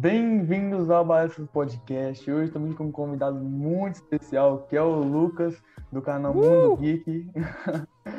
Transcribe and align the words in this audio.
Bem-vindos 0.00 0.90
ao 0.90 1.04
Balanço 1.04 1.44
Podcast. 1.52 2.30
Hoje 2.30 2.44
estamos 2.44 2.72
com 2.76 2.84
um 2.84 2.92
convidado 2.92 3.34
muito 3.34 3.96
especial, 3.96 4.64
que 4.68 4.76
é 4.76 4.80
o 4.80 5.00
Lucas, 5.00 5.60
do 5.90 6.00
canal 6.00 6.32
uh! 6.36 6.36
Mundo 6.36 6.76
Geek. 6.76 7.28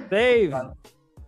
Dave! 0.10 0.54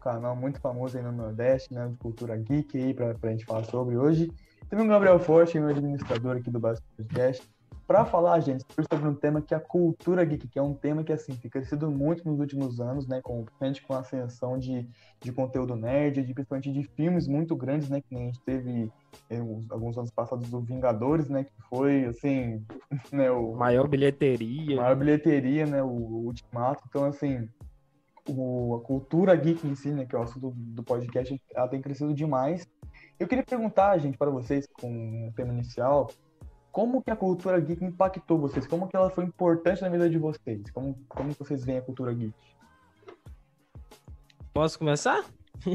canal 0.01 0.35
muito 0.35 0.59
famoso 0.59 0.97
aí 0.97 1.03
no 1.05 1.13
Nordeste, 1.13 1.73
né, 1.73 1.87
de 1.87 1.95
cultura 1.95 2.35
geek 2.35 2.77
aí, 2.77 2.93
para 2.93 3.15
a 3.23 3.27
gente 3.29 3.45
falar 3.45 3.63
sobre 3.63 3.95
hoje. 3.95 4.29
Teve 4.69 4.81
um 4.81 4.87
Gabriel 4.89 5.19
Forte, 5.19 5.57
meu 5.57 5.69
administrador 5.69 6.35
aqui 6.35 6.51
do 6.51 6.59
Balanço 6.59 6.83
Podcast 6.97 7.49
para 7.91 8.05
falar, 8.05 8.39
gente, 8.39 8.63
sobre 8.89 9.05
um 9.05 9.13
tema 9.13 9.41
que 9.41 9.53
é 9.53 9.57
a 9.57 9.59
cultura 9.59 10.23
geek, 10.23 10.47
que 10.47 10.57
é 10.57 10.61
um 10.61 10.73
tema 10.73 11.03
que, 11.03 11.11
assim, 11.11 11.35
tem 11.35 11.51
crescido 11.51 11.91
muito 11.91 12.25
nos 12.25 12.39
últimos 12.39 12.79
anos, 12.79 13.05
né, 13.05 13.19
com, 13.21 13.43
principalmente 13.43 13.81
com 13.81 13.93
a 13.93 13.99
ascensão 13.99 14.57
de, 14.57 14.87
de 15.19 15.33
conteúdo 15.33 15.75
nerd, 15.75 16.23
de, 16.23 16.33
principalmente 16.33 16.71
de 16.71 16.83
filmes 16.83 17.27
muito 17.27 17.53
grandes, 17.53 17.89
né, 17.89 17.99
que 17.99 18.15
a 18.15 18.17
gente 18.17 18.39
teve 18.45 18.89
eh, 19.29 19.39
alguns 19.69 19.97
anos 19.97 20.09
passados 20.09 20.49
do 20.49 20.61
Vingadores, 20.61 21.27
né, 21.27 21.43
que 21.43 21.51
foi, 21.69 22.05
assim, 22.05 22.65
né, 23.11 23.29
o... 23.29 23.55
Maior 23.55 23.89
bilheteria. 23.89 24.77
Maior 24.77 24.95
bilheteria, 24.95 25.65
né, 25.65 25.83
o, 25.83 25.87
o 25.87 26.26
Ultimato, 26.27 26.81
então, 26.87 27.03
assim, 27.03 27.45
o, 28.29 28.76
a 28.76 28.87
cultura 28.87 29.35
geek 29.35 29.67
em 29.67 29.76
si, 29.76 29.89
né, 29.89 30.05
que 30.05 30.15
é 30.15 30.20
o 30.20 30.21
assunto 30.21 30.51
do, 30.51 30.53
do 30.55 30.83
podcast, 30.83 31.37
ela 31.53 31.67
tem 31.67 31.81
crescido 31.81 32.13
demais. 32.13 32.65
Eu 33.20 33.27
queria 33.27 33.43
perguntar, 33.43 33.98
gente, 33.98 34.17
para 34.17 34.31
vocês, 34.31 34.65
com 34.79 35.27
o 35.27 35.33
tema 35.33 35.51
inicial, 35.51 36.09
como 36.71 37.01
que 37.01 37.11
a 37.11 37.15
cultura 37.15 37.59
geek 37.59 37.83
impactou 37.83 38.39
vocês? 38.39 38.65
Como 38.65 38.87
que 38.87 38.95
ela 38.95 39.09
foi 39.09 39.25
importante 39.25 39.81
na 39.81 39.89
vida 39.89 40.09
de 40.09 40.17
vocês? 40.17 40.69
Como, 40.71 40.97
como 41.07 41.33
vocês 41.33 41.63
veem 41.65 41.79
a 41.79 41.81
cultura 41.81 42.13
geek? 42.13 42.33
Posso 44.53 44.79
começar? 44.79 45.25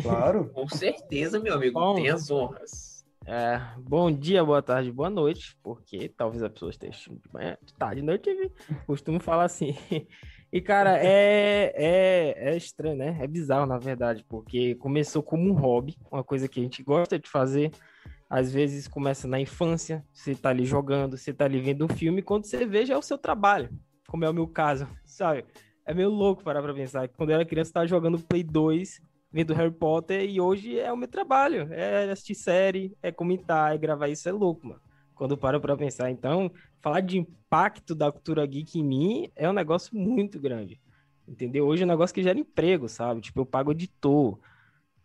Claro. 0.03 0.49
Com 0.55 0.69
certeza, 0.69 1.39
meu 1.39 1.55
amigo. 1.55 1.79
Bom, 1.79 1.97
Tem 1.97 2.09
as 2.09 2.31
honras. 2.31 3.05
É, 3.29 3.61
bom 3.79 4.11
dia, 4.11 4.45
boa 4.45 4.63
tarde, 4.63 4.93
boa 4.93 5.11
noite, 5.11 5.57
porque 5.61 6.09
talvez 6.09 6.45
a 6.45 6.49
pessoa 6.49 6.71
esteja 6.71 7.11
de 7.11 7.33
manhã, 7.33 7.59
de 7.61 7.75
tarde, 7.75 8.01
de 8.01 8.07
noite, 8.07 8.31
eu 8.31 8.51
costumo 8.87 9.21
falar 9.21 9.45
assim. 9.45 9.77
E, 10.53 10.61
cara, 10.61 10.97
é, 10.97 11.73
é, 11.75 12.51
é 12.51 12.57
estranho, 12.57 12.97
né? 12.97 13.19
É 13.21 13.27
bizarro, 13.27 13.67
na 13.67 13.79
verdade, 13.79 14.25
porque 14.29 14.77
começou 14.77 15.21
como 15.21 15.51
um 15.51 15.53
hobby, 15.53 15.97
uma 16.11 16.23
coisa 16.23 16.49
que 16.49 16.61
a 16.61 16.63
gente 16.63 16.85
gosta 16.85 17.19
de 17.19 17.29
fazer, 17.29 17.73
às 18.29 18.53
vezes 18.53 18.89
começa 18.89 19.29
na 19.29 19.41
infância, 19.41 20.05
você 20.13 20.35
tá 20.35 20.51
ali 20.51 20.65
jogando, 20.65 21.17
você 21.17 21.33
tá 21.33 21.45
ali 21.45 21.61
vendo 21.61 21.85
um 21.85 21.89
filme, 21.89 22.23
quando 22.23 22.45
você 22.45 22.67
vê 22.67 22.85
já 22.85 22.95
é 22.95 22.99
o 22.99 23.03
seu 23.03 23.17
trabalho, 23.17 23.71
como 24.09 24.25
é 24.25 24.31
o 24.31 24.35
meu 24.35 24.47
caso, 24.47 24.89
sabe? 25.05 25.45
É 25.85 25.95
meio 25.95 26.11
louco 26.11 26.43
parar 26.43 26.63
pra 26.63 26.75
pensar. 26.75 27.09
Quando 27.09 27.31
eu 27.31 27.37
era 27.37 27.45
criança, 27.45 27.71
eu 27.71 27.75
tava 27.75 27.87
jogando 27.87 28.19
Play 28.19 28.43
2, 28.43 29.01
vendo 29.31 29.55
Harry 29.55 29.71
Potter, 29.71 30.29
e 30.29 30.41
hoje 30.41 30.79
é 30.79 30.93
o 30.93 30.97
meu 30.97 31.07
trabalho. 31.07 31.73
É 31.73 32.11
assistir 32.11 32.35
série, 32.35 32.97
é 33.01 33.13
comentar, 33.13 33.75
é 33.75 33.79
gravar 33.79 34.09
isso, 34.09 34.29
é 34.29 34.33
louco, 34.33 34.67
mano. 34.67 34.81
Quando 35.15 35.37
paro 35.37 35.61
pra 35.61 35.77
pensar. 35.77 36.11
Então, 36.11 36.51
falar 36.81 37.01
de 37.01 37.19
impacto 37.19 37.95
da 37.95 38.11
cultura 38.11 38.45
geek 38.45 38.79
em 38.79 38.85
mim 38.85 39.31
é 39.37 39.49
um 39.49 39.53
negócio 39.53 39.97
muito 39.97 40.41
grande. 40.41 40.81
Entendeu? 41.27 41.67
Hoje 41.67 41.83
é 41.83 41.87
um 41.87 41.89
negócio 41.89 42.15
que 42.15 42.23
gera 42.23 42.39
emprego, 42.39 42.89
sabe? 42.89 43.21
Tipo, 43.21 43.41
eu 43.41 43.47
pago 43.47 43.71
editor, 43.71 44.39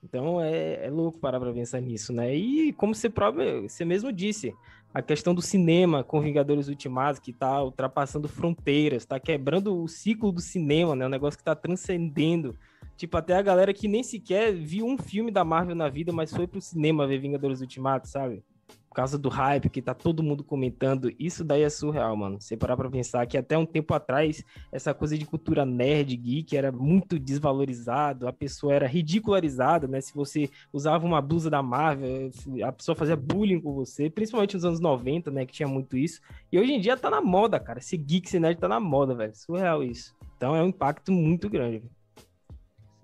então 0.03 0.41
é, 0.41 0.85
é 0.85 0.89
louco 0.89 1.19
parar 1.19 1.39
para 1.39 1.53
pensar 1.53 1.79
nisso, 1.79 2.11
né? 2.11 2.35
E 2.35 2.73
como 2.73 2.95
você 2.95 3.09
próprio, 3.09 3.69
você 3.69 3.85
mesmo 3.85 4.11
disse, 4.11 4.53
a 4.93 5.01
questão 5.01 5.33
do 5.33 5.41
cinema 5.41 6.03
com 6.03 6.19
Vingadores 6.19 6.67
Ultimatos, 6.67 7.19
que 7.19 7.31
está 7.31 7.63
ultrapassando 7.63 8.27
fronteiras, 8.27 9.03
está 9.03 9.19
quebrando 9.19 9.81
o 9.81 9.87
ciclo 9.87 10.31
do 10.31 10.41
cinema, 10.41 10.95
né? 10.95 11.05
Um 11.05 11.09
negócio 11.09 11.37
que 11.37 11.41
está 11.41 11.55
transcendendo. 11.55 12.57
Tipo, 12.97 13.17
até 13.17 13.35
a 13.35 13.41
galera 13.41 13.73
que 13.73 13.87
nem 13.87 14.03
sequer 14.03 14.53
viu 14.53 14.85
um 14.85 14.97
filme 14.97 15.31
da 15.31 15.43
Marvel 15.43 15.75
na 15.75 15.87
vida, 15.87 16.11
mas 16.11 16.33
foi 16.33 16.45
pro 16.45 16.59
cinema 16.59 17.07
ver 17.07 17.19
Vingadores 17.19 17.61
Ultimatos, 17.61 18.11
sabe? 18.11 18.43
Por 18.91 18.95
causa 18.95 19.17
do 19.17 19.29
hype 19.29 19.69
que 19.69 19.81
tá 19.81 19.93
todo 19.93 20.21
mundo 20.21 20.43
comentando, 20.43 21.13
isso 21.17 21.45
daí 21.45 21.61
é 21.61 21.69
surreal, 21.69 22.13
mano. 22.17 22.41
Você 22.41 22.57
parar 22.57 22.75
pra 22.75 22.89
pensar 22.89 23.25
que 23.25 23.37
até 23.37 23.57
um 23.57 23.65
tempo 23.65 23.93
atrás, 23.93 24.43
essa 24.69 24.93
coisa 24.93 25.17
de 25.17 25.25
cultura 25.25 25.65
nerd, 25.65 26.13
geek, 26.17 26.57
era 26.57 26.73
muito 26.73 27.17
desvalorizado, 27.17 28.27
a 28.27 28.33
pessoa 28.33 28.73
era 28.73 28.85
ridicularizada, 28.85 29.87
né? 29.87 30.01
Se 30.01 30.13
você 30.13 30.49
usava 30.73 31.05
uma 31.05 31.21
blusa 31.21 31.49
da 31.49 31.63
Marvel, 31.63 32.31
a 32.65 32.71
pessoa 32.73 32.93
fazia 32.93 33.15
bullying 33.15 33.61
com 33.61 33.73
você, 33.73 34.09
principalmente 34.09 34.55
nos 34.55 34.65
anos 34.65 34.81
90, 34.81 35.31
né? 35.31 35.45
Que 35.45 35.53
tinha 35.53 35.69
muito 35.69 35.95
isso. 35.95 36.19
E 36.51 36.59
hoje 36.59 36.73
em 36.73 36.81
dia 36.81 36.97
tá 36.97 37.09
na 37.09 37.21
moda, 37.21 37.61
cara. 37.61 37.79
Esse 37.79 37.95
geek, 37.95 38.27
esse 38.27 38.41
nerd 38.41 38.59
tá 38.59 38.67
na 38.67 38.81
moda, 38.81 39.15
velho. 39.15 39.33
Surreal 39.33 39.81
isso. 39.81 40.13
Então 40.35 40.53
é 40.53 40.61
um 40.61 40.67
impacto 40.67 41.13
muito 41.13 41.49
grande. 41.49 41.81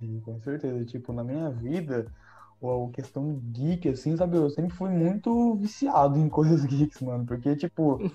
Sim, 0.01 0.19
com 0.19 0.37
certeza. 0.41 0.83
Tipo, 0.83 1.13
na 1.13 1.23
minha 1.23 1.49
vida 1.49 2.11
a 2.61 2.91
questão 2.91 3.39
geek, 3.51 3.89
assim, 3.89 4.15
sabe? 4.17 4.37
Eu 4.37 4.49
sempre 4.49 4.75
fui 4.75 4.89
muito 4.89 5.55
viciado 5.57 6.17
em 6.19 6.29
coisas 6.29 6.65
geeks, 6.65 7.01
mano. 7.01 7.25
Porque, 7.25 7.55
tipo, 7.55 8.05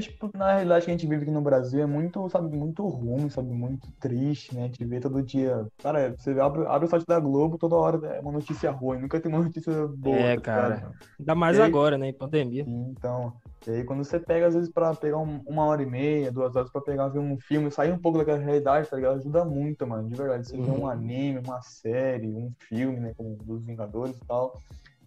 tipo, 0.00 0.30
na 0.36 0.52
realidade 0.52 0.84
que 0.84 0.90
a 0.90 0.94
gente 0.94 1.06
vive 1.06 1.22
aqui 1.22 1.30
no 1.30 1.40
Brasil 1.40 1.82
é 1.82 1.86
muito, 1.86 2.28
sabe, 2.28 2.54
muito 2.56 2.86
ruim, 2.86 3.28
sabe, 3.28 3.50
muito 3.50 3.90
triste, 4.00 4.54
né? 4.54 4.62
A 4.62 4.66
gente 4.66 4.84
vê 4.84 5.00
todo 5.00 5.22
dia. 5.22 5.66
Cara, 5.82 6.14
você 6.16 6.38
abre, 6.38 6.66
abre 6.66 6.86
o 6.86 6.90
site 6.90 7.06
da 7.06 7.18
Globo, 7.18 7.58
toda 7.58 7.76
hora 7.76 8.06
é 8.08 8.20
uma 8.20 8.32
notícia 8.32 8.70
ruim, 8.70 8.98
nunca 8.98 9.20
tem 9.20 9.32
uma 9.32 9.42
notícia 9.42 9.86
boa. 9.88 10.16
É, 10.16 10.36
tá 10.36 10.42
cara. 10.42 10.92
Ainda 11.18 11.34
mais 11.34 11.58
aí, 11.58 11.66
agora, 11.66 11.96
né? 11.96 12.08
Em 12.08 12.12
pandemia. 12.12 12.64
Então. 12.66 13.32
E 13.66 13.70
aí 13.70 13.84
quando 13.84 14.02
você 14.02 14.18
pega, 14.18 14.46
às 14.46 14.54
vezes, 14.54 14.70
pra 14.70 14.94
pegar 14.94 15.18
um, 15.18 15.42
uma 15.46 15.66
hora 15.66 15.82
e 15.82 15.86
meia, 15.86 16.32
duas 16.32 16.56
horas 16.56 16.70
pra 16.70 16.80
pegar 16.80 17.08
ver 17.08 17.18
um 17.18 17.38
filme, 17.38 17.70
sair 17.70 17.92
um 17.92 17.98
pouco 17.98 18.18
daquela 18.18 18.38
realidade, 18.38 18.88
tá 18.88 18.96
ligado? 18.96 19.18
Ajuda 19.18 19.44
muito, 19.44 19.86
mano, 19.86 20.08
de 20.08 20.14
verdade. 20.14 20.48
Você 20.48 20.56
uhum. 20.56 20.64
vê 20.64 20.70
um 20.70 20.80
uhum. 20.80 20.88
anime, 20.88 21.40
uma 21.44 21.60
série, 21.60 22.28
um 22.28 22.50
filme, 22.58 22.98
né? 23.00 23.12
Como 23.16 23.36
dos 23.36 23.64
Vingadores 23.64 24.16
e 24.16 24.24
tal. 24.24 24.58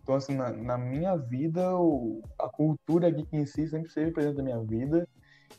Então, 0.01 0.15
assim, 0.15 0.35
na, 0.35 0.51
na 0.51 0.77
minha 0.77 1.15
vida, 1.15 1.75
o, 1.77 2.21
a 2.39 2.49
cultura 2.49 3.09
geek 3.09 3.35
em 3.35 3.45
si 3.45 3.67
sempre 3.67 3.87
esteve 3.87 4.11
presente 4.11 4.37
na 4.37 4.43
minha 4.43 4.59
vida. 4.59 5.07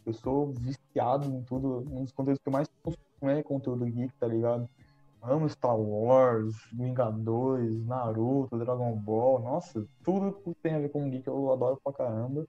Eu 0.05 0.13
sou 0.13 0.53
viciado 0.53 1.29
em 1.29 1.43
tudo, 1.43 1.85
um 1.91 2.03
dos 2.03 2.13
conteúdos 2.13 2.41
que 2.43 2.49
eu 2.49 2.53
mais 2.53 2.69
consumo 2.83 3.31
é 3.31 3.43
conteúdo 3.43 3.85
geek, 3.85 4.13
tá 4.19 4.27
ligado? 4.27 4.69
Amo 5.23 5.49
Star 5.49 5.79
Wars, 5.79 6.57
Vingadores, 6.73 7.87
Naruto, 7.87 8.59
Dragon 8.59 8.97
Ball, 8.97 9.41
nossa, 9.41 9.87
tudo 10.03 10.33
que 10.33 10.53
tem 10.61 10.75
a 10.75 10.81
ver 10.81 10.89
com 10.89 11.09
geek 11.09 11.27
eu 11.29 11.53
adoro 11.53 11.81
pra 11.83 11.93
caramba. 11.93 12.45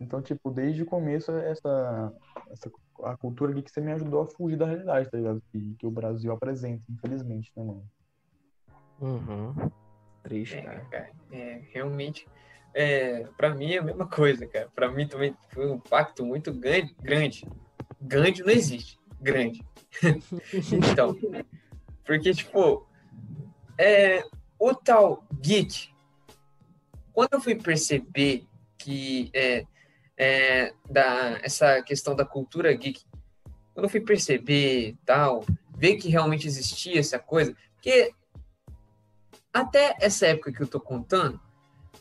Então, 0.00 0.20
tipo, 0.20 0.50
desde 0.50 0.82
o 0.82 0.86
começo, 0.86 1.30
essa, 1.30 2.12
essa 2.50 2.70
a 3.04 3.16
cultura 3.16 3.52
geek 3.52 3.70
você 3.70 3.80
me 3.80 3.92
ajudou 3.92 4.22
a 4.22 4.26
fugir 4.26 4.56
da 4.56 4.66
realidade, 4.66 5.10
tá 5.10 5.16
ligado? 5.16 5.42
Que, 5.52 5.76
que 5.78 5.86
o 5.86 5.90
Brasil 5.90 6.32
apresenta, 6.32 6.82
infelizmente, 6.90 7.52
né, 7.56 7.62
mano? 7.62 7.84
Uhum. 9.00 9.54
Triste, 10.22 10.56
é, 10.56 10.62
cara. 10.62 10.80
cara. 10.90 11.10
É, 11.32 11.60
realmente, 11.72 12.26
é, 12.74 13.26
para 13.36 13.54
mim 13.54 13.72
é 13.72 13.78
a 13.78 13.82
mesma 13.82 14.06
coisa, 14.06 14.46
cara. 14.46 14.68
Para 14.74 14.90
mim 14.90 15.06
também 15.06 15.34
foi 15.50 15.66
um 15.70 15.74
impacto 15.76 16.24
muito 16.24 16.52
grande. 16.52 16.94
Grande, 17.00 17.46
grande 18.00 18.42
não 18.42 18.50
existe. 18.50 18.98
Grande. 19.20 19.62
então, 20.72 21.16
porque, 22.04 22.32
tipo, 22.32 22.86
é, 23.78 24.24
o 24.58 24.74
tal 24.74 25.24
geek, 25.40 25.90
quando 27.12 27.34
eu 27.34 27.40
fui 27.40 27.54
perceber 27.54 28.46
que 28.78 29.30
é, 29.34 29.64
é, 30.16 30.72
da, 30.88 31.38
essa 31.42 31.82
questão 31.82 32.14
da 32.14 32.24
cultura 32.24 32.72
geek, 32.72 33.02
quando 33.74 33.84
eu 33.84 33.90
fui 33.90 34.00
perceber 34.00 34.96
tal, 35.04 35.44
ver 35.76 35.96
que 35.96 36.08
realmente 36.08 36.46
existia 36.46 37.00
essa 37.00 37.18
coisa, 37.18 37.54
porque 37.74 38.12
até 39.52 39.96
essa 40.00 40.26
época 40.26 40.52
que 40.52 40.62
eu 40.62 40.66
tô 40.66 40.80
contando, 40.80 41.40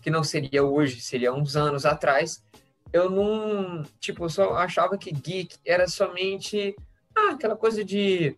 que 0.01 0.09
não 0.09 0.23
seria 0.23 0.63
hoje, 0.63 1.01
seria 1.01 1.33
uns 1.33 1.55
anos 1.55 1.85
atrás, 1.85 2.43
eu 2.91 3.09
não, 3.09 3.83
tipo, 3.99 4.25
eu 4.25 4.29
só 4.29 4.53
achava 4.55 4.97
que 4.97 5.11
geek 5.11 5.57
era 5.65 5.87
somente 5.87 6.75
ah, 7.15 7.31
aquela 7.31 7.55
coisa 7.55 7.83
de 7.83 8.35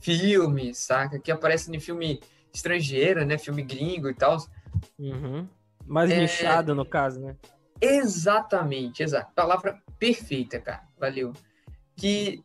filme, 0.00 0.74
saca? 0.74 1.18
Que 1.18 1.32
aparece 1.32 1.74
em 1.74 1.80
filme 1.80 2.20
estrangeiro, 2.52 3.24
né? 3.24 3.38
Filme 3.38 3.62
gringo 3.62 4.08
e 4.08 4.14
tal. 4.14 4.38
Uhum. 4.98 5.48
Mais 5.86 6.10
é... 6.10 6.20
nichado, 6.20 6.74
no 6.74 6.84
caso, 6.84 7.20
né? 7.20 7.36
Exatamente, 7.80 9.02
exato. 9.02 9.32
Palavra 9.34 9.82
perfeita, 9.98 10.60
cara. 10.60 10.82
Valeu. 10.98 11.32
Que 11.96 12.42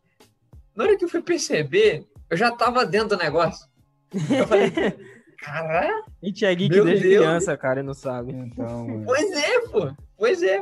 na 0.75 0.83
hora 0.83 0.97
que 0.97 1.06
eu 1.06 1.09
fui 1.09 1.21
perceber, 1.21 2.07
eu 2.29 2.38
já 2.38 2.51
tava 2.51 2.85
dentro 2.85 3.09
do 3.09 3.17
negócio. 3.17 3.67
Eu 4.13 4.47
falei, 4.47 4.71
Caralho! 5.41 6.03
A 6.21 6.25
gente 6.25 6.45
é 6.45 6.53
geek 6.53 6.69
desde 6.69 7.07
Deus. 7.07 7.24
criança, 7.24 7.57
cara, 7.57 7.80
e 7.80 7.83
não 7.83 7.94
sabe. 7.94 8.33
Então, 8.33 9.03
pois 9.06 9.31
é, 9.31 9.59
pô. 9.68 9.94
Pois 10.18 10.44
é. 10.44 10.62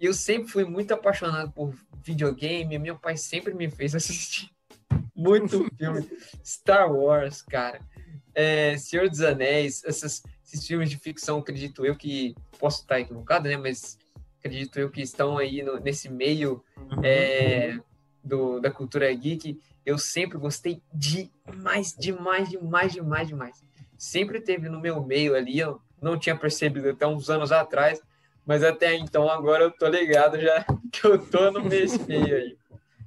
Eu 0.00 0.14
sempre 0.14 0.50
fui 0.50 0.64
muito 0.64 0.92
apaixonado 0.92 1.52
por 1.52 1.74
videogame. 2.02 2.78
Meu 2.78 2.96
pai 2.96 3.16
sempre 3.16 3.54
me 3.54 3.70
fez 3.70 3.94
assistir 3.96 4.50
muito 5.14 5.68
filme. 5.76 6.08
Star 6.44 6.90
Wars, 6.90 7.42
cara. 7.42 7.80
É, 8.34 8.76
Senhor 8.78 9.08
dos 9.08 9.20
Anéis, 9.20 9.84
essas, 9.84 10.22
esses 10.44 10.66
filmes 10.66 10.90
de 10.90 10.98
ficção, 10.98 11.38
acredito 11.38 11.84
eu 11.84 11.94
que 11.94 12.34
posso 12.58 12.82
estar 12.82 12.98
equivocado, 12.98 13.48
né? 13.48 13.56
Mas 13.56 13.98
acredito 14.38 14.78
eu 14.78 14.90
que 14.90 15.02
estão 15.02 15.38
aí 15.38 15.62
no, 15.62 15.78
nesse 15.78 16.08
meio 16.08 16.64
uhum. 16.76 17.04
é, 17.04 17.78
do, 18.22 18.58
da 18.58 18.70
cultura 18.70 19.12
geek. 19.12 19.60
Eu 19.84 19.98
sempre 19.98 20.38
gostei 20.38 20.82
demais, 20.92 21.94
demais, 21.96 22.48
demais, 22.48 22.92
demais, 22.92 23.28
demais 23.28 23.73
sempre 24.04 24.40
teve 24.40 24.68
no 24.68 24.80
meu 24.80 25.02
meio 25.04 25.34
ali, 25.34 25.58
eu 25.58 25.80
não 26.00 26.18
tinha 26.18 26.36
percebido 26.36 26.90
até 26.90 27.06
uns 27.06 27.30
anos 27.30 27.50
atrás, 27.52 28.00
Mas 28.46 28.62
até 28.62 28.94
então, 28.94 29.28
agora 29.30 29.64
eu 29.64 29.70
tô 29.70 29.88
ligado 29.88 30.38
já 30.38 30.64
que 30.92 31.06
eu 31.06 31.18
tô 31.18 31.50
no 31.50 31.64
mês 31.64 31.96
feio 31.96 32.36
aí. 32.36 32.56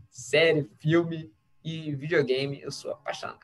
Série, 0.10 0.68
filme 0.80 1.32
e 1.64 1.94
videogame, 1.94 2.60
eu 2.62 2.72
sou 2.72 2.92
apaixonado. 2.92 3.38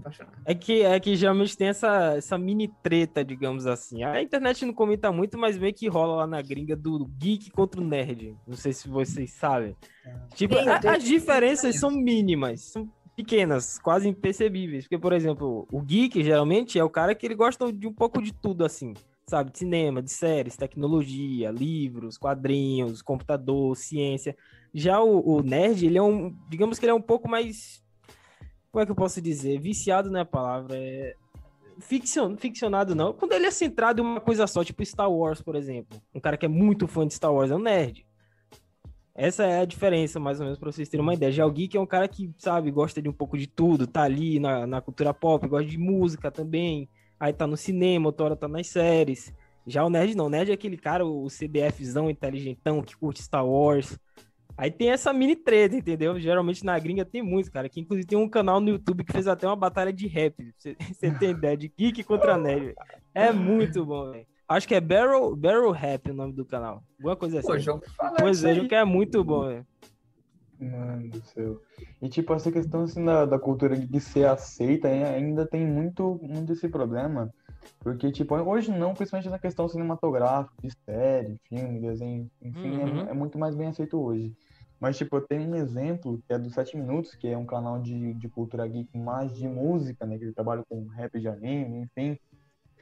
apaixonado. 0.00 0.36
É 0.44 0.54
que, 0.56 0.82
é 0.82 0.98
que 0.98 1.14
geralmente 1.14 1.56
tem 1.56 1.68
essa, 1.68 2.14
essa 2.16 2.36
mini 2.36 2.66
treta, 2.82 3.24
digamos 3.24 3.64
assim. 3.64 4.02
A 4.02 4.20
internet 4.20 4.64
não 4.66 4.74
comenta 4.74 5.12
muito, 5.12 5.38
mas 5.38 5.56
meio 5.56 5.72
que 5.72 5.86
rola 5.86 6.16
lá 6.16 6.26
na 6.26 6.42
gringa 6.42 6.74
do 6.74 7.06
geek 7.16 7.50
contra 7.50 7.80
o 7.80 7.84
nerd. 7.84 8.36
Não 8.44 8.56
sei 8.56 8.72
se 8.72 8.88
vocês 8.88 9.30
sabem. 9.32 9.76
Tipo, 10.34 10.56
Tem, 10.56 10.68
a- 10.68 10.80
tem 10.80 10.90
as 10.90 11.04
diferenças 11.04 11.74
diferença. 11.74 11.78
são 11.78 11.90
mínimas, 11.92 12.60
são 12.72 12.88
pequenas, 13.16 13.78
quase 13.78 14.06
impercebíveis. 14.06 14.84
Porque, 14.84 14.98
por 14.98 15.12
exemplo, 15.12 15.66
o 15.72 15.80
geek 15.80 16.22
geralmente 16.22 16.78
é 16.78 16.84
o 16.84 16.90
cara 16.90 17.14
que 17.14 17.26
ele 17.26 17.34
gosta 17.34 17.72
de 17.72 17.86
um 17.86 17.92
pouco 17.92 18.20
de 18.22 18.32
tudo, 18.32 18.64
assim. 18.64 18.94
Sabe, 19.28 19.50
de 19.50 19.58
cinema, 19.58 20.00
de 20.00 20.12
séries, 20.12 20.56
tecnologia, 20.56 21.50
livros, 21.50 22.16
quadrinhos, 22.16 23.02
computador, 23.02 23.76
ciência. 23.76 24.36
Já 24.72 25.00
o, 25.00 25.38
o 25.38 25.42
nerd, 25.42 25.84
ele 25.84 25.98
é 25.98 26.02
um, 26.02 26.32
digamos 26.48 26.78
que 26.78 26.84
ele 26.84 26.92
é 26.92 26.94
um 26.94 27.02
pouco 27.02 27.28
mais, 27.28 27.82
como 28.70 28.82
é 28.82 28.86
que 28.86 28.92
eu 28.92 28.96
posso 28.96 29.20
dizer? 29.20 29.58
Viciado 29.58 30.08
não 30.10 30.20
é 30.20 30.22
a 30.22 30.26
palavra, 30.26 30.76
é 30.76 31.16
ficcion, 31.80 32.36
ficcionado 32.36 32.94
não. 32.94 33.12
Quando 33.12 33.32
ele 33.32 33.46
é 33.46 33.50
centrado 33.50 34.00
em 34.00 34.04
uma 34.04 34.20
coisa 34.20 34.46
só, 34.46 34.62
tipo 34.62 34.84
Star 34.84 35.10
Wars, 35.10 35.42
por 35.42 35.56
exemplo. 35.56 36.00
Um 36.14 36.20
cara 36.20 36.36
que 36.36 36.46
é 36.46 36.48
muito 36.48 36.86
fã 36.86 37.04
de 37.04 37.14
Star 37.14 37.34
Wars 37.34 37.50
é 37.50 37.56
um 37.56 37.60
nerd. 37.60 38.06
Essa 39.18 39.44
é 39.44 39.60
a 39.60 39.64
diferença, 39.64 40.20
mais 40.20 40.38
ou 40.40 40.44
menos, 40.44 40.58
pra 40.58 40.70
vocês 40.70 40.90
terem 40.90 41.02
uma 41.02 41.14
ideia. 41.14 41.32
Já 41.32 41.46
o 41.46 41.50
geek 41.50 41.74
é 41.74 41.80
um 41.80 41.86
cara 41.86 42.06
que, 42.06 42.30
sabe, 42.36 42.70
gosta 42.70 43.00
de 43.00 43.08
um 43.08 43.12
pouco 43.12 43.38
de 43.38 43.46
tudo, 43.46 43.86
tá 43.86 44.02
ali 44.02 44.38
na, 44.38 44.66
na 44.66 44.80
cultura 44.82 45.14
pop, 45.14 45.48
gosta 45.48 45.66
de 45.66 45.78
música 45.78 46.30
também. 46.30 46.86
Aí 47.18 47.32
tá 47.32 47.46
no 47.46 47.56
cinema, 47.56 48.08
outra 48.08 48.26
hora 48.26 48.36
tá 48.36 48.46
nas 48.46 48.66
séries. 48.66 49.32
Já 49.66 49.82
o 49.82 49.88
nerd 49.88 50.14
não, 50.14 50.26
o 50.26 50.28
nerd 50.28 50.50
é 50.50 50.54
aquele 50.54 50.76
cara, 50.76 51.06
o 51.06 51.30
CDFzão 51.30 52.10
inteligentão 52.10 52.82
que 52.82 52.94
curte 52.94 53.22
Star 53.22 53.46
Wars. 53.46 53.98
Aí 54.54 54.70
tem 54.70 54.90
essa 54.90 55.12
mini 55.14 55.34
treta, 55.34 55.76
entendeu? 55.76 56.20
Geralmente 56.20 56.62
na 56.62 56.78
gringa 56.78 57.04
tem 57.04 57.22
muito, 57.22 57.50
cara. 57.50 57.68
Que 57.70 57.80
inclusive 57.80 58.06
tem 58.06 58.18
um 58.18 58.28
canal 58.28 58.60
no 58.60 58.68
YouTube 58.68 59.02
que 59.02 59.12
fez 59.12 59.26
até 59.26 59.46
uma 59.46 59.56
batalha 59.56 59.92
de 59.92 60.06
rap. 60.06 60.52
você 60.58 60.76
tem 61.18 61.30
ideia 61.30 61.56
de 61.56 61.68
geek 61.68 62.04
contra 62.04 62.36
nerd. 62.36 62.74
É 63.14 63.32
muito 63.32 63.84
bom, 63.84 64.10
velho. 64.10 64.26
Acho 64.48 64.68
que 64.68 64.74
é 64.74 64.80
Barrel, 64.80 65.34
Barrel 65.34 65.70
Rap 65.72 66.10
o 66.10 66.14
nome 66.14 66.32
do 66.32 66.44
canal. 66.44 66.82
Alguma 66.98 67.16
coisa 67.16 67.38
assim. 67.40 67.48
Pô, 67.48 67.80
Pois 68.18 68.44
é, 68.44 68.50
aí. 68.52 68.68
que 68.68 68.74
é 68.74 68.84
muito 68.84 69.22
bom, 69.24 69.46
velho. 69.46 69.66
Mano 70.58 71.08
do 71.10 71.20
céu. 71.22 71.60
E 72.00 72.08
tipo, 72.08 72.32
essa 72.32 72.50
questão 72.50 72.82
assim 72.82 73.04
da, 73.04 73.26
da 73.26 73.38
cultura 73.38 73.76
de 73.76 74.00
ser 74.00 74.26
aceita 74.26 74.88
ainda 74.88 75.46
tem 75.46 75.66
muito, 75.66 76.18
muito 76.22 76.52
esse 76.52 76.68
problema. 76.68 77.30
Porque, 77.80 78.10
tipo, 78.12 78.34
hoje 78.36 78.70
não, 78.70 78.94
principalmente 78.94 79.28
na 79.28 79.38
questão 79.38 79.68
cinematográfica, 79.68 80.54
de 80.62 80.70
série, 80.84 81.36
filme, 81.48 81.80
desenho, 81.80 82.30
enfim, 82.40 82.80
é 82.80 82.84
Uhum. 82.84 82.94
mu- 82.94 83.10
é, 83.10 83.12
muito 83.12 83.38
mais 83.38 83.54
bem 83.56 83.66
aceito 83.68 84.00
hoje. 84.00 84.32
Mas, 84.80 84.96
tipo, 84.96 85.16
eu 85.16 85.22
tenho 85.26 85.50
um 85.50 85.54
exemplo 85.56 86.20
que 86.26 86.32
é 86.32 86.38
do 86.38 86.50
7 86.50 86.76
Minutos, 86.76 87.14
que 87.16 87.26
é 87.26 87.36
um 87.36 87.46
canal 87.46 87.80
de, 87.80 88.14
de 88.14 88.28
cultura 88.28 88.66
geek 88.68 88.96
mais 88.96 89.34
de 89.36 89.48
música, 89.48 90.06
né? 90.06 90.16
Que 90.16 90.24
ele 90.24 90.32
trabalha 90.34 90.62
com 90.68 90.86
rap 90.88 91.18
de 91.18 91.28
anime, 91.28 91.80
enfim. 91.82 92.16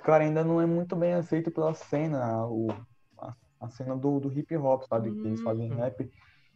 Cara, 0.04 0.24
ainda 0.24 0.44
não 0.44 0.60
é 0.60 0.66
muito 0.66 0.94
bem 0.94 1.14
aceito 1.14 1.50
pela 1.50 1.74
cena, 1.74 2.46
o, 2.46 2.68
a, 3.18 3.34
a 3.60 3.68
cena 3.70 3.96
do, 3.96 4.20
do 4.20 4.30
hip 4.38 4.54
hop, 4.56 4.82
sabe? 4.88 5.14
Que 5.16 5.28
eles 5.28 5.40
fazem 5.42 5.68
Hum. 5.72 5.76
rap. 5.76 6.10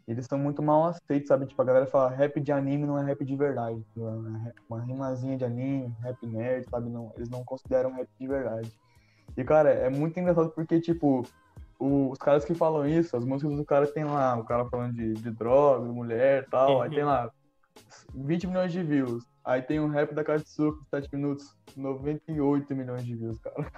Eles 0.06 0.26
são 0.26 0.38
muito 0.38 0.62
mal 0.62 0.84
aceitos, 0.86 1.28
sabe? 1.28 1.46
Tipo, 1.46 1.60
a 1.62 1.64
galera 1.64 1.86
fala 1.86 2.10
rap 2.10 2.40
de 2.40 2.52
anime 2.52 2.86
não 2.86 2.98
é 2.98 3.04
rap 3.04 3.24
de 3.24 3.36
verdade. 3.36 3.82
tipo, 3.82 4.06
é 4.08 4.52
uma 4.68 4.80
rimazinha 4.82 5.36
de 5.36 5.44
anime, 5.44 5.94
rap 6.02 6.26
nerd, 6.26 6.66
sabe? 6.70 6.88
Não, 6.90 7.12
eles 7.16 7.28
não 7.30 7.44
consideram 7.44 7.92
rap 7.92 8.08
de 8.18 8.26
verdade. 8.26 8.72
E, 9.36 9.44
cara, 9.44 9.70
é 9.70 9.88
muito 9.90 10.18
engraçado 10.18 10.50
porque, 10.50 10.80
tipo, 10.80 11.22
o- 11.78 12.10
os 12.10 12.18
caras 12.18 12.44
que 12.44 12.54
falam 12.54 12.86
isso, 12.86 13.16
as 13.16 13.24
músicas 13.24 13.56
do 13.56 13.64
cara 13.64 13.86
tem 13.86 14.04
lá, 14.04 14.36
o 14.36 14.44
cara 14.44 14.66
falando 14.68 14.94
de, 14.94 15.14
de 15.14 15.30
droga, 15.30 15.86
mulher 15.92 16.44
e 16.44 16.50
tal, 16.50 16.82
aí 16.82 16.90
tem 16.90 17.04
lá 17.04 17.30
20 18.14 18.46
milhões 18.46 18.72
de 18.72 18.82
views. 18.82 19.24
Aí 19.48 19.62
tem 19.62 19.80
um 19.80 19.88
rap 19.88 20.14
da 20.14 20.22
Katsuki, 20.22 20.84
7 20.90 21.08
minutos, 21.14 21.56
98 21.74 22.76
milhões 22.76 23.02
de 23.06 23.16
views, 23.16 23.38
cara. 23.38 23.56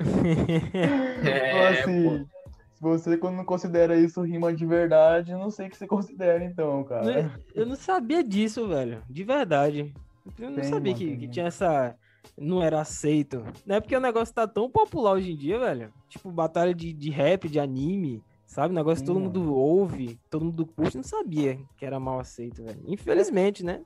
É, 1.23 1.49
Então, 1.49 1.63
assim, 1.69 2.03
pô. 2.03 2.27
se 2.75 2.83
você 2.83 3.17
quando 3.17 3.37
não 3.37 3.45
considera 3.45 3.97
isso 3.97 4.21
rima 4.23 4.53
de 4.53 4.67
verdade, 4.67 5.31
eu 5.31 5.39
não 5.39 5.49
sei 5.49 5.69
o 5.69 5.71
que 5.71 5.77
você 5.77 5.87
considera 5.87 6.43
então, 6.45 6.83
cara. 6.83 7.31
Eu 7.55 7.67
não 7.67 7.77
sabia 7.77 8.25
disso, 8.25 8.67
velho. 8.67 9.01
De 9.09 9.23
verdade. 9.23 9.95
Eu 10.41 10.51
não 10.51 10.57
Tem, 10.57 10.65
sabia 10.65 10.93
mano, 10.93 11.05
que, 11.05 11.17
que 11.19 11.29
tinha 11.29 11.47
essa. 11.47 11.95
Não 12.37 12.61
era 12.61 12.81
aceito. 12.81 13.45
Não 13.65 13.77
é 13.77 13.81
porque 13.81 13.97
o 13.97 14.01
negócio 14.01 14.35
tá 14.35 14.49
tão 14.49 14.69
popular 14.69 15.13
hoje 15.13 15.31
em 15.31 15.37
dia, 15.37 15.57
velho. 15.61 15.93
Tipo, 16.09 16.33
batalha 16.33 16.75
de, 16.75 16.93
de 16.93 17.11
rap, 17.11 17.49
de 17.49 17.61
anime, 17.61 18.25
sabe? 18.45 18.73
O 18.73 18.77
negócio 18.77 19.05
que 19.05 19.07
todo 19.07 19.19
Sim, 19.19 19.25
mundo 19.27 19.55
ouve, 19.55 20.19
todo 20.29 20.45
mundo 20.45 20.67
curte. 20.67 20.97
Não 20.97 21.05
sabia 21.05 21.61
que 21.77 21.87
era 21.87 22.01
mal 22.01 22.19
aceito, 22.19 22.65
velho. 22.65 22.83
Infelizmente, 22.87 23.65
né? 23.65 23.83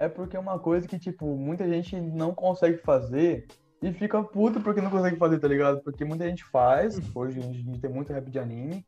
É 0.00 0.08
porque 0.08 0.34
é 0.34 0.40
uma 0.40 0.58
coisa 0.58 0.88
que, 0.88 0.98
tipo, 0.98 1.36
muita 1.36 1.68
gente 1.68 2.00
não 2.00 2.34
consegue 2.34 2.78
fazer 2.78 3.46
e 3.82 3.92
fica 3.92 4.22
puto 4.22 4.58
porque 4.60 4.80
não 4.80 4.90
consegue 4.90 5.16
fazer, 5.16 5.38
tá 5.38 5.46
ligado? 5.46 5.82
Porque 5.82 6.06
muita 6.06 6.26
gente 6.26 6.42
faz, 6.42 6.98
hoje 7.14 7.38
a 7.38 7.42
gente 7.42 7.78
tem 7.80 7.90
muito 7.90 8.10
rap 8.10 8.30
de 8.30 8.38
anime, 8.38 8.84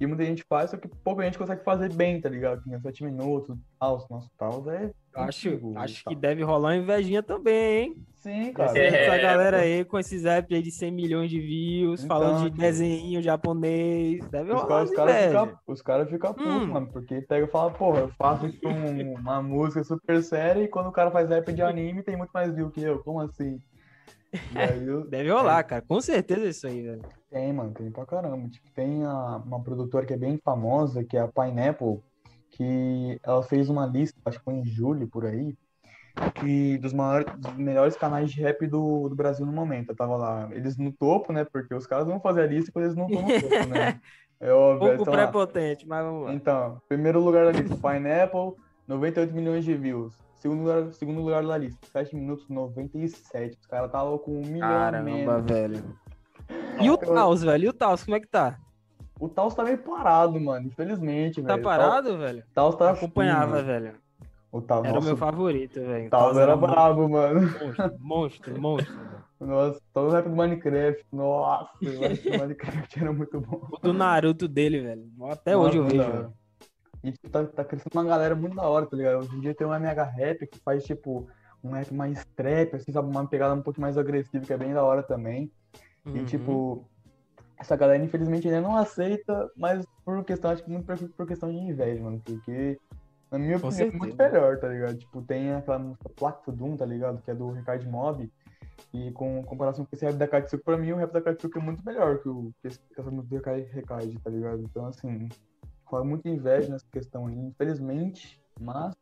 e 0.00 0.06
muita 0.06 0.24
gente 0.24 0.44
faz, 0.44 0.70
só 0.70 0.76
que 0.76 0.88
pouca 0.88 1.22
gente 1.24 1.38
consegue 1.38 1.62
fazer 1.64 1.92
bem, 1.92 2.20
tá 2.20 2.28
ligado? 2.28 2.62
Nem 2.66 2.80
7 2.80 3.04
minutos, 3.04 3.56
tal, 3.78 4.04
nosso 4.10 4.30
tal, 4.36 4.68
é. 4.70 4.92
Acho, 5.18 5.48
antigo 5.48 5.72
e 5.72 5.76
acho 5.78 6.04
tal. 6.04 6.14
que 6.14 6.20
deve 6.20 6.42
rolar 6.42 6.70
uma 6.70 6.76
invejinha 6.76 7.22
também, 7.22 7.82
hein? 7.84 7.96
Sim, 8.14 8.48
Essa, 8.48 8.52
cara. 8.52 8.78
É, 8.78 8.86
essa 9.06 9.18
galera 9.18 9.56
aí 9.58 9.84
com 9.84 9.98
esses 9.98 10.24
apps 10.24 10.54
aí 10.54 10.62
de 10.62 10.72
100 10.72 10.90
milhões 10.90 11.30
de 11.30 11.40
views, 11.40 12.02
Então, 12.04 12.08
falando 12.18 12.38
de 12.38 12.44
tipo, 12.46 12.58
desenho 12.58 13.22
japonês. 13.22 14.24
Deve 14.28 14.52
Os 14.52 14.60
rolar 14.60 14.68
caras 14.68 14.90
cara 14.90 15.10
inveja. 15.12 15.28
ficam 15.46 15.58
os 15.68 15.82
cara 15.82 16.06
fica 16.06 16.34
putos, 16.34 16.44
Hum. 16.52 16.66
mano, 16.66 16.88
porque 16.92 17.20
pega 17.22 17.46
e 17.46 17.50
fala, 17.50 17.70
porra, 17.70 18.00
eu 18.00 18.08
faço 18.18 18.50
tipo, 18.50 18.68
um- 18.68 19.14
uma 19.14 19.40
música 19.40 19.84
super 19.84 20.22
séria 20.22 20.62
e 20.64 20.68
quando 20.68 20.88
o 20.88 20.92
cara 20.92 21.10
faz 21.12 21.28
rap 21.28 21.52
de 21.52 21.62
anime 21.62 22.02
tem 22.02 22.16
muito 22.16 22.30
mais 22.32 22.52
view 22.54 22.70
que 22.70 22.82
eu, 22.82 22.98
como 23.04 23.20
assim? 23.20 23.60
Aí 24.76 24.86
eu- 24.86 25.06
Deve 25.08 25.30
rolar, 25.30 25.62
cara. 25.64 25.82
Com 25.86 26.00
certeza 26.00 26.46
isso 26.48 26.66
aí, 26.66 26.82
velho. 26.82 27.02
Tem, 27.30 27.52
mano, 27.52 27.72
tem 27.72 27.90
pra 27.90 28.04
caramba. 28.04 28.48
Tipo, 28.48 28.68
tem 28.74 29.04
a- 29.04 29.42
uma 29.44 29.62
produtora 29.62 30.04
que 30.04 30.12
é 30.12 30.18
bem 30.18 30.38
famosa, 30.44 31.04
que 31.04 31.16
é 31.16 31.20
a 31.20 31.28
Pineapple, 31.28 32.00
que 32.58 33.18
ela 33.22 33.42
fez 33.42 33.70
uma 33.70 33.86
lista, 33.86 34.18
acho 34.26 34.38
que 34.38 34.44
foi 34.44 34.54
em 34.54 34.64
julho, 34.66 35.06
por 35.08 35.24
aí, 35.24 35.54
que 36.34 36.76
dos 36.78 36.92
maiores, 36.92 37.32
dos 37.36 37.54
melhores 37.54 37.96
canais 37.96 38.30
de 38.30 38.40
rap 38.42 38.66
do, 38.66 39.08
do 39.08 39.14
Brasil 39.14 39.46
no 39.46 39.52
momento. 39.52 39.90
Eu 39.90 39.96
tava 39.96 40.16
lá, 40.16 40.48
eles 40.52 40.76
no 40.76 40.92
topo, 40.92 41.32
né? 41.32 41.44
Porque 41.44 41.72
os 41.74 41.86
caras 41.86 42.06
vão 42.06 42.20
fazer 42.20 42.42
a 42.42 42.46
lista 42.46 42.72
quando 42.72 42.86
eles 42.86 42.96
não 42.96 43.06
estão 43.08 43.22
no 43.22 43.40
topo, 43.40 43.66
né? 43.68 44.00
É 44.40 44.52
óbvio, 44.52 44.86
eles 44.90 44.96
Pouco 44.98 45.10
tão 45.10 45.14
lá. 45.20 45.26
prepotente, 45.26 45.88
mas 45.88 46.04
vamos 46.04 46.26
lá. 46.26 46.32
Então, 46.32 46.80
primeiro 46.88 47.20
lugar 47.20 47.44
da 47.44 47.50
lista, 47.50 47.74
Pineapple, 47.74 48.52
98 48.86 49.34
milhões 49.34 49.64
de 49.64 49.74
views. 49.74 50.14
Segundo 50.36 50.60
lugar, 50.60 50.92
segundo 50.92 51.20
lugar 51.20 51.44
da 51.44 51.58
lista, 51.58 51.84
7 51.92 52.14
minutos 52.14 52.48
97. 52.48 53.58
Os 53.60 53.66
caras 53.66 53.86
estavam 53.86 54.16
com 54.18 54.38
um 54.38 54.46
milhão 54.46 54.60
Caramba, 54.68 55.02
menos. 55.10 55.44
velho. 55.44 55.82
E 56.80 56.88
o 56.88 56.96
Taos, 56.96 57.42
velho? 57.42 57.64
E 57.64 57.68
o 57.68 57.72
Taos, 57.72 58.04
como 58.04 58.16
é 58.16 58.20
que 58.20 58.28
tá? 58.28 58.56
O 59.20 59.28
Taos 59.28 59.54
tá 59.54 59.64
meio 59.64 59.78
parado, 59.78 60.38
mano. 60.40 60.66
Infelizmente, 60.66 61.40
Tá 61.42 61.48
velho. 61.54 61.62
parado, 61.62 62.18
velho? 62.18 62.40
O 62.40 62.54
Taos 62.54 62.76
tá 62.76 62.90
assim, 62.90 63.04
acompanhava, 63.04 63.52
mano. 63.52 63.66
velho. 63.66 63.94
O 64.50 64.60
Taos, 64.62 64.84
Era 64.84 64.92
o 64.92 64.94
nossa, 64.94 65.08
meu 65.08 65.16
favorito, 65.16 65.80
velho. 65.80 66.06
o 66.06 66.10
Taos 66.10 66.36
era 66.38 66.56
brabo, 66.56 67.08
mano. 67.08 67.40
Monstro, 67.60 67.98
monstro, 68.00 68.60
monstro. 68.60 68.98
Nossa, 69.40 69.80
todo 69.92 70.08
o 70.08 70.10
rap 70.10 70.28
do 70.28 70.34
Minecraft. 70.36 71.04
Nossa, 71.12 71.70
o 71.82 72.00
rap 72.00 72.22
do 72.22 72.38
Minecraft 72.38 73.00
era 73.00 73.12
muito 73.12 73.40
bom. 73.40 73.68
O 73.70 73.76
do 73.78 73.92
Naruto 73.92 74.48
dele, 74.48 74.80
velho. 74.80 75.06
Até 75.30 75.56
hoje 75.56 75.76
eu 75.76 75.82
Nossa, 75.84 75.96
vejo, 75.96 76.10
velho. 76.12 76.32
E 77.04 77.12
tipo, 77.12 77.28
tá, 77.30 77.44
tá 77.46 77.64
crescendo 77.64 77.92
uma 77.94 78.04
galera 78.04 78.34
muito 78.34 78.56
da 78.56 78.68
hora, 78.68 78.86
tá 78.86 78.96
ligado? 78.96 79.18
Hoje 79.20 79.36
em 79.36 79.40
dia 79.40 79.54
tem 79.54 79.66
um 79.66 79.72
MH 79.74 80.04
Rap 80.04 80.46
que 80.46 80.58
faz, 80.60 80.84
tipo, 80.84 81.28
um 81.62 81.70
rap 81.70 81.92
mais 81.94 82.24
trap, 82.34 82.74
assim, 82.74 82.90
sabe? 82.90 83.08
Uma 83.08 83.26
pegada 83.28 83.54
um 83.54 83.62
pouco 83.62 83.80
mais 83.80 83.96
agressiva, 83.96 84.44
que 84.44 84.52
é 84.52 84.56
bem 84.58 84.72
da 84.74 84.82
hora 84.82 85.02
também. 85.02 85.52
E, 86.12 86.18
Uhum. 86.18 86.24
tipo, 86.24 86.90
essa 87.58 87.76
galera, 87.76 88.02
infelizmente, 88.02 88.46
ainda 88.46 88.60
não 88.60 88.76
aceita, 88.76 89.50
mas 89.56 89.84
por 90.04 90.24
questão, 90.24 90.50
acho 90.50 90.62
que 90.62 90.70
muito 90.70 90.86
por, 90.86 90.96
por 91.10 91.26
questão 91.26 91.50
de 91.50 91.56
inveja, 91.56 92.02
mano. 92.02 92.20
Porque, 92.24 92.78
na 93.30 93.38
minha 93.38 93.58
Com 93.58 93.68
opinião, 93.68 93.88
é 93.88 93.92
muito 93.92 94.16
melhor, 94.16 94.58
tá 94.58 94.68
ligado? 94.68 94.96
Tipo, 94.96 95.22
tem 95.22 95.52
aquela 95.52 95.78
música 95.78 96.08
to 96.44 96.52
Doom, 96.52 96.76
tá 96.76 96.86
ligado? 96.86 97.20
Que 97.20 97.30
é 97.30 97.34
do 97.34 97.50
Ricardo 97.50 97.88
Mob. 97.90 98.30
E 98.94 99.10
com 99.10 99.42
comparação 99.42 99.84
com 99.84 99.94
esse 99.94 100.04
rap 100.04 100.14
da 100.14 100.28
Katsuki, 100.28 100.62
pra 100.62 100.76
mim, 100.76 100.92
o 100.92 100.96
rap 100.96 101.12
da 101.12 101.20
Katsuki 101.20 101.58
é 101.58 101.60
muito 101.60 101.84
melhor 101.84 102.18
que, 102.18 102.28
o, 102.28 102.52
que, 102.62 102.68
essa 102.68 103.10
música 103.10 103.52
do 103.52 103.64
Ricardo, 103.74 104.20
tá 104.20 104.30
ligado? 104.30 104.62
Então, 104.62 104.86
assim, 104.86 105.28
rola 105.84 106.04
muita 106.04 106.28
inveja 106.28 106.70
nessa 106.70 106.86
questão 106.90 107.26
aí, 107.26 107.36
infelizmente, 107.36 108.40
mas. 108.60 108.94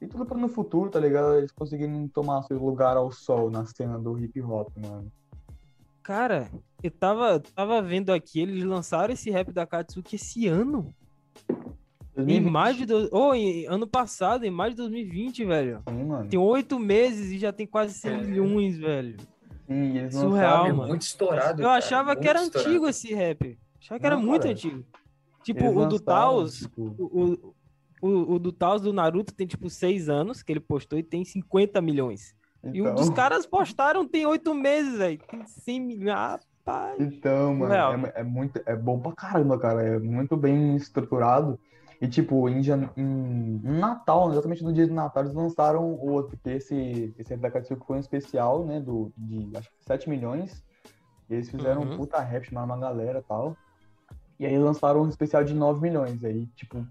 E 0.00 0.06
tudo 0.06 0.24
pra 0.24 0.38
no 0.38 0.48
futuro, 0.48 0.88
tá 0.88 1.00
ligado? 1.00 1.36
Eles 1.36 1.50
conseguirem 1.50 2.06
tomar 2.06 2.44
seu 2.44 2.56
lugar 2.56 2.96
ao 2.96 3.10
sol 3.10 3.50
na 3.50 3.66
cena 3.66 3.98
do 3.98 4.16
hip 4.16 4.40
hop, 4.40 4.68
mano. 4.76 5.10
Cara, 6.08 6.50
eu 6.82 6.90
tava, 6.90 7.38
tava 7.38 7.82
vendo 7.82 8.08
aqui, 8.14 8.40
eles 8.40 8.64
lançaram 8.64 9.12
esse 9.12 9.30
rap 9.30 9.52
da 9.52 9.66
Katsuki 9.66 10.16
esse 10.16 10.46
ano. 10.46 10.94
Em 12.16 12.24
2020, 12.24 12.50
mais 12.50 12.76
de. 12.78 12.86
Do... 12.86 13.10
Oh, 13.12 13.34
em- 13.34 13.66
ano 13.66 13.86
passado, 13.86 14.46
em 14.46 14.50
mais 14.50 14.70
de 14.72 14.78
2020, 14.78 15.44
velho. 15.44 15.82
Sim. 15.86 16.28
Tem 16.30 16.38
oito 16.38 16.78
meses 16.78 17.30
e 17.30 17.36
já 17.38 17.52
tem 17.52 17.66
quase 17.66 17.92
100 17.92 18.10
É. 18.10 18.16
milhões, 18.22 18.78
velho. 18.78 19.18
Sim, 19.66 19.74
e 19.92 19.98
eles 19.98 20.14
Surreal, 20.14 20.66
É 20.68 20.72
mano. 20.72 20.88
muito 20.88 21.02
estourado. 21.02 21.60
Eu 21.60 21.66
cara, 21.66 21.76
achava 21.78 22.16
que 22.16 22.22
muito 22.22 22.30
era 22.30 22.42
estourado. 22.42 22.70
antigo 22.70 22.88
esse 22.88 23.12
rap. 23.14 23.58
Achava 23.78 24.00
que 24.00 24.06
era 24.06 24.16
muito 24.16 24.42
cara. 24.44 24.52
antigo. 24.54 24.84
Tipo, 25.44 25.64
Eles 25.66 25.76
o 25.76 25.86
do 25.88 26.00
Taos, 26.00 26.58
tipo, 26.60 26.82
o, 26.98 27.34
o, 27.34 27.54
o, 28.08 28.32
o 28.36 28.38
do 28.38 28.50
Taos 28.50 28.80
do 28.80 28.94
Naruto 28.94 29.34
tem 29.34 29.46
tipo 29.46 29.68
6 29.68 30.08
anos 30.08 30.42
que 30.42 30.50
ele 30.50 30.60
postou 30.60 30.98
e 30.98 31.02
tem 31.02 31.22
50 31.22 31.82
milhões. 31.82 32.34
E 32.64 32.80
o 32.82 32.84
então, 32.84 32.94
dos 32.94 33.10
caras 33.10 33.46
postaram 33.46 34.06
tem 34.06 34.26
8 34.26 34.54
meses, 34.54 34.98
velho. 34.98 35.18
Tem 35.28 35.46
100 35.46 35.80
milhões. 35.80 36.40
Rapaz. 36.66 37.00
então, 37.00 37.54
mano, 37.54 38.06
é, 38.08 38.20
é 38.20 38.22
muito, 38.22 38.60
é 38.66 38.76
bom 38.76 39.00
pra 39.00 39.12
caramba, 39.12 39.58
cara. 39.58 39.82
É 39.82 39.98
muito 39.98 40.36
bem 40.36 40.76
estruturado. 40.76 41.58
E, 42.00 42.06
tipo, 42.06 42.48
em, 42.48 42.62
jan... 42.62 42.90
em 42.96 43.60
Natal, 43.62 44.30
exatamente 44.30 44.62
no 44.62 44.72
dia 44.72 44.86
do 44.86 44.94
Natal, 44.94 45.24
eles 45.24 45.34
lançaram 45.34 45.82
o 45.94 46.10
outro, 46.10 46.36
porque 46.36 46.50
esse, 46.56 47.12
esse 47.18 47.34
Akatsuki 47.34 47.84
foi 47.84 47.96
um 47.96 48.00
especial, 48.00 48.64
né, 48.64 48.80
do, 48.80 49.10
de, 49.16 49.50
acho 49.56 49.68
que 49.68 49.84
7 49.84 50.08
milhões. 50.08 50.62
E 51.28 51.34
eles 51.34 51.50
fizeram 51.50 51.82
Uhum. 51.82 51.94
um 51.94 51.96
puta 51.96 52.20
rap, 52.20 52.44
chamaram 52.44 52.66
uma 52.68 52.78
galera 52.78 53.18
e 53.18 53.22
tal. 53.22 53.56
E 54.38 54.46
aí 54.46 54.56
lançaram 54.56 55.02
um 55.02 55.08
especial 55.08 55.42
de 55.42 55.54
9 55.54 55.80
milhões. 55.80 56.22
Aí, 56.22 56.46
tipo, 56.54 56.86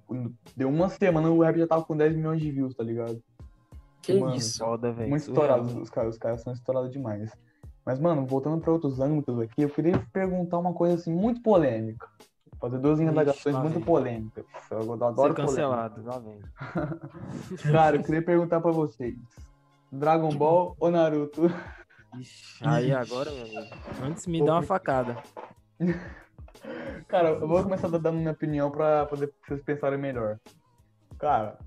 deu 0.56 0.68
uma 0.68 0.90
semana, 0.90 1.30
o 1.30 1.42
rap 1.42 1.58
já 1.58 1.68
tava 1.68 1.86
com 1.86 1.96
10 1.96 2.16
milhões 2.16 2.42
de 2.42 2.52
views, 2.52 2.76
tá 2.76 2.84
ligado? 2.84 3.24
Que 4.08 4.18
Mano, 4.18 4.36
isso? 4.36 4.60
Foda. 4.60 4.94
Muito 4.94 5.18
estourados, 5.18 5.76
os 5.76 5.90
caras, 5.90 6.14
os 6.14 6.18
caras 6.18 6.42
são 6.42 6.54
estourados 6.54 6.90
demais. 6.90 7.30
Mas, 7.86 8.00
mano, 8.00 8.26
voltando 8.26 8.62
para 8.62 8.72
outros 8.72 9.02
âmbitos 9.02 9.38
aqui, 9.42 9.64
eu 9.64 9.70
queria 9.70 10.00
perguntar 10.14 10.60
uma 10.60 10.74
coisa 10.74 10.96
assim, 10.96 11.14
muito 11.14 11.42
polêmica. 11.42 12.08
Fazer 12.58 12.78
duas 12.78 13.02
indagações 13.02 13.56
muito 13.58 13.74
vem. 13.74 13.84
polêmicas. 13.84 14.46
Eu 14.72 14.94
adoro 14.94 15.10
Ser 15.10 15.16
polêmica. 15.16 15.42
cancelado, 15.42 16.04
lá 16.06 16.20
vem. 16.20 16.40
Cara, 17.70 17.98
eu 17.98 18.04
queria 18.04 18.22
perguntar 18.22 18.62
pra 18.62 18.72
vocês: 18.72 19.18
Dragon 19.92 20.30
Ball 20.30 20.74
ou 20.80 20.90
Naruto? 20.90 21.52
Ixi, 22.18 22.66
aí 22.66 22.94
agora, 22.94 23.30
meu 23.30 23.42
amigo. 23.44 23.76
Antes 24.04 24.26
me 24.26 24.44
dá 24.44 24.54
uma 24.54 24.64
facada. 24.64 25.18
Cara, 27.10 27.32
eu 27.32 27.48
vou 27.48 27.62
começar 27.62 27.90
dando 27.90 28.14
minha 28.14 28.32
opinião 28.32 28.72
pra 28.72 29.06
poder 29.06 29.34
vocês 29.46 29.62
pensarem 29.62 30.00
melhor. 30.00 30.40
Cara, 31.20 31.58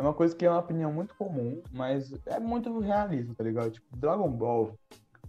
é 0.00 0.02
uma 0.02 0.14
coisa 0.14 0.34
que 0.34 0.46
é 0.46 0.50
uma 0.50 0.60
opinião 0.60 0.90
muito 0.90 1.14
comum, 1.14 1.62
mas 1.70 2.10
é 2.24 2.40
muito 2.40 2.78
realista, 2.78 3.34
tá 3.34 3.44
ligado? 3.44 3.70
Tipo, 3.70 3.94
Dragon 3.94 4.30
Ball 4.30 4.74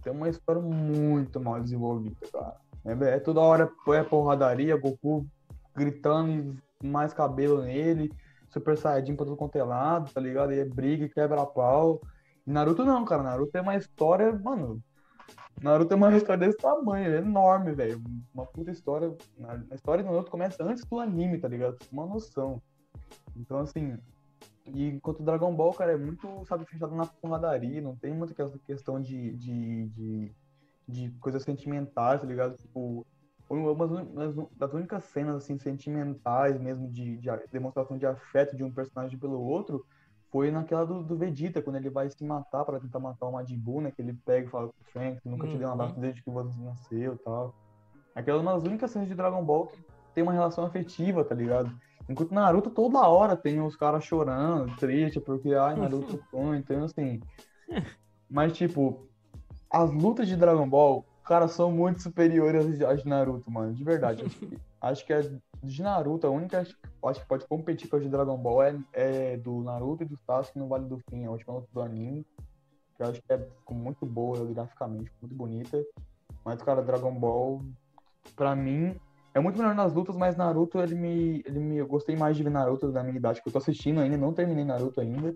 tem 0.02 0.10
uma 0.10 0.30
história 0.30 0.62
muito 0.62 1.38
mal 1.38 1.60
desenvolvida, 1.60 2.16
cara. 2.32 2.56
É, 2.82 3.16
é 3.16 3.20
toda 3.20 3.40
hora 3.40 3.70
é 3.88 4.02
porradaria, 4.02 4.74
Goku 4.78 5.26
gritando 5.76 6.56
e 6.82 6.86
mais 6.86 7.12
cabelo 7.12 7.62
nele, 7.62 8.10
Super 8.48 8.78
Saiyajin 8.78 9.14
pra 9.14 9.26
tudo 9.26 9.36
quanto 9.36 9.56
é 9.56 9.62
lado, 9.62 10.10
tá 10.10 10.18
ligado? 10.18 10.54
E 10.54 10.60
é 10.60 10.64
briga, 10.64 11.06
quebra 11.06 11.44
pau. 11.44 12.00
E 12.46 12.50
Naruto 12.50 12.82
não, 12.82 13.04
cara. 13.04 13.22
Naruto 13.22 13.56
é 13.56 13.60
uma 13.60 13.76
história, 13.76 14.32
mano. 14.32 14.82
Naruto 15.62 15.92
é 15.92 15.96
uma 15.96 16.12
história 16.16 16.46
desse 16.46 16.56
tamanho, 16.56 17.12
é 17.12 17.18
enorme, 17.18 17.72
velho. 17.72 18.02
Uma 18.34 18.46
puta 18.46 18.70
história. 18.70 19.14
A 19.70 19.74
história 19.74 20.02
do 20.02 20.10
Naruto 20.10 20.30
começa 20.30 20.64
antes 20.64 20.82
do 20.86 20.98
anime, 20.98 21.38
tá 21.38 21.48
ligado? 21.48 21.76
Uma 21.92 22.06
noção. 22.06 22.60
Então, 23.36 23.58
assim. 23.58 23.98
E 24.66 24.88
enquanto 24.88 25.20
o 25.20 25.24
Dragon 25.24 25.52
Ball, 25.54 25.72
cara, 25.74 25.92
é 25.92 25.96
muito, 25.96 26.44
sabe, 26.46 26.64
fechado 26.66 26.94
na 26.94 27.06
porradaria, 27.06 27.80
não 27.80 27.96
tem 27.96 28.14
muita 28.14 28.34
questão 28.66 29.00
de, 29.00 29.32
de, 29.36 29.88
de, 29.88 30.32
de 30.88 31.10
coisas 31.20 31.42
sentimentais, 31.42 32.20
tá 32.20 32.26
ligado? 32.26 32.56
Tipo, 32.56 33.04
uma 33.50 33.86
das- 34.56 34.72
únicas 34.72 35.04
cenas, 35.04 35.36
assim, 35.36 35.58
sentimentais 35.58 36.58
mesmo, 36.60 36.88
de, 36.88 37.16
de 37.18 37.28
demonstração 37.50 37.98
de 37.98 38.06
afeto 38.06 38.56
de 38.56 38.62
um 38.64 38.72
personagem 38.72 39.18
pelo 39.18 39.40
outro, 39.40 39.84
foi 40.30 40.50
naquela 40.50 40.86
do, 40.86 41.02
do 41.02 41.16
Vegeta, 41.18 41.60
quando 41.60 41.76
ele 41.76 41.90
vai 41.90 42.08
se 42.08 42.24
matar 42.24 42.64
pra 42.64 42.80
tentar 42.80 42.98
matar 43.00 43.26
o 43.26 43.32
Majin 43.32 43.58
Buu, 43.58 43.82
né? 43.82 43.90
Que 43.90 44.00
ele 44.00 44.14
pega 44.24 44.46
e 44.46 44.50
fala 44.50 44.68
pro 44.68 44.92
Trunks, 44.92 45.20
nunca 45.24 45.46
te 45.46 45.58
dei 45.58 45.66
um 45.66 45.68
Uhum. 45.68 45.74
abraço 45.74 46.00
desde 46.00 46.22
que 46.22 46.30
você 46.30 46.58
nasceu 46.60 47.14
e 47.14 47.18
tal. 47.18 47.54
Aquela 48.14 48.38
é 48.38 48.40
uma 48.40 48.54
das 48.54 48.62
únicas 48.62 48.90
cenas 48.90 49.08
de 49.08 49.14
Dragon 49.14 49.44
Ball 49.44 49.66
que 49.66 49.78
tem 50.14 50.22
uma 50.22 50.32
relação 50.32 50.64
afetiva, 50.64 51.22
tá 51.24 51.34
ligado? 51.34 51.70
Enquanto 52.08 52.32
Naruto 52.32 52.70
toda 52.70 53.06
hora 53.06 53.36
tem 53.36 53.60
os 53.60 53.76
caras 53.76 54.04
chorando, 54.04 54.74
triste, 54.76 55.20
porque, 55.20 55.54
ai, 55.54 55.76
Naruto 55.76 56.22
foi, 56.30 56.58
então 56.58 56.84
assim. 56.84 57.20
Mas, 58.28 58.52
tipo, 58.54 59.06
as 59.70 59.90
lutas 59.92 60.26
de 60.28 60.36
Dragon 60.36 60.68
Ball, 60.68 61.04
cara, 61.24 61.48
são 61.48 61.70
muito 61.70 62.02
superiores 62.02 62.80
às 62.82 63.02
de 63.02 63.08
Naruto, 63.08 63.50
mano, 63.50 63.72
de 63.72 63.84
verdade. 63.84 64.24
Acho 64.24 64.38
que, 64.38 64.58
acho 64.80 65.06
que 65.06 65.12
a 65.12 65.20
de 65.62 65.82
Naruto, 65.82 66.26
a 66.26 66.30
única 66.30 66.60
acho 66.60 67.20
que 67.20 67.26
pode 67.26 67.46
competir 67.46 67.88
com 67.88 67.96
a 67.96 68.00
de 68.00 68.08
Dragon 68.08 68.36
Ball 68.36 68.62
é, 68.62 68.76
é 68.92 69.36
do 69.36 69.62
Naruto 69.62 70.02
e 70.02 70.06
do 70.06 70.18
Sasuke 70.26 70.58
no 70.58 70.68
Vale 70.68 70.86
do 70.86 70.98
Fim, 71.08 71.24
a 71.24 71.30
última 71.30 71.54
luta 71.54 71.68
do 71.72 71.80
anime. 71.80 72.26
Que 72.96 73.02
eu 73.02 73.06
acho 73.06 73.22
que 73.22 73.32
é 73.32 73.48
muito 73.70 74.04
boa 74.04 74.44
graficamente, 74.46 75.10
muito 75.20 75.34
bonita. 75.34 75.82
Mas, 76.44 76.60
cara, 76.62 76.82
Dragon 76.82 77.14
Ball, 77.14 77.62
pra 78.34 78.56
mim, 78.56 78.96
é 79.34 79.40
muito 79.40 79.58
melhor 79.58 79.74
nas 79.74 79.92
lutas, 79.92 80.16
mas 80.16 80.36
Naruto, 80.36 80.78
ele 80.78 80.94
me, 80.94 81.42
ele 81.46 81.58
me. 81.58 81.76
Eu 81.78 81.86
gostei 81.86 82.16
mais 82.16 82.36
de 82.36 82.42
ver 82.42 82.50
Naruto 82.50 82.92
da 82.92 83.02
minha 83.02 83.16
idade, 83.16 83.42
que 83.42 83.48
eu 83.48 83.52
tô 83.52 83.58
assistindo 83.58 84.00
ainda, 84.00 84.16
não 84.16 84.32
terminei 84.32 84.64
Naruto 84.64 85.00
ainda. 85.00 85.34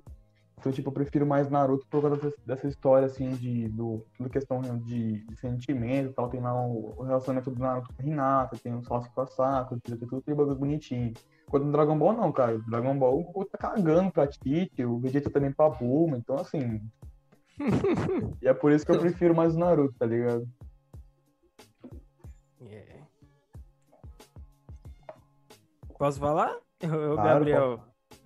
Então, 0.59 0.73
tipo, 0.73 0.88
eu 0.88 0.93
prefiro 0.93 1.26
mais 1.26 1.50
Naruto 1.50 1.87
por 1.87 2.03
causa 2.03 2.17
dessa, 2.17 2.37
dessa 2.45 2.67
história, 2.67 3.07
assim, 3.07 3.31
de, 3.31 3.69
do, 3.69 4.05
questão 4.31 4.61
de, 4.61 5.25
de 5.25 5.37
sentimento 5.37 6.11
e 6.11 6.12
tal. 6.12 6.29
Tem 6.29 6.41
lá 6.41 6.55
o, 6.55 6.95
o 6.97 7.03
relacionamento 7.03 7.50
do 7.50 7.61
Naruto 7.61 7.93
com 7.95 8.03
a 8.03 8.07
Hinata, 8.07 8.57
tem 8.62 8.75
o 8.75 8.83
Sasuke 8.83 9.15
com 9.15 9.21
a 9.21 9.26
Sakura, 9.26 9.81
tem 9.81 9.97
tudo 9.97 10.19
aquele 10.19 10.37
bagulho 10.37 10.57
bonitinho. 10.57 11.12
Quando 11.49 11.67
no 11.67 11.73
Dragon 11.73 11.97
Ball, 11.97 12.15
não, 12.15 12.33
cara. 12.33 12.59
Dragon 12.69 12.99
Ball, 12.99 13.21
o 13.21 13.25
Goku 13.25 13.45
tá 13.45 13.59
cagando 13.59 14.11
pra 14.11 14.26
Tite, 14.26 14.85
o 14.85 14.99
Vegeta 14.99 15.31
também 15.31 15.53
pra 15.53 15.69
Bulma, 15.69 16.17
então, 16.17 16.37
assim... 16.37 16.81
e 18.43 18.49
é 18.49 18.53
por 18.53 18.73
isso 18.73 18.85
que 18.85 18.93
eu 18.93 18.99
prefiro 18.99 19.35
mais 19.35 19.55
o 19.55 19.59
Naruto, 19.59 19.95
tá 19.99 20.05
ligado? 20.05 20.47
Posso 25.99 26.19
falar? 26.19 26.55
Ô, 26.85 27.15
Claro, 27.15 27.17
Gabriel. 27.17 27.81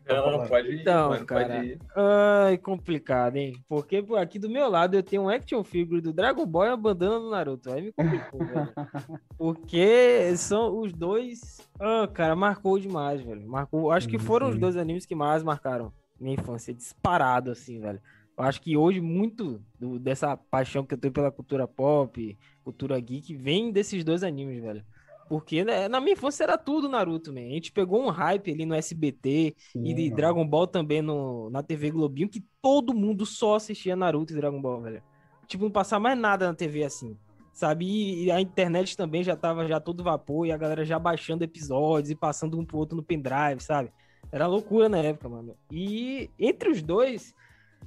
Não, 0.07 0.39
não, 0.39 0.49
pode 0.49 0.69
ir, 0.69 0.81
Então, 0.81 1.11
mano, 1.11 1.25
cara. 1.25 1.49
pode 1.55 1.67
ir. 1.67 1.79
Ai, 1.95 2.59
complicado, 2.59 3.37
hein? 3.37 3.55
Porque 3.69 4.03
pô, 4.03 4.17
aqui 4.17 4.39
do 4.41 4.51
meu 4.51 4.69
lado 4.69 4.97
eu 4.97 5.03
tenho 5.05 5.23
um 5.23 5.29
action 5.29 5.63
figure 5.63 6.01
do 6.01 6.13
Dragon 6.13 6.45
Ball 6.45 6.67
e 6.67 6.69
a 6.71 6.77
bandana 6.77 7.21
do 7.21 7.31
Naruto. 7.31 7.71
Aí 7.73 7.81
me 7.83 7.93
complicou, 7.93 8.41
velho. 8.41 8.73
Porque 9.39 10.37
são 10.37 10.81
os 10.81 10.93
dois. 10.93 11.61
Ah, 11.79 12.09
cara, 12.13 12.35
marcou 12.35 12.79
demais, 12.79 13.21
velho. 13.23 13.49
Marcou. 13.49 13.91
Acho 13.93 14.09
que 14.09 14.19
Sim, 14.19 14.25
foram 14.27 14.49
os 14.49 14.55
sim. 14.55 14.61
dois 14.61 14.77
animes 14.77 15.07
que 15.07 15.15
mais 15.15 15.43
marcaram 15.45 15.93
minha 16.19 16.35
infância. 16.35 16.75
Disparado, 16.75 17.51
assim, 17.51 17.81
velho. 17.81 18.01
Eu 18.37 18.45
acho 18.45 18.61
que 18.61 18.77
hoje 18.77 19.01
muito 19.01 19.63
do- 19.79 19.99
dessa 19.99 20.37
paixão 20.37 20.85
que 20.85 20.95
eu 20.95 20.99
tenho 20.99 21.13
pela 21.13 21.31
cultura 21.31 21.69
pop, 21.69 22.37
cultura 22.65 22.99
geek, 22.99 23.35
vem 23.37 23.71
desses 23.71 24.03
dois 24.03 24.23
animes, 24.25 24.61
velho. 24.61 24.85
Porque 25.31 25.65
né, 25.65 25.87
na 25.87 26.01
minha 26.01 26.15
infância 26.15 26.43
era 26.43 26.59
tudo 26.59 26.89
Naruto, 26.89 27.33
man. 27.33 27.43
A 27.43 27.51
gente 27.51 27.71
pegou 27.71 28.03
um 28.05 28.09
hype 28.09 28.51
ali 28.51 28.67
no 28.67 28.75
SBT, 28.75 29.55
e 29.77 29.95
de 29.95 30.03
mano. 30.03 30.17
Dragon 30.17 30.45
Ball 30.45 30.67
também 30.67 31.01
no, 31.01 31.49
na 31.51 31.63
TV 31.63 31.89
Globinho, 31.93 32.29
que 32.29 32.45
todo 32.61 32.93
mundo 32.93 33.25
só 33.25 33.55
assistia 33.55 33.95
Naruto 33.95 34.33
e 34.33 34.37
Dragon 34.37 34.61
Ball, 34.61 34.81
velho. 34.81 35.01
Tipo, 35.47 35.63
não 35.63 35.71
passava 35.71 36.03
mais 36.03 36.19
nada 36.19 36.49
na 36.49 36.55
TV 36.55 36.83
assim, 36.83 37.17
sabe? 37.53 37.87
E, 37.87 38.25
e 38.25 38.31
a 38.33 38.41
internet 38.41 38.97
também 38.97 39.23
já 39.23 39.37
tava 39.37 39.69
já 39.69 39.79
todo 39.79 40.03
vapor, 40.03 40.49
e 40.49 40.51
a 40.51 40.57
galera 40.57 40.85
já 40.85 40.99
baixando 40.99 41.45
episódios 41.45 42.11
e 42.11 42.17
passando 42.17 42.59
um 42.59 42.65
pro 42.67 42.79
outro 42.79 42.97
no 42.97 43.03
pendrive, 43.03 43.61
sabe? 43.61 43.93
Era 44.33 44.49
loucura 44.49 44.89
na 44.89 44.99
época, 44.99 45.29
mano. 45.29 45.55
E 45.71 46.29
entre 46.41 46.71
os 46.71 46.83
dois, 46.83 47.33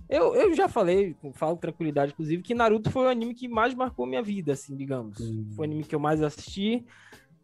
eu, 0.10 0.34
eu 0.34 0.56
já 0.56 0.70
falei, 0.70 1.16
falo 1.34 1.58
tranquilidade, 1.58 2.14
inclusive, 2.14 2.42
que 2.42 2.56
Naruto 2.56 2.90
foi 2.90 3.06
o 3.06 3.10
anime 3.10 3.34
que 3.34 3.50
mais 3.50 3.74
marcou 3.74 4.06
minha 4.06 4.24
vida, 4.24 4.54
assim, 4.54 4.78
digamos. 4.78 5.18
Sim. 5.18 5.46
Foi 5.56 5.68
o 5.68 5.70
anime 5.70 5.84
que 5.84 5.94
eu 5.94 6.00
mais 6.00 6.22
assisti. 6.22 6.86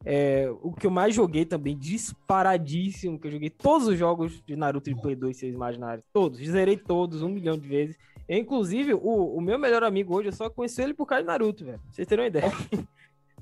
É, 0.05 0.49
o 0.61 0.71
que 0.71 0.87
eu 0.87 0.91
mais 0.91 1.13
joguei 1.13 1.45
também, 1.45 1.77
disparadíssimo, 1.77 3.19
que 3.19 3.27
eu 3.27 3.31
joguei 3.31 3.49
todos 3.49 3.87
os 3.87 3.97
jogos 3.97 4.41
de 4.45 4.55
Naruto 4.55 4.89
de 4.89 4.99
Play 4.99 5.15
2, 5.15 5.35
se 5.35 5.41
vocês 5.41 5.53
imaginarem. 5.53 6.03
Todos, 6.13 6.39
zerei 6.39 6.77
todos, 6.77 7.21
um 7.21 7.29
milhão 7.29 7.57
de 7.57 7.67
vezes. 7.67 7.97
Eu, 8.27 8.37
inclusive, 8.37 8.93
o, 8.93 9.35
o 9.35 9.41
meu 9.41 9.57
melhor 9.59 9.83
amigo 9.83 10.15
hoje, 10.15 10.29
eu 10.29 10.33
só 10.33 10.49
conheci 10.49 10.81
ele 10.81 10.93
por 10.93 11.05
causa 11.05 11.23
de 11.23 11.27
Naruto, 11.27 11.65
velho. 11.65 11.81
Vocês 11.91 12.07
terem 12.07 12.25
uma 12.25 12.29
ideia. 12.29 12.51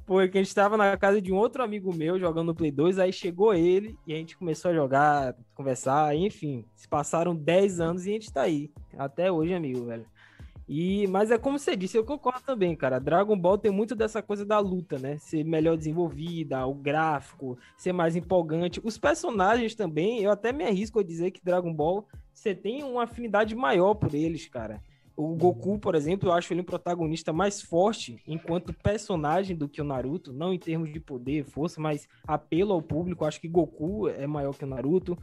Porque 0.08 0.38
a 0.38 0.42
gente 0.42 0.56
tava 0.56 0.78
na 0.78 0.96
casa 0.96 1.22
de 1.22 1.34
um 1.34 1.36
outro 1.36 1.62
amigo 1.62 1.94
meu 1.94 2.18
jogando 2.18 2.48
no 2.48 2.56
Play 2.56 2.72
2, 2.72 2.98
aí 2.98 3.12
chegou 3.12 3.54
ele 3.54 3.98
e 4.08 4.14
a 4.14 4.16
gente 4.16 4.38
começou 4.38 4.72
a 4.72 4.74
jogar, 4.74 5.36
conversar, 5.54 6.16
enfim. 6.16 6.64
Se 6.78 6.88
passaram 6.88 7.36
10 7.36 7.82
anos 7.82 8.06
e 8.06 8.12
a 8.12 8.14
gente 8.14 8.32
tá 8.32 8.44
aí. 8.44 8.72
Até 8.98 9.30
hoje, 9.30 9.54
amigo, 9.54 9.84
velho. 9.84 10.06
E, 10.68 11.08
mas 11.08 11.32
é 11.32 11.38
como 11.38 11.58
você 11.58 11.76
disse, 11.76 11.98
eu 11.98 12.04
concordo 12.04 12.42
também, 12.46 12.76
cara. 12.76 13.00
Dragon 13.00 13.38
Ball 13.38 13.58
tem 13.58 13.72
muito 13.72 13.96
dessa 13.96 14.22
coisa 14.22 14.46
da 14.46 14.60
luta, 14.60 15.00
né? 15.00 15.18
Ser 15.18 15.44
melhor 15.46 15.78
desenvolvida, 15.78 16.66
o 16.66 16.74
gráfico, 16.74 17.58
ser 17.78 17.94
mais 17.94 18.16
empolgante. 18.16 18.82
Os 18.84 18.98
personagens 18.98 19.76
também, 19.76 20.22
eu 20.22 20.30
até 20.30 20.52
me 20.52 20.66
arrisco 20.66 21.00
a 21.00 21.04
dizer 21.04 21.32
que 21.32 21.44
Dragon 21.44 21.74
Ball, 21.74 22.06
você 22.34 22.54
tem 22.54 22.84
uma 22.84 23.04
afinidade 23.04 23.56
maior 23.56 23.94
por 23.94 24.14
eles, 24.14 24.48
cara. 24.48 24.82
O 25.16 25.36
Goku, 25.36 25.80
por 25.80 25.96
exemplo, 25.96 26.30
eu 26.30 26.34
acho 26.34 26.54
ele 26.54 26.62
um 26.62 26.66
protagonista 26.66 27.34
mais 27.34 27.60
forte 27.60 28.22
enquanto 28.28 28.72
personagem 28.72 29.56
do 29.56 29.68
que 29.68 29.82
o 29.82 29.86
Naruto, 29.86 30.32
não 30.32 30.54
em 30.54 30.60
termos 30.60 30.94
de 30.94 31.00
poder, 31.00 31.44
força, 31.44 31.82
mas 31.82 32.08
apelo 32.28 32.74
ao 32.74 32.84
público. 32.84 33.24
Eu 33.24 33.28
acho 33.28 33.42
que 33.42 33.48
Goku 33.48 34.10
é 34.10 34.28
maior 34.28 34.54
que 34.54 34.64
o 34.64 34.68
Naruto. 34.68 35.18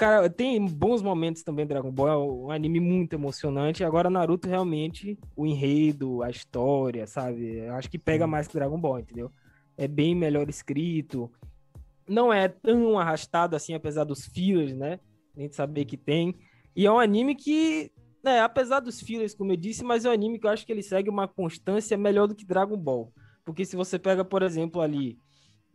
Cara, 0.00 0.30
tem 0.30 0.66
bons 0.66 1.02
momentos 1.02 1.42
também 1.42 1.66
Dragon 1.66 1.90
Ball, 1.92 2.08
é 2.08 2.16
um 2.16 2.50
anime 2.50 2.80
muito 2.80 3.12
emocionante. 3.12 3.84
Agora 3.84 4.08
Naruto 4.08 4.48
realmente, 4.48 5.18
o 5.36 5.46
enredo, 5.46 6.22
a 6.22 6.30
história, 6.30 7.06
sabe? 7.06 7.58
Eu 7.58 7.74
acho 7.74 7.90
que 7.90 7.98
pega 7.98 8.26
mais 8.26 8.48
que 8.48 8.54
Dragon 8.54 8.80
Ball, 8.80 9.00
entendeu? 9.00 9.30
é 9.80 9.88
bem 9.88 10.14
melhor 10.14 10.46
escrito. 10.50 11.32
Não 12.06 12.30
é 12.30 12.48
tão 12.48 12.98
arrastado 12.98 13.56
assim, 13.56 13.72
apesar 13.72 14.04
dos 14.04 14.26
fillers, 14.26 14.76
né? 14.76 15.00
Nem 15.34 15.48
de 15.48 15.56
saber 15.56 15.86
que 15.86 15.96
tem. 15.96 16.34
E 16.76 16.84
é 16.84 16.92
um 16.92 16.98
anime 16.98 17.34
que, 17.34 17.90
né, 18.22 18.40
apesar 18.40 18.80
dos 18.80 19.00
fillers, 19.00 19.34
como 19.34 19.52
eu 19.52 19.56
disse, 19.56 19.82
mas 19.82 20.04
é 20.04 20.10
um 20.10 20.12
anime 20.12 20.38
que 20.38 20.46
eu 20.46 20.50
acho 20.50 20.66
que 20.66 20.72
ele 20.72 20.82
segue 20.82 21.08
uma 21.08 21.26
constância 21.26 21.96
melhor 21.96 22.26
do 22.26 22.34
que 22.34 22.44
Dragon 22.44 22.76
Ball. 22.76 23.10
Porque 23.42 23.64
se 23.64 23.74
você 23.74 23.98
pega, 23.98 24.22
por 24.22 24.42
exemplo, 24.42 24.82
ali, 24.82 25.18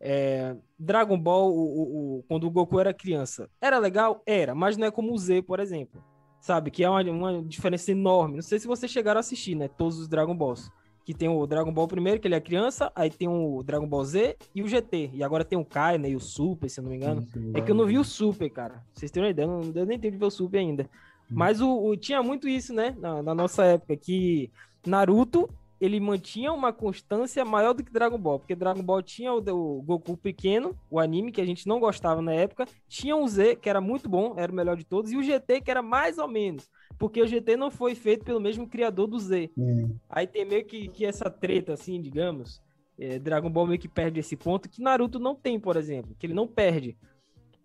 é, 0.07 0.55
Dragon 0.77 1.19
Ball, 1.19 1.51
o, 1.51 1.63
o, 1.63 2.17
o, 2.17 2.23
quando 2.27 2.45
o 2.45 2.51
Goku 2.51 2.79
era 2.79 2.93
criança, 2.93 3.49
era 3.59 3.79
legal? 3.79 4.21
Era, 4.23 4.53
mas 4.53 4.77
não 4.77 4.85
é 4.85 4.91
como 4.91 5.11
o 5.11 5.17
Z, 5.17 5.41
por 5.41 5.59
exemplo. 5.59 5.99
Sabe? 6.39 6.69
Que 6.69 6.83
é 6.83 6.89
uma, 6.89 7.01
uma 7.01 7.43
diferença 7.43 7.91
enorme. 7.91 8.35
Não 8.35 8.43
sei 8.43 8.59
se 8.59 8.67
vocês 8.67 8.91
chegaram 8.91 9.17
a 9.17 9.21
assistir, 9.21 9.55
né? 9.55 9.67
Todos 9.67 9.97
os 9.97 10.07
Dragon 10.07 10.37
Balls. 10.37 10.69
Que 11.03 11.11
tem 11.11 11.27
o 11.27 11.47
Dragon 11.47 11.73
Ball 11.73 11.87
primeiro, 11.87 12.19
que 12.19 12.27
ele 12.27 12.35
é 12.35 12.39
criança, 12.39 12.91
aí 12.95 13.09
tem 13.09 13.27
o 13.27 13.63
Dragon 13.63 13.87
Ball 13.87 14.03
Z 14.05 14.37
e 14.53 14.61
o 14.61 14.67
GT. 14.67 15.09
E 15.13 15.23
agora 15.23 15.43
tem 15.43 15.57
o 15.57 15.65
Kai, 15.65 15.97
né? 15.97 16.11
E 16.11 16.15
o 16.15 16.19
Super, 16.19 16.69
se 16.69 16.79
eu 16.79 16.83
não 16.83 16.91
me 16.91 16.97
engano. 16.97 17.21
Sim, 17.21 17.29
sim, 17.31 17.51
é 17.55 17.61
que 17.61 17.71
eu 17.71 17.75
não 17.75 17.87
vi 17.87 17.97
o 17.97 18.03
Super, 18.03 18.49
cara. 18.51 18.83
Vocês 18.93 19.09
têm 19.09 19.23
uma 19.23 19.29
ideia, 19.29 19.47
eu, 19.47 19.49
não, 19.49 19.71
eu 19.73 19.85
nem 19.87 19.99
tenho 19.99 20.11
de 20.11 20.19
ver 20.19 20.25
o 20.25 20.31
Super 20.31 20.59
ainda. 20.59 20.83
Hum. 20.83 20.87
Mas 21.31 21.61
o, 21.61 21.67
o, 21.67 21.97
tinha 21.97 22.21
muito 22.21 22.47
isso, 22.47 22.73
né? 22.75 22.95
Na, 22.99 23.23
na 23.23 23.33
nossa 23.33 23.65
época, 23.65 23.97
que 23.97 24.51
Naruto 24.85 25.49
ele 25.79 25.99
mantinha 25.99 26.51
uma 26.51 26.71
constância 26.71 27.43
maior 27.43 27.73
do 27.73 27.83
que 27.83 27.91
Dragon 27.91 28.17
Ball, 28.17 28.39
porque 28.39 28.55
Dragon 28.55 28.81
Ball 28.81 29.01
tinha 29.01 29.33
o, 29.33 29.37
o, 29.37 29.81
Goku 29.81 30.15
pequeno, 30.15 30.75
o 30.89 30.99
anime 30.99 31.31
que 31.31 31.41
a 31.41 31.45
gente 31.45 31.67
não 31.67 31.79
gostava 31.79 32.21
na 32.21 32.33
época, 32.33 32.65
tinha 32.87 33.15
o 33.15 33.27
Z, 33.27 33.57
que 33.57 33.69
era 33.69 33.81
muito 33.81 34.07
bom, 34.07 34.33
era 34.37 34.51
o 34.51 34.55
melhor 34.55 34.77
de 34.77 34.85
todos, 34.85 35.11
e 35.11 35.17
o 35.17 35.23
GT, 35.23 35.61
que 35.61 35.71
era 35.71 35.81
mais 35.81 36.17
ou 36.17 36.27
menos, 36.27 36.69
porque 36.97 37.21
o 37.21 37.27
GT 37.27 37.57
não 37.57 37.69
foi 37.69 37.95
feito 37.95 38.23
pelo 38.23 38.39
mesmo 38.39 38.67
criador 38.67 39.07
do 39.07 39.19
Z. 39.19 39.51
Uhum. 39.57 39.95
Aí 40.09 40.25
tem 40.25 40.45
meio 40.45 40.65
que, 40.65 40.87
que 40.87 41.05
essa 41.05 41.29
treta, 41.29 41.73
assim, 41.73 42.01
digamos, 42.01 42.61
é, 42.97 43.19
Dragon 43.19 43.49
Ball 43.49 43.67
meio 43.67 43.79
que 43.79 43.89
perde 43.89 44.19
esse 44.19 44.35
ponto, 44.35 44.69
que 44.69 44.81
Naruto 44.81 45.19
não 45.19 45.35
tem, 45.35 45.59
por 45.59 45.75
exemplo, 45.75 46.15
que 46.17 46.25
ele 46.25 46.33
não 46.33 46.47
perde. 46.47 46.97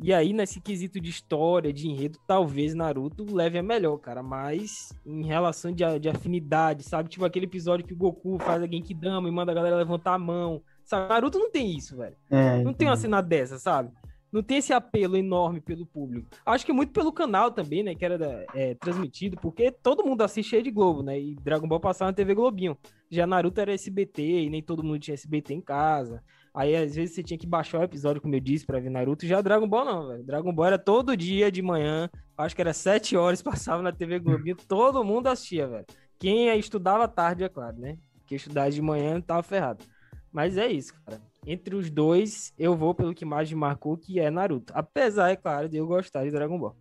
E 0.02 0.14
aí, 0.14 0.33
nesse 0.33 0.61
quesito 0.61 0.99
de 0.99 1.11
história, 1.11 1.73
de 1.73 1.87
enredo, 1.87 2.19
talvez 2.26 2.75
Naruto 2.75 3.26
leve 3.35 3.59
a 3.59 3.62
melhor, 3.62 3.99
cara. 3.99 4.23
Mas 4.23 4.92
em 5.04 5.26
relação 5.26 5.71
de, 5.71 5.85
de 5.99 6.09
afinidade, 6.09 6.83
sabe? 6.83 7.11
Tipo 7.11 7.26
aquele 7.26 7.45
episódio 7.45 7.87
que 7.87 7.92
o 7.92 7.97
Goku 7.97 8.38
faz 8.38 8.62
a 8.62 8.66
Genkidama 8.66 9.28
e 9.28 9.33
manda 9.33 9.52
a 9.52 9.54
galera 9.54 9.76
levantar 9.76 10.14
a 10.14 10.19
mão. 10.19 10.62
Sabe? 10.85 11.09
Naruto 11.09 11.38
não 11.38 11.50
tem 11.50 11.76
isso, 11.76 11.97
velho. 11.99 12.16
É, 12.30 12.62
não 12.62 12.73
tem 12.73 12.88
uma 12.88 12.97
cena 12.97 13.21
dessa, 13.21 13.59
sabe? 13.59 13.92
Não 14.33 14.42
tem 14.42 14.59
esse 14.59 14.73
apelo 14.73 15.16
enorme 15.16 15.61
pelo 15.61 15.85
público. 15.85 16.28
Acho 16.47 16.64
que 16.64 16.73
muito 16.73 16.92
pelo 16.92 17.12
canal 17.12 17.50
também, 17.50 17.83
né? 17.83 17.95
Que 17.95 18.04
era 18.04 18.47
é, 18.54 18.75
transmitido, 18.75 19.37
porque 19.37 19.71
todo 19.71 20.04
mundo 20.04 20.23
assiste 20.23 20.62
de 20.62 20.71
Globo, 20.71 21.02
né? 21.02 21.21
E 21.21 21.35
Dragon 21.35 21.66
Ball 21.66 21.80
passava 21.80 22.11
na 22.11 22.14
TV 22.14 22.35
Globinho. 22.35 22.78
Já 23.11 23.26
Naruto 23.26 23.61
era 23.61 23.75
SBT 23.75 24.23
e 24.45 24.50
nem 24.50 24.62
todo 24.62 24.85
mundo 24.85 25.00
tinha 25.00 25.14
SBT 25.14 25.54
em 25.54 25.61
casa. 25.61 26.23
Aí, 26.52 26.75
às 26.75 26.97
vezes, 26.97 27.14
você 27.14 27.23
tinha 27.23 27.38
que 27.38 27.47
baixar 27.47 27.78
o 27.78 27.85
episódio, 27.85 28.21
como 28.21 28.35
eu 28.35 28.40
disse, 28.40 28.66
pra 28.66 28.80
ver 28.80 28.90
Naruto. 28.90 29.26
Já 29.26 29.40
Dragon 29.40 29.69
Ball, 29.69 29.85
não, 29.85 30.09
velho. 30.09 30.25
Dragon 30.25 30.52
Ball 30.52 30.66
era 30.66 30.78
todo 30.78 31.16
dia 31.16 31.50
de 31.50 31.62
manhã. 31.62 32.11
Acho 32.37 32.57
que 32.57 32.61
era 32.61 32.73
sete 32.73 33.16
horas, 33.16 33.40
passava 33.42 33.83
na 33.83 33.92
TV 33.92 34.18
Globinho. 34.18 34.57
todo 34.57 35.05
mundo 35.05 35.29
assistia, 35.29 35.68
velho. 35.68 35.87
Quem 36.18 36.59
estudava 36.59 37.07
tarde, 37.07 37.44
é 37.44 37.48
claro, 37.48 37.79
né? 37.79 37.96
Quem 38.27 38.37
estudava 38.37 38.70
de 38.70 38.83
manhã 38.83 39.20
tava 39.20 39.42
ferrado. 39.42 39.85
Mas 40.33 40.57
é 40.57 40.66
isso, 40.66 40.92
cara. 41.05 41.20
Entre 41.46 41.74
os 41.74 41.88
dois, 41.90 42.53
eu 42.59 42.77
vou 42.77 42.94
pelo 42.94 43.14
que 43.14 43.24
mais 43.24 43.51
me 43.51 43.59
marcou, 43.59 43.96
que 43.96 44.20
é 44.20 44.31
Naruto. 44.31 44.72
Apesar, 44.77 45.31
é 45.31 45.37
claro, 45.37 45.68
de 45.68 45.77
eu 45.77 45.87
gostar 45.87 46.24
de 46.24 46.31
Dragon 46.31 46.59
Ball. 46.59 46.77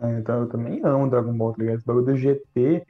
É, 0.00 0.18
então, 0.18 0.40
eu 0.42 0.48
também 0.48 0.80
amo 0.84 1.10
Dragon 1.10 1.36
Ball, 1.36 1.52
tá 1.52 1.58
ligado? 1.58 1.76
Esse 1.76 1.86
bagulho 1.86 2.06
do 2.06 2.16
GT 2.16 2.86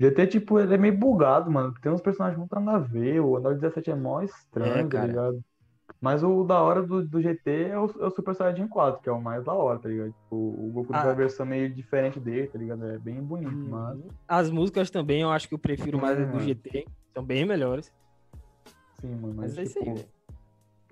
GT, 0.00 0.26
tipo, 0.28 0.58
ele 0.58 0.74
é 0.74 0.78
meio 0.78 0.96
bugado, 0.96 1.50
mano. 1.50 1.74
Tem 1.82 1.92
uns 1.92 2.00
personagens 2.00 2.38
muito 2.38 2.58
nada 2.58 2.78
a 2.78 2.80
ver. 2.80 3.20
O 3.20 3.36
Android 3.36 3.60
17 3.60 3.90
é 3.90 3.94
mó 3.94 4.22
estranho, 4.22 4.86
é, 4.86 4.88
tá 4.88 5.04
ligado? 5.04 5.44
Mas 6.00 6.22
o 6.22 6.42
da 6.42 6.62
hora 6.62 6.82
do, 6.82 7.06
do 7.06 7.20
GT 7.20 7.64
é 7.64 7.78
o, 7.78 7.84
é 7.84 8.06
o, 8.06 8.10
Super 8.10 8.34
Saiyajin 8.34 8.66
4, 8.66 9.02
que 9.02 9.10
é 9.10 9.12
o 9.12 9.20
mais 9.20 9.44
da 9.44 9.52
hora, 9.52 9.78
tá 9.78 9.90
ligado? 9.90 10.12
Tipo, 10.12 10.36
o 10.36 10.70
Goku 10.72 10.94
ah. 10.94 11.00
tem 11.00 11.10
uma 11.10 11.14
versão 11.14 11.44
meio 11.44 11.68
diferente 11.68 12.18
dele, 12.18 12.46
tá 12.46 12.58
ligado? 12.58 12.86
É 12.86 12.98
bem 12.98 13.22
bonito, 13.22 13.52
hum. 13.52 13.68
mas... 13.68 14.00
As 14.26 14.50
músicas 14.50 14.90
também 14.90 15.20
eu 15.20 15.30
acho 15.30 15.46
que 15.46 15.54
eu 15.54 15.58
prefiro 15.58 16.00
mais 16.00 16.16
do 16.16 16.40
GT. 16.40 16.86
São 17.12 17.22
bem 17.22 17.44
melhores. 17.44 17.92
Sim, 19.00 19.14
mano. 19.16 19.34
Mas, 19.36 19.54
mas 19.54 19.58
é 19.58 19.64
tipo, 19.64 19.68
isso 19.68 19.78
aí, 19.80 19.94
velho. 19.96 20.08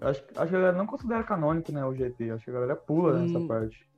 Acho, 0.03 0.25
acho 0.37 0.51
que 0.51 0.57
a 0.57 0.61
galera 0.61 0.77
não 0.77 0.87
considera 0.87 1.25
canônico, 1.25 1.73
né, 1.73 1.83
o 1.83 1.95
GT. 1.95 2.31
Acho 2.33 2.45
que 2.45 2.51
a 2.51 2.55
galera 2.55 2.77
pula 2.77 3.15
hum. 3.15 3.27
nessa 3.27 3.41
parte. 3.47 3.89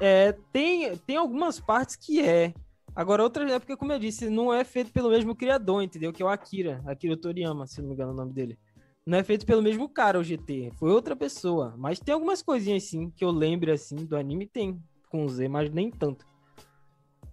É, 0.00 0.32
tem, 0.52 0.96
tem 0.98 1.16
algumas 1.16 1.58
partes 1.58 1.96
que 1.96 2.20
é. 2.20 2.52
Agora, 2.94 3.22
outra 3.22 3.50
é 3.50 3.58
porque, 3.58 3.76
como 3.76 3.92
eu 3.92 3.98
disse, 3.98 4.30
não 4.30 4.52
é 4.52 4.62
feito 4.64 4.92
pelo 4.92 5.10
mesmo 5.10 5.34
criador, 5.34 5.82
entendeu? 5.82 6.12
Que 6.12 6.22
é 6.22 6.26
o 6.26 6.28
Akira, 6.28 6.80
Akira 6.86 7.16
Toriyama, 7.16 7.66
se 7.66 7.80
não 7.80 7.88
me 7.88 7.94
engano 7.94 8.12
o 8.12 8.16
nome 8.16 8.32
dele. 8.32 8.58
Não 9.04 9.18
é 9.18 9.24
feito 9.24 9.44
pelo 9.44 9.62
mesmo 9.62 9.88
cara, 9.88 10.18
o 10.18 10.24
GT. 10.24 10.70
Foi 10.76 10.90
outra 10.90 11.14
pessoa. 11.14 11.74
Mas 11.76 11.98
tem 11.98 12.14
algumas 12.14 12.40
coisinhas, 12.40 12.84
assim, 12.84 13.10
que 13.10 13.24
eu 13.24 13.30
lembro, 13.30 13.72
assim, 13.72 13.96
do 13.96 14.16
anime, 14.16 14.46
tem 14.46 14.80
com 15.10 15.28
Z, 15.28 15.48
mas 15.48 15.70
nem 15.70 15.90
tanto. 15.90 16.24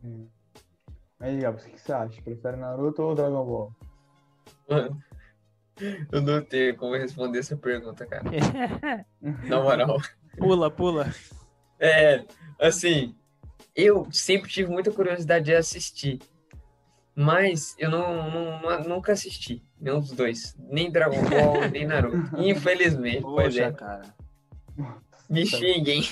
Hum. 0.03 0.27
Aí, 1.19 1.39
Gabs, 1.39 1.65
o 1.65 1.69
que 1.69 1.79
você 1.79 1.93
acha? 1.93 2.21
Prefere 2.21 2.57
Naruto 2.57 3.03
ou 3.03 3.13
Dragon 3.13 3.45
Ball? 3.45 3.75
Mano, 4.67 5.01
eu 6.11 6.21
não 6.21 6.43
tenho 6.43 6.75
como 6.75 6.95
responder 6.95 7.39
essa 7.39 7.55
pergunta, 7.55 8.05
cara. 8.07 8.23
Na 9.21 9.61
moral. 9.61 10.01
Pula, 10.37 10.71
pula. 10.71 11.13
É, 11.79 12.25
assim, 12.59 13.15
eu 13.75 14.07
sempre 14.11 14.49
tive 14.49 14.71
muita 14.71 14.91
curiosidade 14.91 15.45
de 15.45 15.55
assistir. 15.55 16.19
Mas 17.15 17.75
eu 17.77 17.89
não, 17.89 18.61
não, 18.61 18.83
nunca 18.83 19.11
assisti 19.11 19.63
nenhum 19.79 19.99
dos 19.99 20.11
dois. 20.11 20.55
Nem 20.57 20.91
Dragon 20.91 21.21
Ball, 21.29 21.67
nem 21.71 21.85
Naruto. 21.85 22.37
Infelizmente, 22.37 23.21
Poxa, 23.21 23.35
pois 23.35 23.57
é. 23.57 23.71
cara. 23.71 24.15
Me 25.29 25.45
xinguem. 25.45 26.03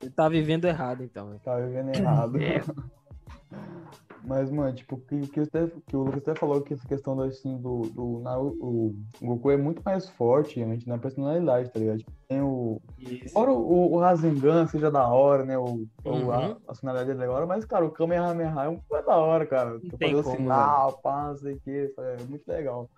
Ele 0.00 0.10
tá 0.10 0.28
vivendo 0.28 0.64
errado, 0.66 1.02
então. 1.02 1.38
Tá 1.44 1.56
vivendo 1.58 1.94
errado. 1.94 2.38
É. 2.40 2.62
Mas, 4.28 4.50
mano, 4.50 4.74
tipo, 4.74 4.98
que, 4.98 5.26
que, 5.28 5.40
você, 5.40 5.72
que 5.86 5.96
o 5.96 6.02
Lucas 6.02 6.20
até 6.20 6.34
falou 6.34 6.60
que 6.60 6.74
essa 6.74 6.86
questão 6.86 7.18
assim, 7.22 7.56
do, 7.56 7.80
do 7.94 8.22
o, 8.22 8.94
o 9.22 9.26
Goku 9.26 9.50
é 9.50 9.56
muito 9.56 9.82
mais 9.82 10.06
forte, 10.10 10.56
realmente, 10.56 10.86
na 10.86 10.98
personalidade, 10.98 11.70
tá 11.70 11.80
ligado? 11.80 12.00
Tipo, 12.00 12.12
tem 12.28 12.42
o. 12.42 12.78
Isso. 12.98 13.32
Fora 13.32 13.50
o, 13.50 13.94
o 13.94 13.98
Rasengan 13.98 14.66
seja 14.66 14.90
da 14.90 15.08
hora, 15.08 15.46
né? 15.46 15.56
O, 15.56 15.86
uhum. 16.04 16.30
a, 16.30 16.48
a 16.48 16.54
personalidade 16.56 17.08
dele 17.08 17.24
agora, 17.24 17.46
mas, 17.46 17.64
cara, 17.64 17.86
o 17.86 17.90
Kamehameha 17.90 18.64
é 18.64 18.68
um 18.68 18.78
é 18.92 19.02
da 19.02 19.16
hora, 19.16 19.46
cara. 19.46 19.80
Não 19.82 19.98
fazer 19.98 20.14
o 20.14 20.22
sinal, 20.22 20.98
pá, 20.98 21.28
não 21.28 21.36
sei 21.38 21.54
o 21.54 21.60
que, 21.60 21.94
é 21.96 22.16
muito 22.28 22.46
legal. 22.46 22.90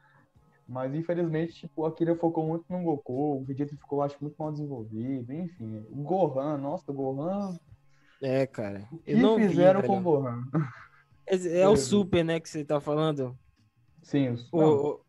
Mas 0.67 0.93
infelizmente, 0.97 1.53
tipo, 1.55 1.83
o 1.83 1.87
Akira 1.87 2.17
focou 2.17 2.45
muito 2.45 2.65
no 2.69 2.83
Goku, 2.83 3.37
o 3.37 3.45
Vegeta 3.45 3.77
ficou, 3.77 4.03
acho, 4.03 4.17
muito 4.21 4.35
mal 4.37 4.51
desenvolvido, 4.51 5.33
enfim. 5.33 5.87
O 5.91 6.03
Gohan, 6.03 6.59
nossa, 6.59 6.91
o 6.91 6.95
Gohan. 6.95 7.57
É, 8.21 8.47
cara. 8.49 8.83
O 8.91 8.99
que 8.99 9.49
fizeram 9.49 9.81
vi, 9.81 9.87
com 9.87 9.99
o 9.99 10.03
Gohan? 10.03 10.43
É, 11.31 11.61
é 11.61 11.69
o 11.69 11.77
Super, 11.77 12.25
né, 12.25 12.41
que 12.41 12.49
você 12.49 12.65
tá 12.65 12.81
falando? 12.81 13.37
Sim, 14.03 14.37
o, 14.51 14.61
o... 14.61 15.01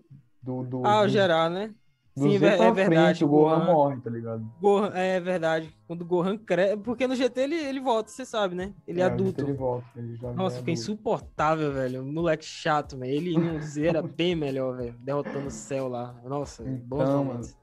Do, 0.43 0.63
do, 0.63 0.85
ah, 0.85 1.01
o 1.01 1.07
geral, 1.07 1.49
né? 1.49 1.73
Sim, 2.17 2.33
é, 2.33 2.35
é 2.35 2.71
verdade. 2.71 2.85
Frente, 2.85 3.23
o 3.23 3.27
Gohan, 3.27 3.59
Gohan 3.59 3.65
morre, 3.65 4.01
tá 4.01 4.09
ligado? 4.09 4.51
Gohan, 4.59 4.91
é 4.93 5.19
verdade. 5.19 5.73
Quando 5.87 6.01
o 6.01 6.05
Gohan 6.05 6.37
cresce. 6.37 6.77
Porque 6.77 7.07
no 7.07 7.15
GT 7.15 7.41
ele, 7.41 7.55
ele 7.55 7.79
volta, 7.79 8.09
você 8.09 8.25
sabe, 8.25 8.53
né? 8.53 8.73
Ele 8.85 8.99
é, 8.99 9.03
é 9.03 9.05
adulto. 9.05 9.45
Ele 9.45 9.53
volta, 9.53 9.87
ele 9.95 10.19
Nossa, 10.35 10.57
é 10.57 10.59
fica 10.59 10.71
insuportável, 10.71 11.71
velho. 11.71 12.03
moleque 12.03 12.43
chato, 12.43 12.97
velho. 12.97 13.13
Ele 13.13 13.37
no 13.37 13.59
Z 13.63 13.87
era 13.87 14.01
bem 14.01 14.35
melhor, 14.35 14.75
velho. 14.75 14.93
Derrotando 14.99 15.47
o 15.47 15.51
céu 15.51 15.87
lá. 15.87 16.13
Nossa, 16.25 16.63
então, 16.63 16.85
bons 16.85 17.09
momentos. 17.09 17.60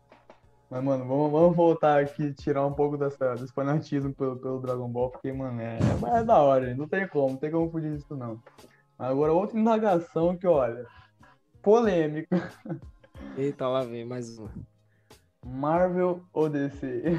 Mas, 0.71 0.85
mano, 0.85 1.07
vamos, 1.07 1.33
vamos 1.33 1.57
voltar 1.57 2.03
aqui, 2.03 2.33
tirar 2.35 2.67
um 2.67 2.75
pouco 2.75 2.99
dessa, 2.99 3.35
desse 3.35 3.53
fanatismo 3.55 4.13
pelo, 4.13 4.37
pelo 4.37 4.61
Dragon 4.61 4.89
Ball, 4.89 5.11
porque, 5.11 5.33
mano, 5.33 5.59
é, 5.61 5.79
é, 5.79 6.19
é 6.19 6.25
da 6.25 6.39
hora, 6.39 6.75
não 6.75 6.87
tem 6.87 7.09
como, 7.09 7.31
não 7.31 7.37
tem 7.37 7.51
como 7.51 7.71
fugir 7.71 7.97
disso, 7.97 8.15
não. 8.15 8.39
Agora, 8.99 9.33
outra 9.33 9.59
indagação 9.59 10.37
que, 10.37 10.47
olha, 10.47 10.85
polêmica. 11.63 12.53
Eita, 13.37 13.67
lá 13.67 13.83
vem 13.83 14.05
mais 14.05 14.39
uma. 14.39 14.51
Marvel 15.47 16.23
ou 16.35 16.51
DC? 16.51 17.19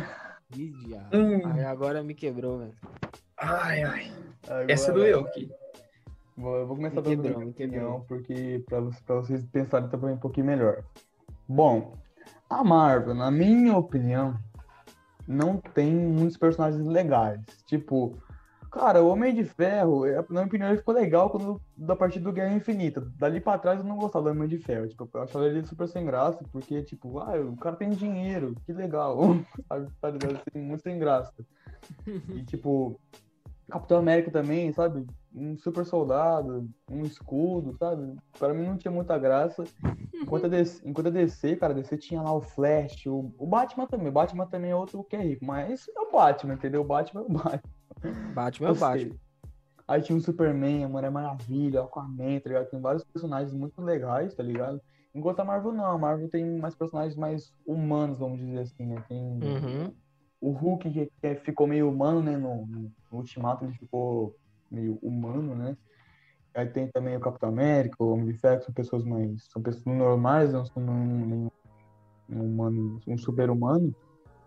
Ih, 0.56 0.74
hum. 1.14 1.42
Aí 1.46 1.64
agora 1.64 2.04
me 2.04 2.14
quebrou, 2.14 2.60
velho. 2.60 2.76
Ai, 3.38 3.82
ai. 3.84 4.12
Agora, 4.44 4.72
Essa 4.72 4.92
doeu 4.92 5.22
aqui. 5.22 5.50
Vou, 6.38 6.56
eu 6.56 6.68
vou 6.68 6.76
começar 6.76 7.02
pela 7.02 7.16
minha 7.16 7.38
opinião, 7.38 8.06
porque 8.08 8.64
pra, 8.68 8.82
pra 9.06 9.16
vocês 9.16 9.44
pensarem 9.46 9.90
também 9.90 10.14
um 10.14 10.20
pouquinho 10.20 10.46
melhor. 10.46 10.84
Bom, 11.48 11.98
a 12.50 12.64
Marvel, 12.64 13.14
na 13.14 13.30
minha 13.30 13.78
opinião, 13.78 14.38
não 15.28 15.58
tem 15.58 15.94
muitos 15.94 16.38
personagens 16.38 16.86
legais. 16.86 17.40
Tipo, 17.68 18.18
cara, 18.72 19.04
o 19.04 19.10
Homem 19.10 19.34
de 19.34 19.44
Ferro, 19.44 20.06
na 20.06 20.24
minha 20.30 20.46
opinião, 20.46 20.70
ele 20.70 20.80
ficou 20.80 20.94
legal 20.94 21.30
quando 21.30 21.62
da 21.78 21.96
partida 21.96 22.26
do 22.26 22.34
Guerra 22.34 22.56
Infinita. 22.56 23.02
Dali 23.18 23.40
pra 23.40 23.60
trás 23.60 23.80
eu 23.80 23.86
não 23.86 23.98
gostava 23.98 24.26
do 24.26 24.32
Homem 24.32 24.50
de 24.50 24.58
Ferro. 24.58 24.88
Tipo, 24.88 25.08
eu 25.14 25.22
achava 25.22 25.46
ele 25.46 25.66
super 25.66 25.88
sem 25.88 26.06
graça, 26.06 26.44
porque, 26.52 26.82
tipo, 26.82 27.20
ah, 27.20 27.40
o 27.40 27.56
cara 27.58 27.76
tem 27.76 27.92
dinheiro, 27.92 28.56
que 28.66 28.74
legal. 28.74 29.18
Tá 30.02 30.10
ligado? 30.10 30.36
Assim, 30.36 30.60
muito 30.60 30.82
sem 30.82 30.98
graça. 30.98 31.34
E, 32.08 32.44
tipo, 32.44 33.00
Capitão 33.70 34.00
América 34.00 34.32
também, 34.32 34.72
sabe? 34.74 35.06
Um 35.34 35.58
super 35.58 35.86
soldado, 35.86 36.70
um 36.90 37.04
escudo, 37.04 37.76
sabe? 37.78 38.16
Para 38.38 38.54
mim 38.54 38.68
não 38.68 38.78
tinha 38.78 38.92
muita 38.92 39.18
graça. 39.18 39.64
Enquanto 40.14 40.46
a 40.46 40.50
DC, 40.50 40.82
enquanto 40.88 41.08
a 41.08 41.12
DC 41.12 41.56
cara, 41.56 41.74
a 41.74 41.76
DC 41.76 41.98
tinha 41.98 42.22
lá 42.22 42.34
o 42.34 42.42
Flash, 42.42 43.06
o, 43.06 43.34
o 43.38 43.46
Batman 43.46 43.88
também. 43.88 44.10
O 44.10 44.12
Batman 44.12 44.48
também 44.48 44.72
é 44.72 44.76
outro 44.76 45.04
que 45.04 45.16
é 45.16 45.22
rico, 45.22 45.46
mas 45.46 45.88
é 45.96 46.00
o 46.00 46.12
Batman, 46.12 46.56
entendeu? 46.56 46.82
O 46.82 46.86
Batman 46.86 47.22
é 47.22 47.24
o 47.24 47.30
Batman. 47.30 48.34
Batman 48.34 48.68
é 48.68 48.72
o 48.72 48.76
Batman. 48.76 49.16
Aí 49.88 50.02
tinha 50.02 50.18
o 50.18 50.22
Superman, 50.22 50.84
a 50.84 50.90
Mulher 50.90 51.10
Maravilha, 51.10 51.82
o 51.82 51.86
Aquaman, 51.86 52.40
tá 52.40 52.50
ligado? 52.50 52.70
Tem 52.70 52.80
vários 52.80 53.04
personagens 53.04 53.54
muito 53.54 53.82
legais, 53.82 54.36
tá 54.36 54.44
ligado? 54.44 54.80
Enquanto 55.16 55.40
a 55.40 55.44
Marvel 55.44 55.72
não, 55.72 55.86
a 55.86 55.98
Marvel 55.98 56.30
tem 56.30 56.46
mais 56.60 56.76
personagens 56.76 57.16
mais 57.16 57.52
humanos, 57.66 58.20
vamos 58.20 58.40
dizer 58.40 58.60
assim, 58.60 58.86
né? 58.86 59.04
Tem 59.08 59.20
Uhum. 59.20 59.94
O 60.42 60.52
Hulk 60.52 60.90
que, 60.92 61.12
que 61.22 61.36
ficou 61.36 61.68
meio 61.68 61.90
humano, 61.90 62.22
né? 62.22 62.38
No, 62.38 62.66
no, 62.66 62.92
Ultimato 63.12 63.66
ele 63.66 63.74
ficou 63.74 64.36
meio 64.72 64.98
humano, 65.02 65.56
né? 65.56 65.76
Aí 66.54 66.68
tem 66.68 66.88
também 66.88 67.16
o 67.16 67.20
Capitão 67.20 67.50
América, 67.50 68.04
o 68.04 68.14
Homem 68.14 68.28
de 68.28 68.34
Ferro, 68.34 68.60
que 68.60 68.66
são 68.66 68.74
pessoas 68.74 69.04
mais. 69.04 69.46
São 69.52 69.62
pessoas 69.62 69.96
normais, 69.96 70.52
não 70.52 70.66
são 70.66 70.84
nenhum 70.84 71.50
humano, 72.30 73.00
um 73.08 73.18
super-humano. 73.18 73.94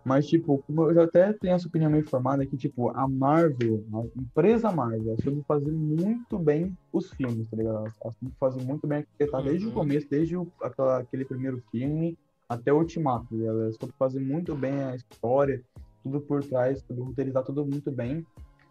Mas, 0.05 0.27
tipo, 0.27 0.63
eu 0.69 1.03
até 1.03 1.33
tenho 1.35 1.55
essa 1.55 1.69
opinião 1.69 1.91
meio 1.91 2.05
formada 2.09 2.45
que, 2.45 2.57
tipo, 2.57 2.89
a 2.91 3.07
Marvel, 3.07 3.85
a 3.95 4.21
empresa 4.21 4.73
Marvel, 4.73 5.17
soube 5.23 5.45
fazer 5.47 5.71
muito 5.71 6.39
bem 6.41 6.77
os 6.93 7.09
filmes, 7.13 7.49
tá 7.49 7.57
ligado? 7.57 7.77
Ela 8.03 8.13
soube 8.13 8.35
fazer 8.39 8.61
muito 8.65 8.87
bem 8.87 8.99
arquitetar 8.99 9.43
desde 9.45 9.67
o 9.67 9.69
Uhum. 9.69 9.75
começo, 9.75 10.09
desde 10.11 10.37
o, 10.37 10.49
aquela, 10.61 10.99
aquele 10.99 11.25
primeiro 11.25 11.63
filme 11.71 12.19
até 12.55 12.73
o 12.73 12.79
Ultimato, 12.79 13.27
tá 13.31 13.37
ligado? 13.37 13.63
Ela 13.63 13.73
soube 13.73 13.95
fazer 13.99 14.21
muito 14.21 14.55
bem 14.55 14.83
a 14.85 14.95
história, 14.95 15.63
tudo 16.03 16.21
por 16.21 16.45
trás, 16.45 16.83
tudo 16.83 17.05
roteirizar 17.05 17.45
tudo 17.45 17.65
muito 17.65 17.91
bem. 17.91 18.27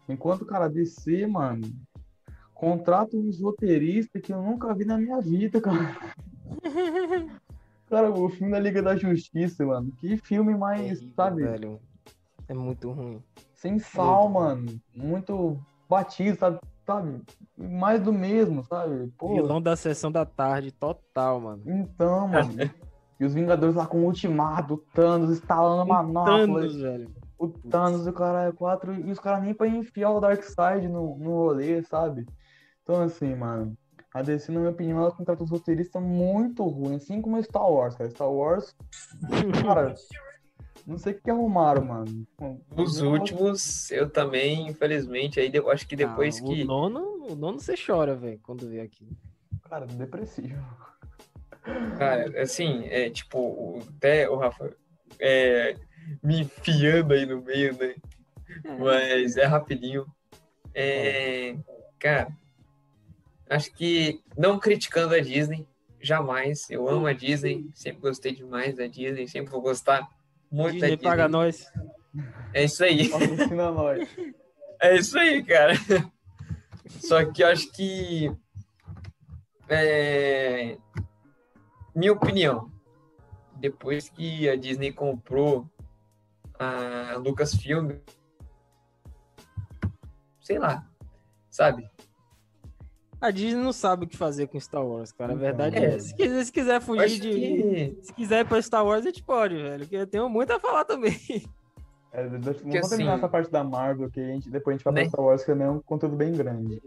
Enquanto, 0.08 0.44
cara, 0.44 0.66
a 0.66 0.68
DC, 0.68 1.26
mano, 1.26 1.62
contrata 2.54 3.16
uns 3.16 3.40
roteiristas 3.40 4.20
que 4.22 4.32
eu 4.32 4.42
nunca 4.42 4.74
vi 4.74 4.84
na 4.84 4.98
minha 4.98 5.20
vida, 5.20 5.60
cara. 5.60 5.96
Cara, 7.88 8.10
o 8.10 8.26
filme 8.30 8.50
da 8.50 8.58
Liga 8.58 8.80
da 8.80 8.96
Justiça, 8.96 9.66
mano. 9.66 9.92
Que 9.98 10.16
filme 10.16 10.56
mais, 10.56 10.98
Terrível, 11.00 11.12
sabe? 11.14 11.42
velho. 11.42 11.80
É 12.48 12.54
muito 12.54 12.90
ruim. 12.90 13.22
Sem 13.52 13.78
sal, 13.78 14.30
Muito 14.30 14.32
mano. 14.32 14.80
Muito 14.94 15.58
batido, 15.90 16.38
sabe? 16.38 16.58
sabe? 16.86 17.22
Mais 17.54 18.00
do 18.02 18.10
mesmo, 18.10 18.64
sabe? 18.64 19.12
Pô, 19.18 19.34
Vilão 19.34 19.60
da 19.60 19.76
sessão 19.76 20.10
da 20.10 20.24
tarde, 20.24 20.72
total, 20.72 21.40
mano. 21.40 21.62
então, 21.66 22.28
mano. 22.28 22.48
E 23.22 23.24
os 23.24 23.34
Vingadores 23.34 23.76
lá 23.76 23.86
com 23.86 24.00
o 24.00 24.06
Ultimato, 24.06 24.74
o 24.74 24.78
Thanos 24.78 25.30
instalando 25.30 25.82
a 25.82 25.84
manopla. 25.84 26.38
Thanos, 26.38 26.74
velho. 26.74 27.08
O 27.38 27.48
Thanos, 27.48 28.04
o 28.04 28.12
cara 28.12 28.48
é 28.48 28.52
quatro. 28.52 28.92
E 28.92 29.12
os 29.12 29.20
caras 29.20 29.44
nem 29.44 29.54
pra 29.54 29.68
enfiar 29.68 30.10
o 30.10 30.18
Darkseid 30.18 30.88
no, 30.88 31.16
no 31.18 31.30
rolê, 31.30 31.80
sabe? 31.84 32.26
Então, 32.82 33.00
assim, 33.00 33.32
mano. 33.36 33.76
A 34.12 34.22
DC, 34.22 34.50
na 34.50 34.58
minha 34.58 34.72
opinião, 34.72 34.98
ela 34.98 35.12
contrata 35.12 35.44
os 35.44 35.50
roteiristas 35.50 36.02
muito 36.02 36.64
ruins, 36.64 37.04
assim 37.04 37.22
como 37.22 37.40
Star 37.44 37.70
Wars, 37.70 37.94
cara. 37.94 38.10
Star 38.10 38.28
Wars, 38.28 38.74
cara, 39.64 39.94
não 40.84 40.98
sei 40.98 41.12
o 41.12 41.20
que 41.20 41.30
arrumaram, 41.30 41.84
mano. 41.84 42.26
Os 42.76 43.00
últimos, 43.00 43.88
eu 43.92 44.10
também, 44.10 44.66
infelizmente, 44.68 45.38
aí 45.38 45.48
eu 45.54 45.70
acho 45.70 45.86
que 45.86 45.94
depois 45.94 46.40
Ah, 46.40 46.44
que. 46.44 46.62
O 46.64 46.66
nono, 46.66 47.26
o 47.30 47.36
nono 47.36 47.60
você 47.60 47.74
chora, 47.76 48.16
velho, 48.16 48.40
quando 48.42 48.68
vê 48.68 48.80
aqui. 48.80 49.08
Cara, 49.70 49.86
depressivo. 49.86 50.60
Cara, 51.98 52.42
assim, 52.42 52.86
é 52.86 53.08
tipo, 53.10 53.80
até 53.96 54.28
o 54.28 54.36
Rafa 54.36 54.74
é, 55.18 55.76
me 56.22 56.40
enfiando 56.40 57.12
aí 57.14 57.24
no 57.26 57.40
meio, 57.42 57.76
né? 57.78 57.94
Mas 58.78 59.36
é 59.36 59.44
rapidinho. 59.44 60.06
É, 60.74 61.56
cara, 61.98 62.28
acho 63.48 63.72
que 63.72 64.20
não 64.36 64.58
criticando 64.58 65.14
a 65.14 65.20
Disney, 65.20 65.66
jamais. 66.00 66.68
Eu 66.70 66.88
amo 66.88 67.06
a 67.06 67.12
Disney, 67.12 67.70
sempre 67.74 68.00
gostei 68.00 68.34
demais 68.34 68.76
da 68.76 68.86
Disney, 68.86 69.28
sempre 69.28 69.52
vou 69.52 69.60
gostar 69.60 70.08
muito 70.50 70.74
Disney 70.74 70.90
da 70.90 70.94
Disney. 70.96 71.10
paga 71.10 71.28
nós. 71.28 71.72
É 72.52 72.64
isso 72.64 72.84
aí. 72.84 73.10
É 74.80 74.96
isso 74.96 75.18
aí, 75.18 75.42
cara. 75.42 75.74
Só 77.00 77.24
que 77.24 77.42
eu 77.42 77.48
acho 77.48 77.70
que. 77.72 78.30
é, 79.68 80.76
minha 81.94 82.12
opinião, 82.12 82.70
depois 83.56 84.08
que 84.08 84.48
a 84.48 84.56
Disney 84.56 84.92
comprou 84.92 85.66
a 86.58 87.16
Lucasfilm, 87.16 87.90
sei 90.40 90.58
lá, 90.58 90.86
sabe? 91.50 91.88
A 93.20 93.30
Disney 93.30 93.62
não 93.62 93.72
sabe 93.72 94.04
o 94.04 94.08
que 94.08 94.16
fazer 94.16 94.48
com 94.48 94.58
Star 94.58 94.84
Wars, 94.84 95.12
cara. 95.12 95.32
A 95.32 95.34
Então, 95.36 95.44
verdade 95.46 95.76
é. 95.76 95.94
é. 95.94 95.98
Se 96.00 96.14
quiser, 96.14 96.44
se 96.44 96.52
quiser 96.52 96.80
fugir 96.80 97.20
de. 97.20 97.30
que. 97.30 97.98
Se 98.02 98.12
quiser 98.14 98.40
ir 98.40 98.48
pra 98.48 98.60
Star 98.60 98.84
Wars, 98.84 99.02
a 99.06 99.10
gente 99.10 99.22
pode, 99.22 99.54
velho. 99.54 99.78
Porque 99.84 99.94
eu 99.96 100.06
tenho 100.08 100.28
muito 100.28 100.52
a 100.52 100.58
falar 100.58 100.84
também. 100.84 101.16
É, 102.14 102.28
deixa- 102.28 102.38
vamos 102.38 102.62
Porque, 102.62 102.80
terminar 102.80 103.12
assim, 103.12 103.18
essa 103.20 103.28
parte 103.28 103.50
da 103.50 103.62
Marvel, 103.64 104.10
que 104.10 104.20
a 104.20 104.26
gente, 104.26 104.50
depois 104.50 104.74
a 104.74 104.76
gente 104.76 104.84
vai 104.84 104.92
né? 104.94 105.00
pra 105.02 105.08
Star 105.10 105.24
Wars, 105.24 105.44
que 105.44 105.50
é 105.52 105.70
um 105.70 105.80
conteúdo 105.80 106.16
bem 106.16 106.32
grande. 106.32 106.82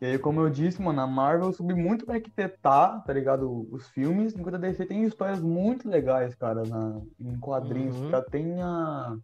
E 0.00 0.06
aí, 0.06 0.18
como 0.18 0.40
eu 0.40 0.48
disse, 0.48 0.80
mano, 0.80 1.00
a 1.00 1.06
Marvel 1.06 1.52
soube 1.52 1.74
muito 1.74 2.06
pra 2.06 2.14
arquitetar, 2.14 3.04
tá 3.04 3.12
ligado? 3.12 3.68
Os 3.70 3.86
filmes, 3.88 4.34
enquanto 4.34 4.54
a 4.54 4.58
DC 4.58 4.86
tem 4.86 5.04
histórias 5.04 5.40
muito 5.40 5.86
legais, 5.88 6.34
cara, 6.34 6.62
na, 6.64 7.00
em 7.20 7.38
quadrinhos. 7.38 7.96
Uhum. 7.96 8.10
Já 8.10 8.22
tem 8.22 8.62
a 8.62 9.16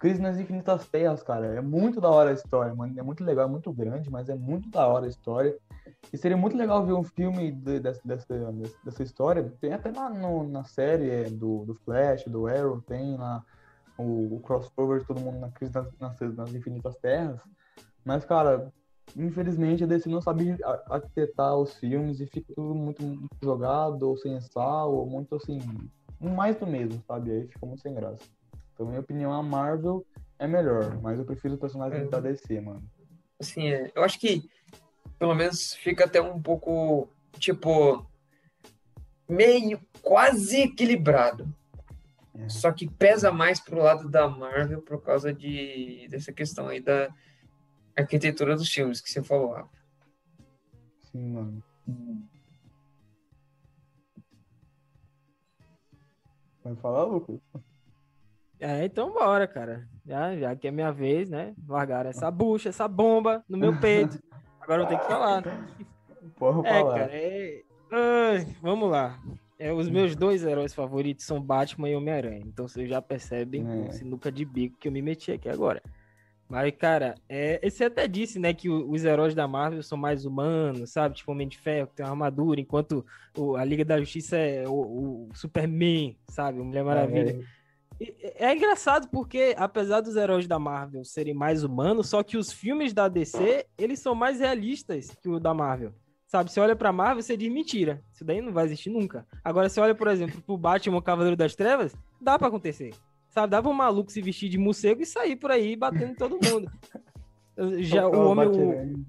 Crise 0.00 0.20
nas 0.20 0.36
Infinitas 0.36 0.86
Terras, 0.88 1.22
cara. 1.22 1.46
É 1.46 1.60
muito 1.60 2.00
da 2.00 2.10
hora 2.10 2.30
a 2.30 2.32
história, 2.32 2.74
mano. 2.74 2.92
É 2.98 3.02
muito 3.04 3.22
legal, 3.22 3.46
é 3.46 3.48
muito 3.48 3.72
grande, 3.72 4.10
mas 4.10 4.28
é 4.28 4.34
muito 4.34 4.68
da 4.68 4.86
hora 4.88 5.06
a 5.06 5.08
história. 5.08 5.56
E 6.12 6.18
seria 6.18 6.36
muito 6.36 6.56
legal 6.56 6.84
ver 6.84 6.92
um 6.94 7.04
filme 7.04 7.52
de- 7.52 7.78
dessa, 7.78 8.00
dessa, 8.04 8.52
dessa 8.84 9.02
história. 9.04 9.44
Tem 9.60 9.72
até 9.72 9.92
na, 9.92 10.10
no- 10.10 10.48
na 10.48 10.64
série 10.64 11.08
é, 11.08 11.24
do, 11.30 11.64
do 11.64 11.74
Flash, 11.74 12.24
do 12.24 12.48
Arrow, 12.48 12.80
tem 12.82 13.16
lá 13.16 13.44
o, 13.96 14.34
o 14.36 14.40
crossover 14.40 15.00
de 15.00 15.06
todo 15.06 15.20
mundo 15.20 15.38
na 15.38 15.50
crise 15.52 15.72
nas, 15.72 15.86
nas, 16.00 16.18
nas 16.34 16.52
infinitas 16.52 16.96
terras. 16.96 17.40
Mas, 18.04 18.24
cara, 18.24 18.72
infelizmente 19.14 19.84
a 19.84 19.86
DC 19.86 20.08
não 20.08 20.20
sabe 20.20 20.56
arquitetar 20.88 21.56
os 21.56 21.74
filmes 21.74 22.20
e 22.20 22.26
fica 22.26 22.52
tudo 22.54 22.74
muito, 22.74 23.02
muito 23.02 23.36
jogado, 23.42 24.02
ou 24.02 24.16
sem 24.16 24.40
sal, 24.40 24.92
ou 24.94 25.06
muito 25.06 25.36
assim, 25.36 25.60
mais 26.20 26.56
do 26.56 26.66
mesmo, 26.66 27.02
sabe? 27.06 27.30
Aí 27.30 27.46
fica 27.46 27.66
muito 27.66 27.82
sem 27.82 27.94
graça. 27.94 28.24
Então, 28.74 28.86
minha 28.86 29.00
opinião, 29.00 29.32
a 29.32 29.42
Marvel 29.42 30.04
é 30.38 30.46
melhor, 30.46 31.00
mas 31.00 31.18
eu 31.18 31.24
prefiro 31.24 31.54
os 31.54 31.60
personagens 31.60 32.02
É. 32.06 32.08
da 32.08 32.20
DC, 32.20 32.60
mano. 32.60 32.82
Assim, 33.38 33.68
é, 33.68 33.90
eu 33.94 34.02
acho 34.02 34.18
que 34.18 34.48
pelo 35.18 35.34
menos 35.34 35.74
fica 35.74 36.04
até 36.04 36.20
um 36.20 36.40
pouco, 36.40 37.08
tipo, 37.38 38.06
meio 39.28 39.80
quase 40.02 40.62
equilibrado. 40.62 41.48
É. 42.34 42.48
Só 42.48 42.70
que 42.70 42.86
pesa 42.88 43.32
mais 43.32 43.60
pro 43.60 43.82
lado 43.82 44.08
da 44.10 44.28
Marvel 44.28 44.82
por 44.82 45.02
causa 45.02 45.32
de, 45.32 46.06
dessa 46.10 46.32
questão 46.32 46.68
aí 46.68 46.80
da 46.80 47.08
arquitetura 47.96 48.54
dos 48.56 48.68
filmes 48.70 49.00
que 49.00 49.10
você 49.10 49.22
falou, 49.22 49.52
Rafa. 49.52 49.68
Sim, 51.10 51.30
mano. 51.32 51.62
Vai 56.64 56.74
falar, 56.76 57.04
Lucas? 57.04 57.38
É, 58.58 58.84
então 58.84 59.12
bora, 59.12 59.46
cara. 59.46 59.86
Já, 60.04 60.36
já 60.36 60.56
que 60.56 60.66
é 60.66 60.70
minha 60.70 60.90
vez, 60.92 61.28
né? 61.30 61.54
Largaram 61.68 62.10
essa 62.10 62.30
bucha, 62.30 62.70
essa 62.70 62.88
bomba 62.88 63.44
no 63.48 63.56
meu 63.58 63.78
peito. 63.78 64.18
Agora 64.60 64.82
eu 64.82 64.86
tenho 64.86 65.00
que 65.00 65.06
falar. 65.06 65.42
Pode 66.36 66.66
É, 66.66 66.80
falar. 66.80 66.98
cara, 66.98 67.12
é... 67.12 67.62
Ai, 67.92 68.56
vamos 68.60 68.90
lá. 68.90 69.20
É, 69.58 69.72
os 69.72 69.88
meus 69.88 70.16
dois 70.16 70.42
heróis 70.44 70.74
favoritos 70.74 71.24
são 71.24 71.40
Batman 71.40 71.88
e 71.88 71.96
Homem-Aranha. 71.96 72.42
Então 72.44 72.66
vocês 72.66 72.88
já 72.88 73.00
percebem 73.00 73.62
É. 73.66 73.88
o 73.88 73.92
sinuca 73.92 74.30
de 74.32 74.44
bico 74.44 74.76
que 74.78 74.88
eu 74.88 74.92
me 74.92 75.00
meti 75.00 75.32
aqui 75.32 75.48
agora. 75.48 75.80
Mas, 76.48 76.72
cara, 76.76 77.16
é, 77.28 77.68
você 77.68 77.84
até 77.84 78.06
disse, 78.06 78.38
né, 78.38 78.54
que 78.54 78.68
os 78.70 79.04
heróis 79.04 79.34
da 79.34 79.48
Marvel 79.48 79.82
são 79.82 79.98
mais 79.98 80.24
humanos, 80.24 80.90
sabe? 80.92 81.16
Tipo 81.16 81.32
Homem 81.32 81.48
de 81.48 81.58
Ferro, 81.58 81.88
que 81.88 81.96
tem 81.96 82.06
uma 82.06 82.12
armadura, 82.12 82.60
enquanto 82.60 83.04
o- 83.36 83.56
a 83.56 83.64
Liga 83.64 83.84
da 83.84 83.98
Justiça 83.98 84.36
é 84.36 84.66
o, 84.68 84.72
o 84.72 85.28
Superman, 85.34 86.16
sabe? 86.28 86.60
Mulher 86.60 86.84
Maravilha. 86.84 87.32
E- 88.00 88.14
É 88.38 88.54
engraçado 88.54 89.08
porque, 89.10 89.54
apesar 89.58 90.00
dos 90.02 90.14
heróis 90.16 90.46
da 90.46 90.58
Marvel 90.58 91.04
serem 91.04 91.34
mais 91.34 91.64
humanos, 91.64 92.08
só 92.08 92.22
que 92.22 92.36
os 92.36 92.52
filmes 92.52 92.92
da 92.92 93.08
DC, 93.08 93.66
eles 93.76 93.98
são 93.98 94.14
mais 94.14 94.38
realistas 94.38 95.10
que 95.20 95.28
o 95.28 95.40
da 95.40 95.52
Marvel. 95.52 95.92
Sabe, 96.28 96.50
você 96.52 96.60
olha 96.60 96.76
pra 96.76 96.92
Marvel, 96.92 97.22
você 97.22 97.36
diz 97.36 97.50
mentira. 97.50 98.02
Isso 98.12 98.24
daí 98.24 98.40
não 98.40 98.52
vai 98.52 98.66
existir 98.66 98.90
nunca. 98.90 99.26
Agora, 99.44 99.68
você 99.68 99.80
olha, 99.80 99.94
por 99.94 100.08
exemplo, 100.08 100.40
pro 100.42 100.56
Batman, 100.58 100.98
o 100.98 101.02
Cavaleiro 101.02 101.36
das 101.36 101.54
Trevas, 101.54 101.94
dá 102.20 102.38
pra 102.38 102.48
acontecer. 102.48 102.90
Sabe, 103.36 103.50
pra 103.60 103.68
um 103.68 103.74
maluco 103.74 104.10
se 104.10 104.22
vestir 104.22 104.48
de 104.48 104.56
morcego 104.56 105.02
e 105.02 105.04
sair 105.04 105.36
por 105.36 105.50
aí 105.50 105.76
batendo 105.76 106.12
em 106.12 106.14
todo 106.14 106.42
mundo. 106.42 106.70
Já 107.80 108.08
o 108.08 108.26
homem, 108.26 108.48
o, 108.48 109.06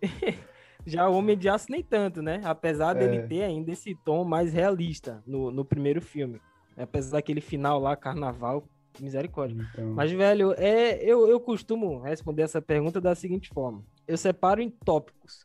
já 0.86 1.08
o 1.08 1.14
Homem 1.14 1.36
de 1.38 1.48
Aço 1.48 1.70
nem 1.70 1.82
tanto, 1.82 2.20
né? 2.20 2.40
Apesar 2.44 2.92
dele 2.92 3.18
É. 3.18 3.22
ter 3.22 3.42
ainda 3.42 3.70
esse 3.72 3.94
tom 4.04 4.24
mais 4.24 4.52
realista 4.52 5.22
no, 5.26 5.50
no 5.50 5.64
primeiro 5.64 6.00
filme. 6.00 6.40
Apesar 6.76 7.12
daquele 7.18 7.40
final 7.40 7.78
lá, 7.78 7.94
carnaval, 7.96 8.68
Misericórdia. 9.00 9.56
Então, 9.72 9.92
Mas, 9.94 10.10
velho, 10.12 10.52
é, 10.56 11.02
eu, 11.04 11.28
eu 11.28 11.40
costumo 11.40 12.00
responder 12.00 12.42
essa 12.42 12.60
pergunta 12.62 13.00
da 13.00 13.14
seguinte 13.14 13.48
forma: 13.52 13.84
eu 14.06 14.16
separo 14.16 14.60
em 14.60 14.70
tópicos. 14.70 15.44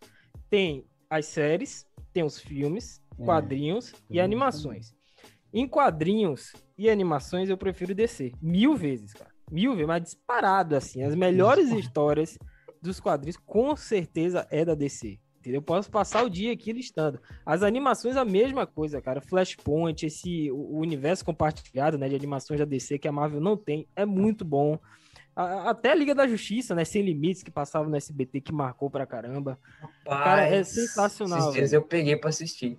Tem 0.49 0.85
as 1.09 1.25
séries, 1.25 1.87
tem 2.13 2.23
os 2.23 2.39
filmes, 2.39 3.01
É, 3.19 3.25
quadrinhos 3.25 3.91
e 4.09 4.13
tem 4.13 4.21
animações. 4.21 4.95
Em 5.53 5.67
quadrinhos 5.67 6.53
e 6.77 6.89
animações, 6.89 7.49
eu 7.49 7.57
prefiro 7.57 7.93
descer. 7.95 8.31
Mil 8.41 8.75
vezes, 8.75 9.13
cara. 9.13 9.31
Mil 9.51 9.71
vezes, 9.73 9.87
mas 9.87 10.03
disparado, 10.03 10.75
assim. 10.75 11.03
As 11.03 11.15
melhores 11.15 11.69
histórias 11.71 12.37
dos 12.81 12.99
quadrinhos, 12.99 13.37
com 13.37 13.75
certeza, 13.75 14.47
é 14.51 14.63
da 14.63 14.75
DC. 14.75 15.19
Entendeu? 15.39 15.59
Eu 15.59 15.63
posso 15.63 15.89
passar 15.89 16.23
o 16.23 16.29
dia 16.29 16.51
aqui 16.51 16.71
listando. 16.73 17.19
As 17.45 17.63
animações, 17.63 18.15
a 18.17 18.25
mesma 18.25 18.67
coisa, 18.67 19.01
cara. 19.01 19.21
Flashpoint, 19.21 20.05
esse 20.05 20.51
o 20.51 20.77
universo 20.77 21.23
compartilhado, 21.25 21.97
né, 21.97 22.09
de 22.09 22.15
animações 22.15 22.59
da 22.59 22.65
DC 22.65 22.99
que 22.99 23.07
a 23.07 23.11
Marvel 23.11 23.39
não 23.39 23.55
tem, 23.57 23.87
é 23.95 24.05
muito 24.05 24.43
bom. 24.45 24.77
A- 25.35 25.69
Até 25.69 25.91
a 25.91 25.95
Liga 25.95 26.13
da 26.13 26.27
Justiça, 26.27 26.75
né, 26.75 26.83
Sem 26.83 27.01
Limites, 27.01 27.41
que 27.41 27.49
passava 27.49 27.87
no 27.87 27.95
SBT, 27.95 28.41
que 28.41 28.51
marcou 28.51 28.89
pra 28.89 29.05
caramba. 29.05 29.57
Cara, 30.05 30.41
é 30.41 30.49
Rapaz, 30.49 30.67
sensacional, 30.67 31.39
Esses 31.39 31.53
dias 31.53 31.73
eu 31.73 31.81
peguei 31.81 32.17
pra 32.17 32.29
assistir. 32.29 32.77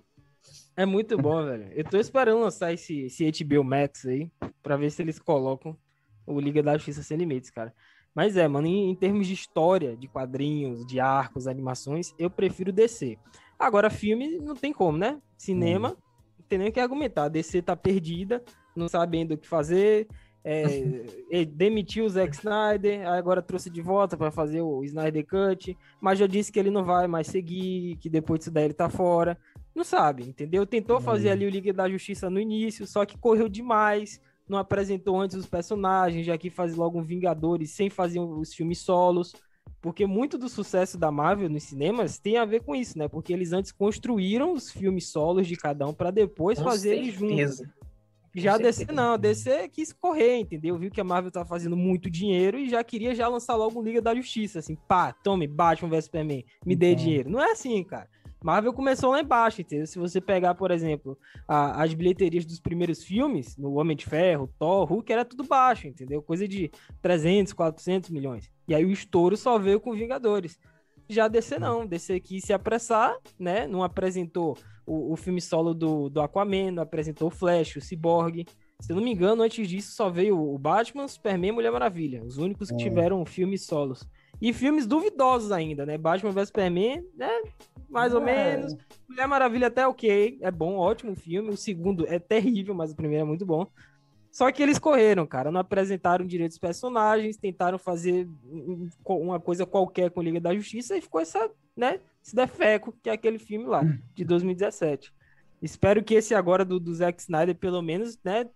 É 0.75 0.85
muito 0.85 1.17
bom, 1.17 1.43
velho. 1.45 1.69
Eu 1.73 1.83
tô 1.83 1.97
esperando 1.97 2.39
lançar 2.39 2.73
esse, 2.73 3.01
esse 3.01 3.29
HBO 3.43 3.63
Max 3.63 4.05
aí, 4.05 4.31
pra 4.63 4.77
ver 4.77 4.89
se 4.89 5.01
eles 5.01 5.19
colocam 5.19 5.77
o 6.25 6.39
Liga 6.39 6.63
da 6.63 6.77
Justiça 6.77 7.03
Sem 7.03 7.17
Limites, 7.17 7.49
cara. 7.49 7.73
Mas 8.13 8.35
é, 8.35 8.47
mano, 8.47 8.67
em, 8.67 8.89
em 8.89 8.95
termos 8.95 9.27
de 9.27 9.33
história, 9.33 9.95
de 9.95 10.07
quadrinhos, 10.07 10.85
de 10.85 10.99
arcos, 10.99 11.47
animações, 11.47 12.13
eu 12.17 12.29
prefiro 12.29 12.71
DC. 12.71 13.17
Agora, 13.57 13.89
filme, 13.89 14.39
não 14.39 14.55
tem 14.55 14.73
como, 14.73 14.97
né? 14.97 15.21
Cinema, 15.37 15.89
não 16.37 16.45
tem 16.47 16.59
nem 16.59 16.69
o 16.69 16.71
que 16.71 16.79
argumentar. 16.79 17.25
A 17.25 17.29
DC 17.29 17.61
tá 17.61 17.75
perdida, 17.75 18.43
não 18.75 18.87
sabe 18.87 19.19
ainda 19.19 19.35
o 19.35 19.37
que 19.37 19.47
fazer. 19.47 20.07
É, 20.43 20.65
demitiu 21.45 22.05
o 22.05 22.09
Zack 22.09 22.35
Snyder, 22.35 23.07
agora 23.07 23.41
trouxe 23.41 23.69
de 23.69 23.81
volta 23.81 24.17
pra 24.17 24.31
fazer 24.31 24.61
o 24.61 24.83
Snyder 24.83 25.25
Cut, 25.25 25.77
mas 26.01 26.17
já 26.17 26.25
disse 26.25 26.51
que 26.51 26.59
ele 26.59 26.71
não 26.71 26.83
vai 26.83 27.07
mais 27.07 27.27
seguir, 27.27 27.97
que 27.97 28.09
depois 28.09 28.39
disso 28.39 28.51
daí 28.51 28.65
ele 28.65 28.73
tá 28.73 28.89
fora. 28.89 29.37
Não 29.73 29.83
sabe, 29.83 30.23
entendeu? 30.23 30.65
Tentou 30.65 30.99
fazer 30.99 31.29
Hum. 31.29 31.31
ali 31.33 31.45
o 31.45 31.49
Liga 31.49 31.71
da 31.73 31.89
Justiça 31.89 32.29
no 32.29 32.39
início, 32.39 32.85
só 32.85 33.05
que 33.05 33.17
correu 33.17 33.47
demais, 33.47 34.19
não 34.47 34.57
apresentou 34.57 35.19
antes 35.19 35.37
os 35.37 35.45
personagens, 35.45 36.25
já 36.25 36.37
que 36.37 36.49
faz 36.49 36.75
logo 36.75 36.99
um 36.99 37.03
Vingadores 37.03 37.71
sem 37.71 37.89
fazer 37.89 38.19
os 38.19 38.53
filmes 38.53 38.79
solos. 38.79 39.33
Porque 39.81 40.05
muito 40.05 40.37
do 40.37 40.47
sucesso 40.49 40.97
da 40.97 41.09
Marvel 41.11 41.49
nos 41.49 41.63
cinemas 41.63 42.19
tem 42.19 42.37
a 42.37 42.45
ver 42.45 42.61
com 42.61 42.75
isso, 42.75 42.97
né? 42.99 43.07
Porque 43.07 43.31
eles 43.33 43.51
antes 43.51 43.71
construíram 43.71 44.53
os 44.53 44.69
filmes 44.71 45.07
solos 45.07 45.47
de 45.47 45.55
cada 45.55 45.87
um 45.87 45.93
para 45.93 46.11
depois 46.11 46.59
Com 46.59 46.65
fazer 46.65 46.97
eles 46.97 47.13
juntos. 47.15 47.63
Já 48.33 48.57
certeza. 48.57 48.91
não, 48.93 49.17
DC 49.17 49.67
quis 49.69 49.91
correr, 49.91 50.37
entendeu? 50.37 50.77
Viu 50.77 50.89
que 50.91 51.01
a 51.01 51.03
Marvel 51.03 51.31
tá 51.31 51.43
fazendo 51.43 51.75
muito 51.75 52.09
dinheiro 52.09 52.57
e 52.59 52.69
já 52.69 52.83
queria 52.83 53.13
já 53.15 53.27
lançar 53.27 53.55
logo 53.55 53.79
um 53.79 53.83
Liga 53.83 54.01
da 54.01 54.13
Justiça, 54.15 54.59
assim, 54.59 54.75
pá, 54.87 55.11
tome, 55.11 55.47
Batman 55.47 55.89
vs 55.89 56.05
Superman, 56.05 56.45
me 56.65 56.75
dê 56.75 56.91
Então. 56.91 57.03
dinheiro. 57.03 57.29
Não 57.29 57.41
é 57.41 57.51
assim, 57.51 57.83
cara. 57.83 58.07
Marvel 58.43 58.73
começou 58.73 59.11
lá 59.11 59.21
embaixo, 59.21 59.61
entendeu? 59.61 59.85
Se 59.85 59.99
você 59.99 60.19
pegar, 60.19 60.55
por 60.55 60.71
exemplo, 60.71 61.17
a- 61.47 61.83
as 61.83 61.93
bilheterias 61.93 62.45
dos 62.45 62.59
primeiros 62.59 63.03
filmes, 63.03 63.55
no 63.57 63.73
Homem 63.75 63.95
de 63.95 64.05
Ferro, 64.05 64.49
Thor, 64.57 64.85
Hulk, 64.85 65.11
era 65.11 65.23
tudo 65.23 65.43
baixo, 65.43 65.87
entendeu? 65.87 66.21
Coisa 66.23 66.47
de 66.47 66.71
300, 67.01 67.53
400 67.53 68.09
milhões. 68.09 68.49
E 68.67 68.73
aí 68.73 68.83
o 68.83 68.91
estouro 68.91 69.37
só 69.37 69.57
veio 69.59 69.79
com 69.79 69.93
Vingadores. 69.93 70.57
Já 71.07 71.25
a 71.25 71.27
DC 71.27 71.59
não, 71.59 71.85
DC 71.85 72.19
quis 72.19 72.43
se 72.43 72.53
apressar, 72.53 73.15
né? 73.37 73.67
Não 73.67 73.83
apresentou 73.83 74.57
o, 74.85 75.13
o 75.13 75.15
filme 75.17 75.41
solo 75.41 75.73
do, 75.73 76.09
do 76.09 76.21
Aquaman, 76.21 76.71
não 76.71 76.83
apresentou 76.83 77.27
o 77.27 77.31
Flash, 77.31 77.75
o 77.75 77.81
Cyborg. 77.81 78.45
Se 78.79 78.91
eu 78.91 78.95
não 78.95 79.03
me 79.03 79.11
engano, 79.11 79.43
antes 79.43 79.67
disso 79.67 79.91
só 79.91 80.09
veio 80.09 80.39
o 80.39 80.57
Batman, 80.57 81.07
Superman 81.07 81.49
e 81.49 81.51
Mulher 81.53 81.71
Maravilha. 81.71 82.23
Os 82.23 82.37
únicos 82.37 82.69
que 82.69 82.75
É. 82.75 82.77
tiveram 82.77 83.23
filmes 83.25 83.65
solos. 83.65 84.07
E 84.41 84.51
filmes 84.53 84.87
duvidosos 84.87 85.51
ainda, 85.51 85.85
né? 85.85 85.97
Batman 85.97 86.31
vs 86.31 86.47
Superman, 86.47 87.05
né? 87.15 87.29
Mais 87.89 88.13
ou 88.13 88.21
É. 88.21 88.25
menos. 88.25 88.75
Mulher 89.07 89.27
Maravilha 89.27 89.67
até 89.67 89.85
ok, 89.85 90.37
é 90.41 90.49
bom, 90.49 90.77
ótimo 90.77 91.15
filme. 91.15 91.49
O 91.49 91.57
segundo 91.57 92.07
é 92.07 92.17
terrível, 92.17 92.73
mas 92.73 92.91
o 92.91 92.95
primeiro 92.95 93.23
é 93.23 93.27
muito 93.27 93.45
bom. 93.45 93.67
Só 94.31 94.49
que 94.49 94.63
eles 94.63 94.79
correram, 94.79 95.27
cara, 95.27 95.51
não 95.51 95.59
apresentaram 95.59 96.25
direito 96.25 96.51
dos 96.51 96.57
personagens, 96.57 97.35
tentaram 97.35 97.77
fazer 97.77 98.27
um- 98.49 98.87
um- 99.05 99.15
uma 99.19 99.39
coisa 99.41 99.65
qualquer 99.65 100.09
com 100.09 100.21
Liga 100.21 100.39
da 100.39 100.55
Justiça 100.55 100.95
e 100.95 101.01
ficou 101.01 101.19
essa, 101.19 101.51
né, 101.75 101.99
esse 102.23 102.33
defeco 102.33 102.93
que 103.03 103.09
é 103.09 103.13
aquele 103.13 103.37
filme 103.37 103.65
lá, 103.65 103.83
de 104.15 104.23
2017. 104.23 105.13
Espero 105.61 106.01
que 106.01 106.13
esse 106.15 106.33
agora 106.33 106.63
do, 106.63 106.79
do 106.79 106.95
Zack 106.95 107.21
Snyder, 107.21 107.55
pelo 107.55 107.81
menos, 107.81 108.17
né, 108.23 108.47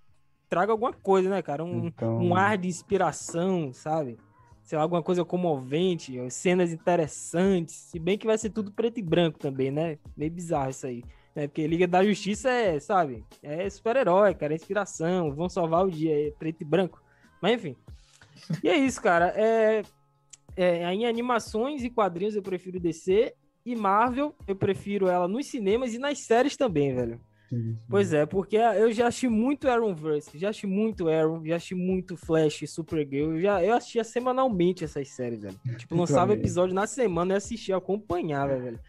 traga 0.49 0.71
alguma 0.71 0.93
coisa, 0.93 1.29
né, 1.29 1.41
cara? 1.41 1.63
Um, 1.65 1.87
Então, 1.87 2.19
um 2.19 2.33
ar 2.33 2.57
de 2.57 2.69
inspiração, 2.69 3.73
sabe? 3.73 4.17
Sei 4.65 4.75
lá, 4.75 4.83
alguma 4.83 5.03
coisa 5.03 5.23
comovente, 5.23 6.19
cenas 6.31 6.73
interessantes. 6.73 7.75
Se 7.75 7.99
bem 7.99 8.17
que 8.17 8.25
vai 8.25 8.35
ser 8.35 8.49
tudo 8.49 8.71
preto 8.71 8.99
e 8.99 9.03
branco 9.03 9.37
também, 9.37 9.69
né? 9.69 9.99
Meio 10.17 10.31
bizarro 10.31 10.71
isso 10.71 10.87
aí. 10.87 11.03
Né? 11.35 11.47
Porque 11.47 11.67
Liga 11.67 11.87
da 11.87 12.03
Justiça 12.03 12.49
é, 12.49 12.79
sabe? 12.79 13.23
É 13.43 13.69
super-herói, 13.69 14.33
cara, 14.33 14.53
é 14.53 14.55
inspiração. 14.55 15.35
Vão 15.35 15.47
salvar 15.47 15.85
o 15.85 15.91
dia, 15.91 16.27
é 16.27 16.31
preto 16.31 16.61
e 16.61 16.65
branco. 16.65 16.99
Mas 17.39 17.53
enfim. 17.53 17.75
E 18.63 18.67
é 18.67 18.75
isso, 18.75 18.99
cara. 18.99 19.33
É, 19.35 19.83
é, 20.57 20.91
em 20.91 21.05
animações 21.05 21.83
e 21.83 21.89
quadrinhos 21.91 22.35
eu 22.35 22.41
prefiro 22.41 22.79
DC. 22.79 23.35
E 23.63 23.75
Marvel, 23.75 24.35
eu 24.47 24.55
prefiro 24.55 25.07
ela 25.07 25.27
nos 25.27 25.45
cinemas 25.45 25.93
e 25.93 25.99
nas 25.99 26.19
séries 26.19 26.57
também, 26.57 26.93
velho. 26.95 27.21
Sim, 27.49 27.77
Pois 27.89 28.13
é, 28.13 28.25
porque 28.25 28.57
eu 28.57 28.91
já 28.91 29.07
assisti 29.07 29.27
muito 29.27 29.69
Arrowverse, 29.69 30.37
já 30.37 30.49
assisti 30.49 30.67
muito 30.67 31.07
Arrow, 31.07 31.45
já 31.45 31.55
assisti 31.55 31.75
muito 31.75 32.17
Flash, 32.17 32.63
Supergirl, 32.67 33.33
eu 33.35 33.41
já 33.41 33.63
eu 33.63 33.75
assistia 33.75 34.03
semanalmente 34.03 34.83
essas 34.83 35.09
séries, 35.09 35.41
velho. 35.41 35.59
Tipo, 35.77 35.95
lançava 35.95 36.33
episódio 36.33 36.73
na 36.73 36.87
semana 36.87 37.33
e 37.33 37.37
assistia, 37.37 37.77
acompanhava, 37.77 38.57
velho. 38.57 38.79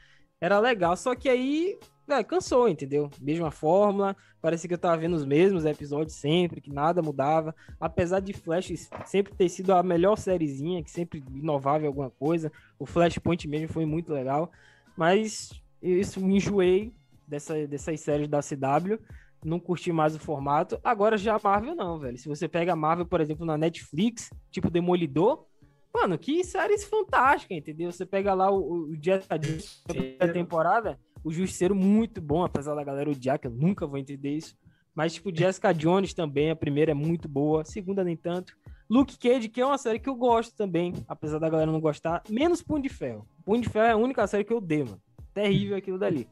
Era 0.41 0.59
legal, 0.59 0.97
só 0.97 1.15
que 1.15 1.29
aí, 1.29 1.79
velho, 2.07 2.25
cansou, 2.25 2.69
entendeu? 2.69 3.11
Mesma 3.21 3.51
fórmula, 3.51 4.17
parecia 4.41 4.69
que 4.69 4.75
eu 4.75 4.79
tava 4.79 4.97
vendo 4.97 5.15
os 5.15 5.25
mesmos 5.25 5.65
episódios 5.65 6.17
sempre, 6.17 6.61
que 6.61 6.73
nada 6.73 7.03
mudava. 7.03 7.55
Apesar 7.81 8.21
de 8.21 8.33
Flash 8.33 8.89
sempre 9.07 9.35
ter 9.35 9.49
sido 9.49 9.73
a 9.73 9.83
melhor 9.83 10.17
sériezinha, 10.17 10.83
que 10.83 10.91
sempre 10.91 11.23
inovava 11.35 11.85
em 11.85 11.87
alguma 11.87 12.11
coisa, 12.11 12.53
o 12.79 12.87
Flashpoint 12.87 13.49
mesmo 13.49 13.69
foi 13.69 13.87
muito 13.87 14.13
legal, 14.13 14.51
mas 14.97 15.51
isso 15.83 16.21
me 16.21 16.37
enjoei 16.37 16.93
dessa, 17.27 17.67
dessas 17.67 18.01
séries 18.01 18.29
da 18.29 18.41
CW, 18.41 18.99
não 19.45 19.61
curti 19.61 19.93
mais 19.93 20.15
o 20.15 20.19
formato. 20.19 20.79
Agora 20.83 21.17
já 21.17 21.37
a 21.37 21.41
Marvel 21.43 21.75
não, 21.75 21.99
velho. 21.99 22.19
Se 22.19 22.29
você 22.29 22.49
pega 22.49 22.73
a 22.73 22.77
Marvel, 22.77 23.07
por 23.07 23.21
exemplo, 23.21 23.47
na 23.47 23.57
Netflix, 23.57 24.31
tipo 24.51 24.71
Demolidor, 24.71 25.47
mano, 25.95 26.19
que 26.19 26.45
séries 26.45 26.85
fantásticas, 26.85 27.57
entendeu? 27.57 27.91
Você 27.91 28.05
pega 28.05 28.35
lá 28.35 28.51
o, 28.51 28.91
o 28.91 28.97
Jessica 29.01 29.39
Jones, 29.39 29.83
a 29.85 29.93
primeira 29.93 30.33
temporada, 30.33 30.99
o 31.25 31.33
Justiceiro 31.33 31.75
muito 31.75 32.21
bom, 32.21 32.45
apesar 32.45 32.75
da 32.75 32.85
galera 32.85 33.11
odiar, 33.11 33.39
que 33.39 33.47
eu 33.47 33.51
nunca 33.51 33.87
vou 33.87 33.99
entender 33.99 34.31
isso. 34.31 34.57
Mas, 34.95 35.15
tipo, 35.15 35.35
Jessica 35.35 35.73
Jones 35.73 36.15
também, 36.15 36.51
a 36.51 36.57
primeira 36.57 36.93
é 36.93 36.95
muito 36.95 37.29
boa, 37.29 37.63
a 37.63 37.65
segunda 37.65 38.03
nem 38.03 38.17
tanto. 38.17 38.57
Luke 38.89 39.19
Cage, 39.19 39.49
que 39.49 39.61
é 39.61 39.67
uma 39.67 39.77
série 39.77 39.99
que 39.99 40.09
eu 40.09 40.15
gosto 40.15 40.57
também, 40.57 40.95
apesar 41.09 41.39
da 41.39 41.51
galera 41.51 41.71
não 41.71 41.81
gostar, 41.81 42.23
menos 42.31 42.63
Punho 42.63 42.83
de 42.83 42.89
Ferro. 42.89 43.27
Punho 43.45 43.63
de 43.63 43.69
Ferro 43.69 43.87
é 43.87 43.91
a 43.93 43.97
única 43.97 44.27
série 44.27 44.45
que 44.45 44.53
eu 44.53 44.61
dei, 44.61 44.85
mano. 44.85 45.01
Terrível 45.35 45.77
aquilo 45.77 45.99
dali. 45.99 46.29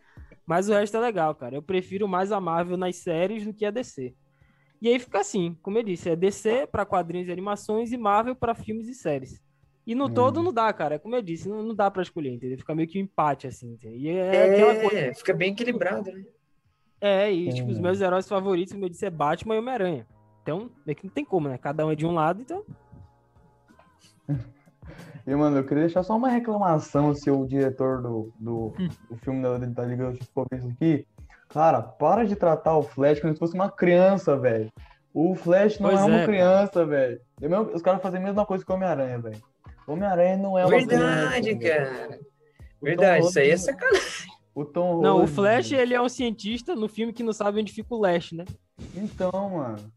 Mas 0.46 0.68
o 0.68 0.72
resto 0.72 0.96
é 0.96 1.00
legal, 1.00 1.34
cara. 1.34 1.54
Eu 1.56 1.62
prefiro 1.62 2.06
mais 2.06 2.30
a 2.32 2.40
Marvel 2.40 2.76
nas 2.76 2.96
séries 2.96 3.44
do 3.44 3.54
que 3.54 3.64
a 3.64 3.70
DC. 3.70 4.14
E 4.82 4.88
aí 4.88 4.98
fica 4.98 5.20
assim, 5.20 5.56
como 5.62 5.78
eu 5.78 5.82
disse, 5.82 6.10
é 6.10 6.16
DC 6.16 6.66
pra 6.66 6.84
quadrinhos 6.84 7.28
e 7.28 7.32
animações 7.32 7.92
e 7.92 7.96
Marvel 7.96 8.36
pra 8.36 8.54
filmes 8.54 8.86
e 8.88 8.94
séries. 8.94 9.42
E 9.86 9.94
no 9.94 10.06
Hum. 10.06 10.14
todo 10.14 10.42
não 10.42 10.52
dá, 10.52 10.72
cara. 10.72 10.98
Como 10.98 11.14
eu 11.16 11.22
disse, 11.22 11.48
não, 11.48 11.62
não 11.62 11.74
dá 11.74 11.90
pra 11.90 12.02
escolher, 12.02 12.30
entendeu? 12.30 12.58
Fica 12.58 12.74
meio 12.74 12.88
que 12.88 12.98
um 12.98 13.02
empate, 13.02 13.46
assim. 13.46 13.72
entendeu? 13.72 13.98
E 13.98 14.08
é, 14.08 14.44
aquela 14.44 14.74
coisa. 14.74 14.98
É, 14.98 15.14
fica 15.14 15.32
bem 15.32 15.52
equilibrado, 15.52 16.10
né? 16.12 16.24
É, 17.00 17.32
e 17.32 17.52
tipo, 17.52 17.70
os 17.70 17.78
Hum. 17.78 17.82
meus 17.82 18.00
heróis 18.00 18.28
favoritos, 18.28 18.72
como 18.72 18.84
eu 18.84 18.88
disse, 18.88 19.04
é 19.06 19.10
Batman 19.10 19.54
e 19.56 19.58
Homem-Aranha. 19.58 20.06
Então, 20.42 20.70
meio 20.84 20.96
que 20.96 21.04
não 21.06 21.12
tem 21.12 21.24
como, 21.24 21.48
né? 21.48 21.56
Cada 21.58 21.86
um 21.86 21.90
é 21.90 21.94
de 21.94 22.04
um 22.06 22.12
lado, 22.12 22.40
então. 22.42 22.64
E, 25.26 25.34
mano, 25.34 25.56
eu 25.56 25.64
queria 25.64 25.84
deixar 25.84 26.02
só 26.02 26.16
uma 26.16 26.28
reclamação 26.28 27.14
se 27.14 27.30
o 27.30 27.46
diretor 27.46 28.02
do, 28.02 28.32
do, 28.38 28.74
do 29.08 29.16
filme 29.16 29.42
da, 29.42 29.56
da 29.58 29.84
Liga 29.84 30.04
da 30.04 30.10
Justiça 30.10 30.30
isso 30.52 30.68
aqui. 30.68 31.06
Cara, 31.48 31.80
para 31.80 32.24
de 32.24 32.36
tratar 32.36 32.76
o 32.76 32.82
Flash 32.82 33.20
como 33.20 33.32
se 33.32 33.38
fosse 33.38 33.54
uma 33.54 33.70
criança, 33.70 34.36
velho. 34.36 34.70
O 35.14 35.34
Flash 35.34 35.78
não 35.78 35.90
Pois 35.90 36.00
é 36.00 36.04
uma 36.04 36.20
é, 36.20 36.26
criança, 36.26 36.84
velho. 36.84 37.20
É 37.40 37.60
Os 37.74 37.80
caras 37.80 38.02
fazem 38.02 38.20
a 38.20 38.24
mesma 38.24 38.44
coisa 38.44 38.64
que 38.64 38.70
o 38.70 38.74
Homem-Aranha, 38.74 39.18
velho. 39.20 39.40
O 39.86 39.92
Homem-Aranha 39.92 40.36
não 40.36 40.58
é 40.58 40.66
uma 40.66 40.70
Verdade, 40.70 41.56
criança. 41.56 41.94
cara. 41.94 42.20
O 42.80 42.84
Verdade, 42.84 43.22
Tom 43.22 43.28
isso 43.28 43.38
aí 43.38 43.50
é 43.50 43.56
sacanagem. 43.56 44.34
O 44.54 44.64
Tom 44.64 45.00
Não, 45.00 45.14
o 45.14 45.18
Holland, 45.20 45.32
Flash, 45.32 45.70
velho. 45.70 45.82
ele 45.82 45.94
é 45.94 46.02
um 46.02 46.08
cientista 46.08 46.74
no 46.74 46.88
filme 46.88 47.12
que 47.12 47.22
não 47.22 47.32
sabe 47.32 47.60
onde 47.60 47.72
fica 47.72 47.94
o 47.94 48.00
Lash, 48.00 48.32
né? 48.32 48.44
Então, 48.94 49.30
mano. 49.50 49.92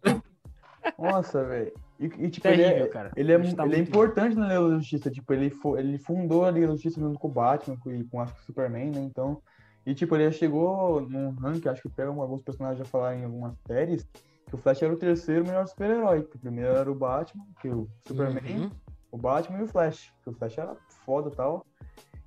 Nossa, 0.97 1.43
velho. 1.43 1.73
E, 1.99 2.05
e, 2.05 2.29
tipo, 2.29 2.47
ele 2.47 2.63
Terrível, 2.63 2.86
é, 2.86 2.89
cara. 2.89 3.12
ele 3.15 3.31
é, 3.31 3.53
tá 3.55 3.65
ele 3.65 3.75
é 3.75 3.79
importante 3.79 4.36
na 4.36 4.47
Liga 4.47 4.69
da 4.69 4.77
Justiça. 4.77 5.10
Tipo, 5.10 5.33
ele, 5.33 5.51
ele 5.77 5.97
fundou 5.97 6.45
a 6.45 6.51
Liga 6.51 6.67
da 6.67 6.73
Justiça 6.73 6.99
junto 6.99 7.17
com 7.17 7.27
o 7.27 7.31
Batman 7.31 7.77
e 7.88 8.03
com, 8.03 8.21
acho 8.21 8.33
que 8.36 8.41
o 8.41 8.45
Superman, 8.45 8.91
né? 8.91 8.99
Então. 9.01 9.41
E, 9.86 9.95
tipo, 9.95 10.15
ele 10.15 10.25
já 10.25 10.31
chegou 10.31 11.01
num 11.01 11.31
ranking, 11.31 11.69
acho 11.69 11.81
que 11.81 11.89
pega 11.89 12.10
alguns 12.10 12.41
personagens 12.41 12.79
já 12.79 12.86
falaram 12.86 13.19
em 13.19 13.23
algumas 13.23 13.55
séries. 13.65 14.05
que 14.45 14.55
o 14.55 14.57
Flash 14.57 14.81
era 14.81 14.93
o 14.93 14.97
terceiro 14.97 15.45
melhor 15.45 15.65
super-herói. 15.67 16.23
que 16.23 16.36
O 16.36 16.39
primeiro 16.39 16.71
era 16.75 16.91
o 16.91 16.95
Batman, 16.95 17.45
que 17.62 17.67
o 17.69 17.88
Superman, 18.05 18.60
Uhum. 18.60 18.71
o 19.12 19.17
Batman 19.17 19.60
e 19.60 19.63
o 19.63 19.67
Flash. 19.67 20.13
Que 20.23 20.29
o 20.29 20.33
Flash 20.33 20.57
era 20.57 20.75
foda 21.05 21.29
e 21.29 21.36
tal. 21.36 21.65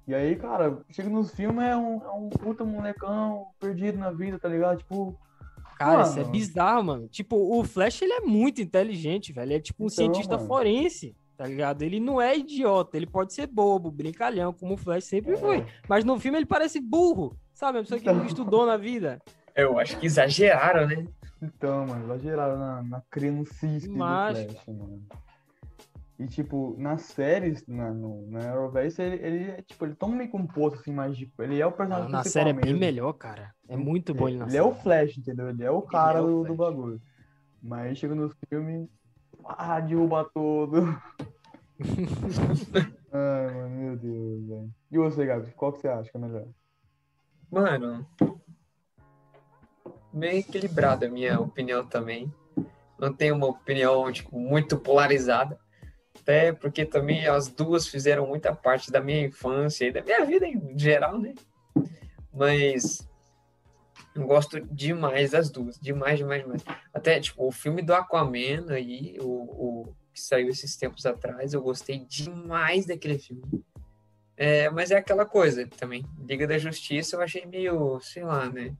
E 0.08 0.14
aí, 0.14 0.34
cara, 0.36 0.78
chega 0.90 1.08
nos 1.08 1.32
filmes, 1.32 1.62
é 1.62 1.76
um, 1.76 2.02
é 2.04 2.10
um 2.10 2.28
puta 2.30 2.64
molecão 2.64 3.46
perdido 3.60 3.98
na 3.98 4.10
vida, 4.10 4.38
tá 4.38 4.48
ligado? 4.48 4.78
Tipo, 4.78 5.16
Cara, 5.80 6.02
isso 6.02 6.18
é 6.18 6.20
Mano. 6.20 6.30
bizarro, 6.32 6.84
mano. 6.84 7.08
Tipo, 7.08 7.36
o 7.58 7.64
Flash, 7.64 8.02
ele 8.02 8.12
é 8.12 8.20
muito 8.20 8.60
inteligente, 8.60 9.32
velho. 9.32 9.46
Ele 9.48 9.54
é 9.54 9.60
tipo 9.60 9.82
um 9.82 9.86
Então, 9.86 9.96
cientista 9.96 10.36
mano. 10.36 10.46
forense, 10.46 11.16
tá 11.38 11.46
ligado? 11.46 11.80
Ele 11.80 11.98
não 11.98 12.20
é 12.20 12.36
idiota, 12.36 12.98
ele 12.98 13.06
pode 13.06 13.32
ser 13.32 13.46
bobo, 13.46 13.90
brincalhão, 13.90 14.52
como 14.52 14.74
o 14.74 14.76
Flash 14.76 15.04
sempre 15.04 15.38
foi. 15.38 15.64
Mas 15.88 16.04
no 16.04 16.20
filme 16.20 16.36
ele 16.36 16.44
parece 16.44 16.78
burro, 16.80 17.34
sabe? 17.54 17.78
Uma 17.78 17.82
pessoa 17.84 17.98
que 17.98 18.04
nunca 18.06 18.18
Então. 18.18 18.26
estudou 18.26 18.66
na 18.66 18.76
vida. 18.76 19.18
Eu 19.56 19.78
acho 19.78 19.98
que 19.98 20.04
exageraram, 20.04 20.86
né? 20.86 21.06
Então, 21.42 21.86
mano, 21.86 22.04
exageraram 22.04 22.58
na, 22.58 22.82
na 22.82 23.02
criancice 23.10 23.88
do 23.88 23.94
Flash, 23.94 24.66
mano. 24.68 25.02
E, 26.20 26.26
tipo, 26.26 26.76
nas 26.78 27.00
séries, 27.00 27.66
na, 27.66 27.90
no, 27.90 28.26
na 28.30 28.40
Arrowverse, 28.50 29.00
ele, 29.00 29.26
ele 29.26 29.50
é, 29.52 29.62
tipo, 29.62 29.86
ele 29.86 29.94
toma 29.94 30.16
meio 30.16 30.28
composto, 30.30 30.78
assim, 30.78 30.92
mais, 30.92 31.16
tipo, 31.16 31.42
ele 31.42 31.58
é 31.58 31.64
o 31.66 31.72
personagem 31.72 32.10
na 32.10 32.22
série 32.24 32.50
é 32.50 32.52
bem 32.52 32.74
mesmo. 32.74 32.78
melhor, 32.78 33.14
cara. 33.14 33.54
É 33.66 33.74
muito 33.74 34.12
bom 34.12 34.28
ele 34.28 34.36
na 34.36 34.44
Ele 34.44 34.50
série. 34.52 34.62
é 34.62 34.68
o 34.68 34.74
Flash, 34.74 35.16
entendeu? 35.16 35.48
Ele 35.48 35.64
é 35.64 35.70
o 35.70 35.80
cara 35.80 36.18
é 36.18 36.22
o 36.22 36.26
do, 36.42 36.44
do 36.48 36.54
bagulho. 36.54 37.00
Mas 37.62 37.96
chega 37.96 38.14
no 38.14 38.30
filme, 38.50 38.86
ah, 39.46 39.80
derruba 39.80 40.28
todo. 40.34 40.94
Ai, 43.12 43.54
mano, 43.54 43.70
meu 43.70 43.96
Deus, 43.96 44.46
velho. 44.46 44.70
E 44.92 44.98
você, 44.98 45.24
Gabi, 45.24 45.50
qual 45.52 45.72
que 45.72 45.80
você 45.80 45.88
acha 45.88 46.10
que 46.10 46.16
é 46.18 46.20
melhor? 46.20 46.46
Mano, 47.50 48.06
meio 50.12 50.38
equilibrada 50.40 51.06
a 51.06 51.10
minha 51.10 51.40
opinião 51.40 51.84
também. 51.86 52.30
Não 52.98 53.10
tenho 53.12 53.34
uma 53.34 53.46
opinião, 53.46 54.12
tipo, 54.12 54.38
muito 54.38 54.78
polarizada. 54.78 55.58
Até 56.20 56.52
porque 56.52 56.84
também 56.84 57.26
as 57.26 57.48
duas 57.48 57.86
fizeram 57.88 58.26
muita 58.26 58.54
parte 58.54 58.90
da 58.90 59.00
minha 59.00 59.26
infância 59.26 59.86
e 59.86 59.92
da 59.92 60.02
minha 60.02 60.24
vida 60.24 60.46
em 60.46 60.78
geral, 60.78 61.18
né? 61.18 61.34
Mas 62.32 63.08
eu 64.14 64.26
gosto 64.26 64.60
demais 64.60 65.30
das 65.30 65.50
duas. 65.50 65.78
Demais, 65.78 66.18
demais, 66.18 66.42
demais. 66.42 66.62
Até, 66.92 67.18
tipo, 67.20 67.46
o 67.46 67.50
filme 67.50 67.82
do 67.82 67.94
Aquaman 67.94 68.70
aí, 68.70 69.16
o, 69.20 69.26
o 69.26 69.94
que 70.12 70.20
saiu 70.20 70.48
esses 70.48 70.76
tempos 70.76 71.06
atrás, 71.06 71.54
eu 71.54 71.62
gostei 71.62 72.04
demais 72.04 72.86
daquele 72.86 73.18
filme. 73.18 73.42
É, 74.36 74.70
mas 74.70 74.90
é 74.90 74.96
aquela 74.96 75.24
coisa 75.26 75.66
também. 75.66 76.04
Liga 76.26 76.46
da 76.46 76.58
Justiça 76.58 77.16
eu 77.16 77.20
achei 77.22 77.44
meio, 77.46 78.00
sei 78.00 78.24
lá, 78.24 78.48
né? 78.48 78.74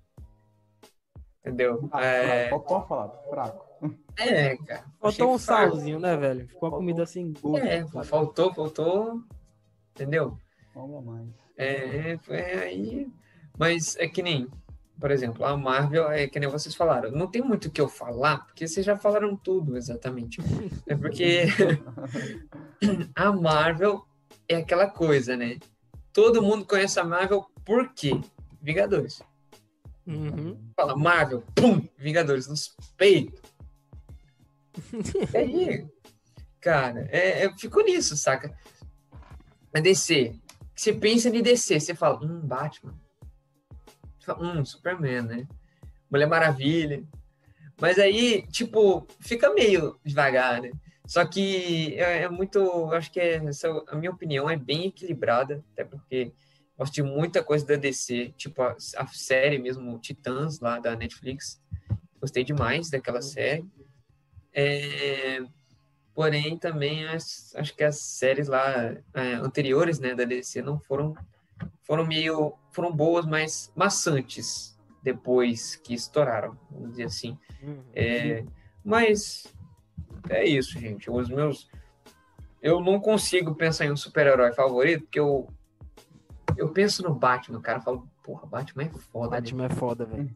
Entendeu? 1.41 1.89
Ah, 1.93 2.03
É, 2.03 2.49
pode 2.49 2.89
falar, 2.89 3.09
fraco. 3.29 3.70
É 4.17 4.57
cara. 4.57 4.85
Faltou 5.01 5.35
um 5.35 5.39
salzinho, 5.39 5.99
né, 5.99 6.17
velho? 6.17 6.47
Ficou 6.47 6.69
uma 6.69 6.77
comida 6.77 7.07
sem 7.07 7.33
gosto. 7.33 7.65
É, 7.65 7.87
sabe? 7.87 8.07
faltou, 8.07 8.55
faltou. 8.55 9.23
Entendeu? 9.95 10.39
Vamos 10.75 11.05
mais. 11.05 11.29
É, 11.57 12.19
foi 12.19 12.41
aí. 12.41 13.09
Mas 13.59 13.97
é 13.97 14.09
que 14.09 14.23
nem, 14.23 14.49
por 14.99 15.11
exemplo, 15.11 15.45
a 15.45 15.57
Marvel, 15.57 16.11
é 16.11 16.27
que 16.27 16.41
nem 16.41 16.49
vocês 16.49 16.75
falaram. 16.75 17.11
Não 17.11 17.27
tem 17.27 17.43
muito 17.43 17.67
o 17.67 17.71
que 17.71 17.81
eu 17.81 17.89
falar, 17.89 18.47
porque 18.47 18.67
vocês 18.67 18.85
já 18.85 18.97
falaram 18.97 19.37
tudo 19.37 19.77
exatamente. 19.77 20.41
É 20.87 20.97
porque 20.97 21.45
a 23.15 23.33
Marvel 23.33 24.05
é 24.49 24.57
aquela 24.57 24.89
coisa, 24.89 25.37
né? 25.37 25.59
Todo 26.13 26.43
mundo 26.43 26.65
conhece 26.65 26.99
a 26.99 27.05
Marvel 27.05 27.47
por 27.65 27.93
quê? 27.93 28.19
Vingadores. 28.61 29.23
Uhum. 30.07 30.59
Fala 30.75 30.97
Marvel, 30.97 31.45
pum, 31.55 31.87
Vingadores 31.97 32.49
nos 32.49 32.75
peitos. 32.97 33.50
Aí, 35.35 35.87
cara, 36.61 37.09
é, 37.11 37.45
é, 37.45 37.57
ficou 37.57 37.85
nisso, 37.85 38.17
saca? 38.17 38.57
A 39.75 39.81
DC, 39.81 40.35
você 40.75 40.93
pensa 40.93 41.29
em 41.29 41.43
DC, 41.43 41.79
você 41.79 41.95
fala, 41.95 42.25
hum, 42.25 42.41
Batman. 42.41 42.95
Você 44.19 44.27
fala, 44.27 44.43
hum, 44.43 44.65
Superman, 44.65 45.23
né? 45.23 45.49
Mulher 46.11 46.27
Maravilha. 46.27 47.05
Mas 47.81 47.99
aí, 47.99 48.47
tipo, 48.49 49.07
fica 49.21 49.53
meio 49.55 49.99
devagar, 50.05 50.61
né? 50.61 50.71
Só 51.07 51.25
que 51.25 51.95
é, 51.95 52.23
é 52.23 52.29
muito, 52.29 52.93
acho 52.93 53.11
que 53.11 53.19
é, 53.19 53.43
a 53.89 53.97
minha 53.97 54.11
opinião 54.11 54.49
é 54.49 54.57
bem 54.57 54.87
equilibrada, 54.87 55.65
até 55.73 55.85
porque 55.85 56.33
gosto 56.79 56.95
de 56.95 57.03
muita 57.03 57.43
coisa 57.43 57.67
da 57.67 57.77
DC, 57.77 58.33
tipo 58.37 58.63
a, 58.63 58.77
a 58.97 59.07
série 59.09 59.59
mesmo, 59.59 59.99
Titãs, 59.99 60.61
lá 60.61 60.79
da 60.79 60.95
Netflix. 60.95 61.61
Gostei 62.21 62.45
demais 62.45 62.91
daquela 62.91 63.23
série. 63.23 63.65
É, 64.53 65.43
porém, 66.15 66.59
também 66.59 67.07
as- 67.09 67.55
acho 67.57 67.75
que 67.75 67.85
as 67.85 67.99
séries 68.01 68.49
lá 68.49 68.95
é, 69.15 69.35
anteriores, 69.35 69.99
né, 69.99 70.15
da 70.15 70.25
DC 70.25 70.61
não 70.63 70.79
foram 70.79 71.15
foram 71.83 72.07
meio 72.07 72.55
foram 72.71 72.93
boas, 72.93 73.27
mas 73.27 73.73
maçantes 73.75 74.79
depois 75.03 75.77
que 75.77 75.95
estouraram, 75.95 76.57
vamos 76.71 76.91
dizer 76.91 77.05
assim. 77.05 77.39
Uhum. 77.63 77.83
É, 77.95 78.45
mas 78.85 79.47
é 80.29 80.45
isso, 80.45 80.79
gente. 80.79 81.11
Os 81.11 81.29
meus. 81.29 81.69
Eu 82.63 82.81
não 82.81 83.01
consigo 83.01 83.55
pensar 83.55 83.87
em 83.87 83.91
um 83.93 83.97
super-herói 83.97 84.53
favorito, 84.53 85.03
porque 85.03 85.19
eu. 85.21 85.49
Eu 86.57 86.69
penso 86.71 87.03
no 87.03 87.15
Batman, 87.15 87.61
cara. 87.61 87.79
Eu 87.79 87.83
falo, 87.83 88.09
porra, 88.23 88.47
Batman 88.47 88.83
é 88.85 88.89
foda. 88.91 89.31
Batman 89.31 89.67
é 89.67 89.71
foda, 89.71 90.05
velho. 90.05 90.31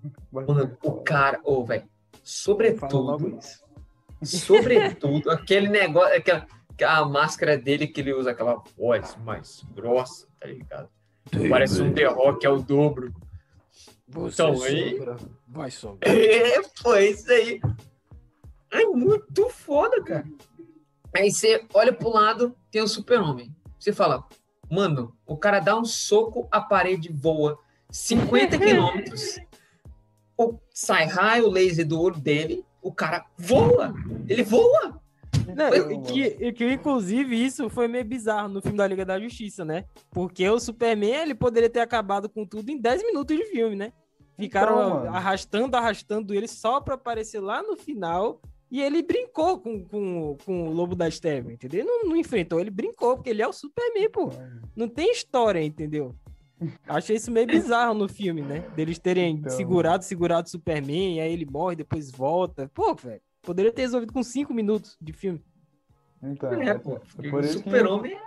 O 0.83 1.03
cara, 1.03 1.41
ô, 1.45 1.65
velho. 1.65 1.83
Fala 1.83 2.93
logo 2.93 3.19
Sobretudo, 3.19 3.39
isso. 3.39 3.64
Sobretudo, 4.25 5.31
aquele 5.31 5.69
negócio, 5.69 6.17
aquela, 6.17 6.47
a 6.83 7.05
máscara 7.05 7.57
dele 7.57 7.87
que 7.87 8.01
ele 8.01 8.13
usa, 8.15 8.31
aquela 8.31 8.63
voz 8.77 9.17
mais 9.25 9.65
grossa, 9.75 10.27
tá 10.41 10.47
ligado? 10.47 10.89
Parece 11.49 11.81
um 11.83 11.93
The 11.93 12.05
Rock 12.07 12.47
ao 12.47 12.61
dobro. 12.61 13.13
Você 14.09 14.35
Então, 14.43 14.63
aí- 14.63 14.97
sombra, 14.99 15.17
vai 15.49 15.71
sombra. 15.71 16.09
É, 16.13 16.61
pô, 16.83 16.95
isso 16.97 17.31
aí. 17.33 17.61
É 18.71 18.85
muito 18.87 19.49
foda, 19.49 20.03
cara. 20.03 20.27
Aí 21.17 21.31
você 21.31 21.65
olha 21.73 21.93
pro 21.93 22.09
lado, 22.11 22.55
tem 22.71 22.83
o 22.83 22.89
super-homem. 22.89 23.55
Você 23.79 23.93
fala, 23.93 24.25
mano, 24.71 25.17
o 25.27 25.37
cara 25.37 25.61
dá 25.61 25.79
um 25.79 25.85
soco, 25.85 26.49
a 26.51 26.61
parede 26.61 27.11
voa 27.13 27.59
50 27.91 28.59
quilômetros. 28.59 29.39
Sai 30.73 31.07
raio 31.07 31.49
laser 31.49 31.87
do 31.87 32.01
olho 32.01 32.19
dele, 32.19 32.65
o 32.85 32.93
cara 32.93 33.25
voa. 33.37 33.95
Ele 34.29 34.43
voa. 34.43 35.01
Não, 35.57 35.69
Então, 35.69 35.91
e 35.91 36.01
que, 36.01 36.53
que, 36.53 36.73
inclusive, 36.73 37.45
isso 37.45 37.69
foi 37.69 37.89
meio 37.89 38.05
bizarro 38.05 38.49
no 38.49 38.63
filme 38.63 38.79
da 38.79 38.87
Liga 38.87 39.05
da 39.05 39.19
Justiça, 39.19 39.65
né? 39.65 39.85
Porque 40.11 40.49
o 40.49 40.61
Superman, 40.61 41.15
ele 41.15 41.35
poderia 41.35 41.69
ter 41.69 41.81
acabado 41.81 42.29
com 42.29 42.47
tudo 42.47 42.71
em 42.71 42.81
10 42.81 43.03
minutos 43.03 43.37
de 43.37 43.45
filme, 43.47 43.75
né? 43.75 43.93
Ficaram 44.39 45.01
Então, 45.01 45.15
arrastando, 45.15 45.77
arrastando 45.77 46.35
ele 46.35 46.49
só 46.49 46.81
pra 46.81 46.95
aparecer 46.95 47.41
lá 47.41 47.63
no 47.63 47.77
final. 47.77 48.41
E 48.71 48.83
ele 48.83 49.03
brincou 49.03 49.61
com, 49.61 49.85
com, 49.85 50.37
com 50.45 50.69
o 50.69 50.73
Lobo 50.73 50.97
da 50.97 51.09
Steppe, 51.09 51.53
entendeu? 51.53 51.85
Não, 51.85 52.11
não 52.11 52.17
enfrentou, 52.17 52.59
ele 52.59 52.71
brincou, 52.71 53.15
porque 53.17 53.31
ele 53.31 53.43
é 53.43 53.47
o 53.47 53.53
Superman, 53.53 54.11
pô. 54.11 54.31
Não 54.75 54.89
tem 54.89 55.13
história, 55.13 55.63
entendeu? 55.63 56.15
Achei 56.89 57.17
isso 57.17 57.31
meio 57.31 57.47
bizarro 57.47 57.95
no 57.95 58.09
filme, 58.09 58.43
né? 58.43 58.61
Deles 58.75 58.99
terem 58.99 59.37
Então. 59.37 59.51
segurado, 59.51 60.05
segurado 60.05 60.47
o 60.47 60.51
Superman, 60.51 61.17
e 61.17 61.21
aí 61.21 61.33
ele 61.33 61.47
morre, 61.47 61.77
depois 61.77 62.11
volta. 62.11 62.71
Pô, 62.75 62.95
velho, 62.95 63.21
poderia 63.43 63.73
ter 63.73 63.83
resolvido 63.83 64.13
com 64.13 64.23
5 64.23 64.53
minutos 64.55 64.97
de 65.01 65.13
filme. 65.13 65.43
Então, 66.23 66.53
É, 66.53 66.75
pô. 66.79 66.97
é 67.23 67.31
por 67.31 67.41
o 67.43 67.45
isso 67.45 67.59
que- 67.63 67.65
super-homem 67.71 68.13
é 68.13 68.17
É 68.17 68.21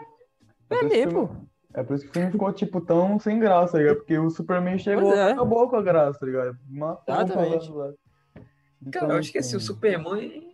por 0.67 0.75
isso 0.75 0.89
que 0.89 0.95
mesmo, 0.97 1.21
o 1.23 1.27
filme- 1.27 1.47
É 1.73 1.83
por 1.83 1.95
isso 1.95 2.03
que 2.05 2.09
o 2.09 2.13
filme 2.13 2.31
ficou, 2.31 2.51
tipo, 2.53 2.81
tão 2.81 3.19
sem 3.19 3.37
graça, 3.39 3.73
tá 3.73 3.77
ligado? 3.79 3.97
Porque 3.97 4.17
o 4.17 4.29
Superman 4.29 4.77
chegou 4.79 5.03
Pois 5.09 5.19
é. 5.19 5.29
e 5.29 5.31
acabou 5.33 5.69
com 5.69 5.75
a 5.75 5.81
graça, 5.81 6.17
tá 6.19 6.25
ligado? 6.25 6.57
Matou 6.67 7.15
Exatamente. 7.15 7.71
lá. 7.71 7.85
Cara, 7.85 7.95
Então, 8.85 9.09
eu 9.11 9.17
acho 9.17 9.31
que 9.31 9.37
assim, 9.37 9.55
o 9.57 9.59
Superman 9.59 10.21
é 10.23 10.46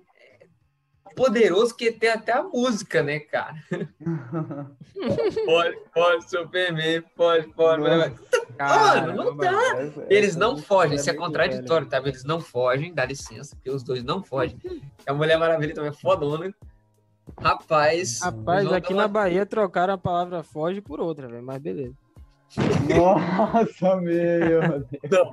poderoso 1.16 1.76
que 1.76 1.91
tem 1.91 2.09
até 2.09 2.32
a 2.34 2.43
música, 2.43 3.01
né, 3.03 3.20
cara? 3.20 3.55
pode, 5.45 5.78
pode, 5.93 6.30
Superman, 6.30 7.01
pode, 7.16 7.47
pode. 7.53 7.82
Nossa. 7.82 8.14
Mano, 8.59 9.14
não 9.16 9.38
Caramba. 9.38 9.43
dá. 9.43 9.82
Essa- 9.82 10.05
Eles 10.09 10.30
essa 10.32 10.39
não 10.39 10.57
fogem, 10.57 10.95
isso 10.95 11.09
é 11.09 11.14
muito 11.14 11.26
contraditório, 11.26 11.88
tá? 11.88 11.97
Eles 11.99 12.24
não 12.24 12.39
fogem, 12.39 12.93
dá 12.93 13.05
licença, 13.05 13.55
porque 13.55 13.70
os 13.72 13.84
dois 13.84 14.03
não 14.03 14.24
fogem. 14.24 14.57
A 15.07 15.14
Mulher 15.14 15.38
Maravilha 15.38 15.74
também 15.74 15.89
é 15.89 15.93
fodona. 15.93 16.53
Rapaz. 17.39 18.20
Rapaz, 18.22 18.72
aqui 18.72 18.93
na 18.93 19.07
Bahia 19.07 19.45
trocaram 19.45 19.93
a 19.93 19.97
palavra 19.97 20.43
foge 20.43 20.82
por 20.82 20.99
outra, 20.99 21.28
velho, 21.28 21.43
mas 21.43 21.57
beleza. 21.61 21.95
Nossa, 22.95 23.95
meu 23.95 24.86
Deus. 25.09 25.28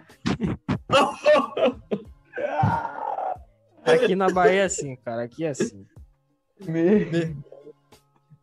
Aqui 3.85 4.14
na 4.14 4.28
Bahia 4.28 4.62
é 4.62 4.64
assim, 4.64 4.97
cara, 4.97 5.22
aqui 5.24 5.45
é 5.45 5.49
assim. 5.51 5.87
Meu- 6.61 7.37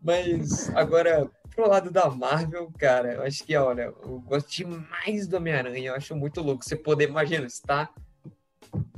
Mas 0.01 0.69
agora, 0.75 1.29
pro 1.55 1.67
lado 1.69 1.91
da 1.91 2.09
Marvel, 2.09 2.71
cara, 2.77 3.13
eu 3.15 3.21
acho 3.23 3.43
que, 3.43 3.55
olha, 3.55 3.93
eu 4.03 4.19
gosto 4.21 4.49
demais 4.49 5.27
do 5.27 5.37
Homem-Aranha, 5.37 5.89
eu 5.89 5.95
acho 5.95 6.15
muito 6.15 6.41
louco. 6.41 6.63
Você 6.63 6.75
poder, 6.75 7.09
imagina, 7.09 7.47
você 7.47 7.61
tá 7.61 7.89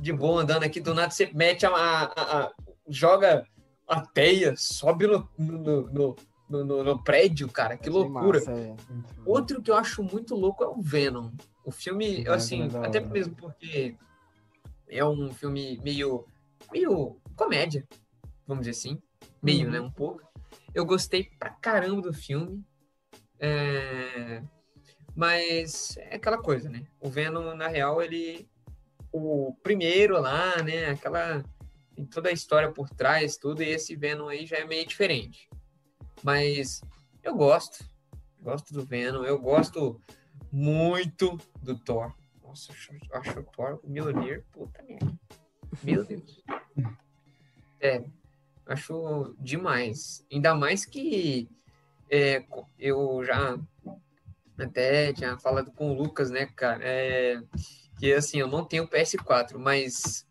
de 0.00 0.12
boa 0.12 0.42
andando 0.42 0.64
aqui, 0.64 0.80
do 0.80 0.94
nada 0.94 1.10
você 1.10 1.30
mete 1.34 1.64
a, 1.66 1.70
a, 1.70 2.02
a- 2.04 2.38
a- 2.44 2.52
joga 2.88 3.44
a 3.88 4.00
teia, 4.00 4.54
sobe 4.56 5.06
no, 5.06 5.28
no, 5.38 5.58
no, 5.90 6.16
no, 6.48 6.64
no- 6.64 6.84
no 6.84 7.02
prédio, 7.04 7.48
cara, 7.48 7.76
que 7.76 7.88
Achei 7.88 7.92
loucura. 8.02 8.38
massa, 8.38 8.52
é. 8.52 8.76
Outro 9.26 9.60
que 9.62 9.70
eu 9.70 9.76
acho 9.76 10.02
muito 10.02 10.34
louco 10.34 10.62
é 10.64 10.68
o 10.68 10.80
Venom. 10.80 11.30
O 11.64 11.70
filme, 11.70 12.26
assim, 12.28 12.64
é 12.64 12.68
da 12.68 12.84
até 12.84 13.00
mesmo 13.00 13.34
porque 13.34 13.96
é 14.90 15.04
um 15.04 15.32
filme 15.32 15.78
meio, 15.82 16.26
meio 16.72 17.16
comédia, 17.36 17.86
vamos 18.46 18.66
dizer 18.66 18.78
assim. 18.78 19.02
Meio, 19.42 19.66
Uhum. 19.66 19.72
né? 19.72 19.80
Um 19.80 19.90
pouco. 19.90 20.22
Eu 20.74 20.84
gostei 20.84 21.24
pra 21.38 21.50
caramba 21.50 22.02
do 22.02 22.12
filme. 22.12 22.62
É, 23.38 24.42
Mas 25.14 25.96
é 25.98 26.14
aquela 26.16 26.38
coisa, 26.38 26.68
né? 26.68 26.86
O 27.00 27.08
Venom, 27.08 27.54
na 27.54 27.66
real, 27.68 28.00
ele. 28.02 28.48
O 29.12 29.54
primeiro 29.62 30.20
lá, 30.20 30.62
né? 30.62 30.90
Aquela. 30.90 31.42
Tem 31.94 32.04
toda 32.06 32.28
a 32.28 32.32
história 32.32 32.70
por 32.70 32.88
trás, 32.88 33.36
tudo, 33.36 33.62
e 33.62 33.68
esse 33.68 33.96
Venom 33.96 34.28
aí 34.28 34.46
já 34.46 34.56
é 34.58 34.64
meio 34.64 34.86
diferente. 34.86 35.48
Mas 36.22 36.80
eu 37.22 37.34
gosto. 37.34 37.84
Gosto 38.40 38.72
do 38.72 38.84
Venom. 38.86 39.24
Eu 39.24 39.38
gosto 39.38 40.00
muito 40.52 41.36
do 41.60 41.76
Thor. 41.78 42.14
Nossa, 42.50 42.72
acho, 43.12 43.42
Thor 43.54 43.78
o 43.80 43.88
Mjolnir, 43.88 44.44
puta 44.50 44.82
merda. 44.82 45.12
Meu 45.84 46.04
Deus. 46.04 46.42
É, 47.82 48.04
acho 48.66 49.34
demais. 49.38 50.22
Ainda 50.30 50.54
mais 50.54 50.84
que 50.84 51.48
é, 52.10 52.44
eu 52.78 53.24
já 53.24 53.58
até 54.58 55.14
tinha 55.14 55.38
falado 55.38 55.72
com 55.72 55.90
o 55.90 55.94
Lucas, 55.94 56.28
né, 56.28 56.44
cara? 56.44 56.78
É, 56.84 57.40
que 57.98 58.12
assim, 58.12 58.38
eu 58.38 58.46
não 58.46 58.62
tenho 58.62 58.86
PS4, 58.86 59.56
mas 59.56 60.26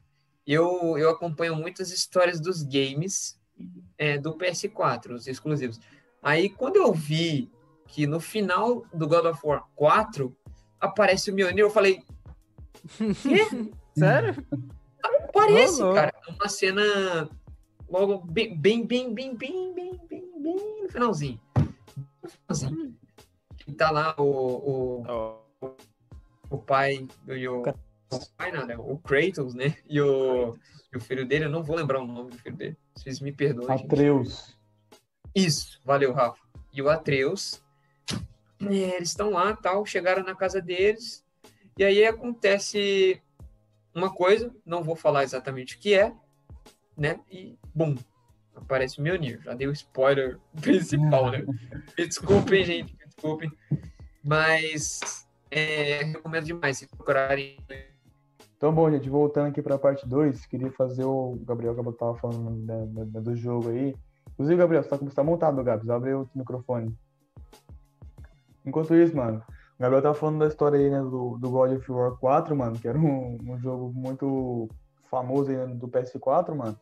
eu, 0.45 0.95
eu 0.95 1.09
acompanho 1.09 1.55
muitas 1.55 1.91
histórias 1.91 2.39
dos 2.39 2.61
games 2.61 3.41
é, 3.97 4.19
do 4.19 4.37
PS4, 4.37 5.15
os 5.15 5.25
exclusivos. 5.25 5.79
Aí 6.21 6.49
quando 6.49 6.75
eu 6.75 6.93
vi 6.93 7.51
que 7.87 8.05
no 8.05 8.19
final 8.19 8.85
do 8.93 9.07
God 9.07 9.25
of 9.25 9.39
War 9.43 9.67
4 9.75 10.37
aparece 10.79 11.31
o 11.31 11.33
Mjolnir, 11.33 11.59
eu 11.59 11.69
falei, 11.69 12.03
Sério? 13.97 14.45
Parece, 15.33 15.81
Ô, 15.81 15.85
louco. 15.85 15.95
cara. 15.95 16.13
É 16.27 16.31
uma 16.31 16.49
cena 16.49 17.29
logo 17.89 18.19
bem, 18.19 18.55
bem, 18.57 18.85
bem, 18.85 19.13
bem, 19.13 19.35
bem, 19.35 19.73
bem, 19.73 19.99
bem, 20.07 20.41
bem 20.41 20.83
no 20.83 20.89
finalzinho. 20.89 21.39
No 22.23 22.29
finalzinho. 22.29 22.95
E 23.67 23.73
tá 23.73 23.91
lá 23.91 24.15
o, 24.17 24.23
o, 24.23 25.03
Ó, 25.07 25.39
o 26.49 26.57
pai 26.57 27.07
e 27.27 27.47
o. 27.47 27.61
O 28.11 28.19
pai 28.35 28.51
não, 28.51 28.65
né? 28.65 28.75
O 28.75 28.97
Kratos, 28.97 29.53
né? 29.53 29.77
E 29.87 30.01
o, 30.01 30.57
e 30.91 30.97
o 30.97 30.99
filho 30.99 31.27
dele, 31.27 31.45
eu 31.45 31.49
não 31.49 31.61
vou 31.63 31.75
lembrar 31.75 32.01
o 32.01 32.07
nome 32.07 32.31
do 32.31 32.37
filho 32.39 32.55
dele. 32.55 32.77
Vocês 32.95 33.19
me 33.19 33.31
perdoem. 33.31 33.77
gente. 33.77 33.85
Atreus. 33.85 34.57
Isso, 35.35 35.79
valeu, 35.85 36.11
Rafa. 36.11 36.39
E 36.73 36.81
o 36.81 36.89
Atreus, 36.89 37.61
é, 38.67 38.95
eles 38.97 39.09
estão 39.09 39.29
lá, 39.31 39.55
tal, 39.55 39.85
chegaram 39.85 40.23
na 40.23 40.35
casa 40.35 40.61
deles, 40.61 41.23
e 41.77 41.83
aí 41.83 42.05
acontece 42.05 43.21
uma 43.93 44.13
coisa, 44.13 44.53
não 44.65 44.83
vou 44.83 44.95
falar 44.95 45.23
exatamente 45.23 45.75
o 45.75 45.79
que 45.79 45.93
é, 45.93 46.13
né? 46.97 47.19
E, 47.31 47.57
bum, 47.73 47.95
aparece 48.55 48.99
o 48.99 49.01
Mjolnir. 49.01 49.41
Já 49.43 49.53
dei 49.53 49.67
o 49.67 49.71
spoiler 49.71 50.37
principal, 50.61 51.31
né? 51.31 51.45
Me 51.97 52.07
desculpem, 52.07 52.63
gente, 52.65 52.95
desculpem. 53.05 53.51
Mas 54.23 55.25
é, 55.49 56.03
recomendo 56.03 56.45
demais 56.45 56.77
se 56.77 56.87
procurarem. 56.87 57.57
Então, 58.57 58.73
bom, 58.73 58.91
gente, 58.91 59.09
voltando 59.09 59.47
aqui 59.47 59.61
pra 59.61 59.77
parte 59.79 60.05
2, 60.07 60.45
queria 60.45 60.71
fazer 60.73 61.05
o 61.05 61.39
Gabriel 61.45 61.73
que 61.73 61.97
tava 61.97 62.15
falando 62.17 62.65
da- 62.65 63.19
do 63.21 63.35
jogo 63.35 63.69
aí. 63.69 63.95
Inclusive, 64.33 64.57
Gabriel, 64.57 64.83
você 64.83 64.89
tá, 64.89 64.97
você 64.97 65.15
tá 65.15 65.23
montado, 65.23 65.63
Gabs, 65.63 65.89
abre 65.89 66.13
o 66.13 66.29
microfone. 66.35 66.93
Enquanto 68.65 68.93
isso, 68.95 69.15
mano, 69.15 69.43
o 69.77 69.81
Gabriel 69.81 70.01
tava 70.01 70.15
falando 70.15 70.39
da 70.39 70.47
história 70.47 70.77
aí, 70.79 70.89
né, 70.89 70.99
do, 71.01 71.37
do 71.37 71.49
God 71.49 71.71
of 71.77 71.91
War 71.91 72.17
4, 72.17 72.55
mano, 72.55 72.77
que 72.79 72.87
era 72.87 72.97
um, 72.97 73.37
um 73.41 73.57
jogo 73.59 73.91
muito 73.93 74.67
famoso 75.09 75.49
aí 75.49 75.57
né, 75.57 75.67
do 75.67 75.87
PS4, 75.87 76.55
mano. 76.55 76.77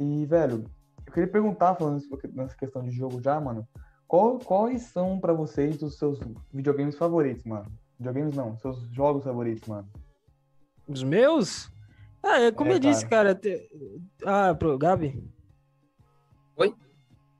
E, 0.00 0.24
velho, 0.26 0.64
eu 1.06 1.12
queria 1.12 1.28
perguntar, 1.30 1.74
falando 1.74 2.02
nessa 2.34 2.56
questão 2.56 2.82
de 2.82 2.90
jogo 2.90 3.20
já, 3.22 3.40
mano, 3.40 3.66
qual- 4.08 4.38
quais 4.38 4.82
são 4.82 5.20
pra 5.20 5.32
vocês 5.32 5.80
os 5.82 5.98
seus 5.98 6.18
videogames 6.52 6.96
favoritos, 6.96 7.44
mano? 7.44 7.66
Videogames 7.98 8.34
não, 8.34 8.56
seus 8.58 8.80
jogos 8.90 9.22
favoritos, 9.24 9.68
mano. 9.68 9.88
Os 10.88 11.02
meus? 11.04 11.70
Ah, 12.22 12.40
é 12.40 12.50
como 12.52 12.72
É, 12.72 12.74
eu 12.74 12.78
disse, 12.78 13.06
cara. 13.06 13.34
te- 13.34 13.68
Ah, 14.24 14.54
pro 14.54 14.76
Gabi? 14.78 15.22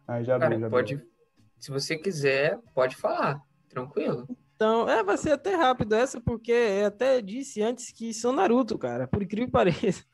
Aí 0.06 0.24
já 0.24 0.38
Cara, 0.38 0.46
abriu, 0.54 0.60
já 0.60 0.66
abriu. 0.66 0.98
pode, 0.98 1.06
se 1.58 1.70
você 1.70 1.96
quiser, 1.96 2.58
pode 2.74 2.96
falar, 2.96 3.40
tranquilo. 3.72 4.28
Então, 4.54 4.88
é, 4.88 5.02
vai 5.02 5.16
ser 5.16 5.32
até 5.32 5.56
rápido 5.56 5.94
essa, 5.94 6.20
porque 6.20 6.52
eu 6.52 6.86
até 6.86 7.20
disse 7.20 7.60
antes 7.60 7.90
que 7.90 8.14
são 8.14 8.32
Naruto, 8.32 8.78
cara. 8.78 9.08
Por 9.08 9.22
incrível 9.22 9.46
que 9.46 9.52
pareça. 9.52 10.04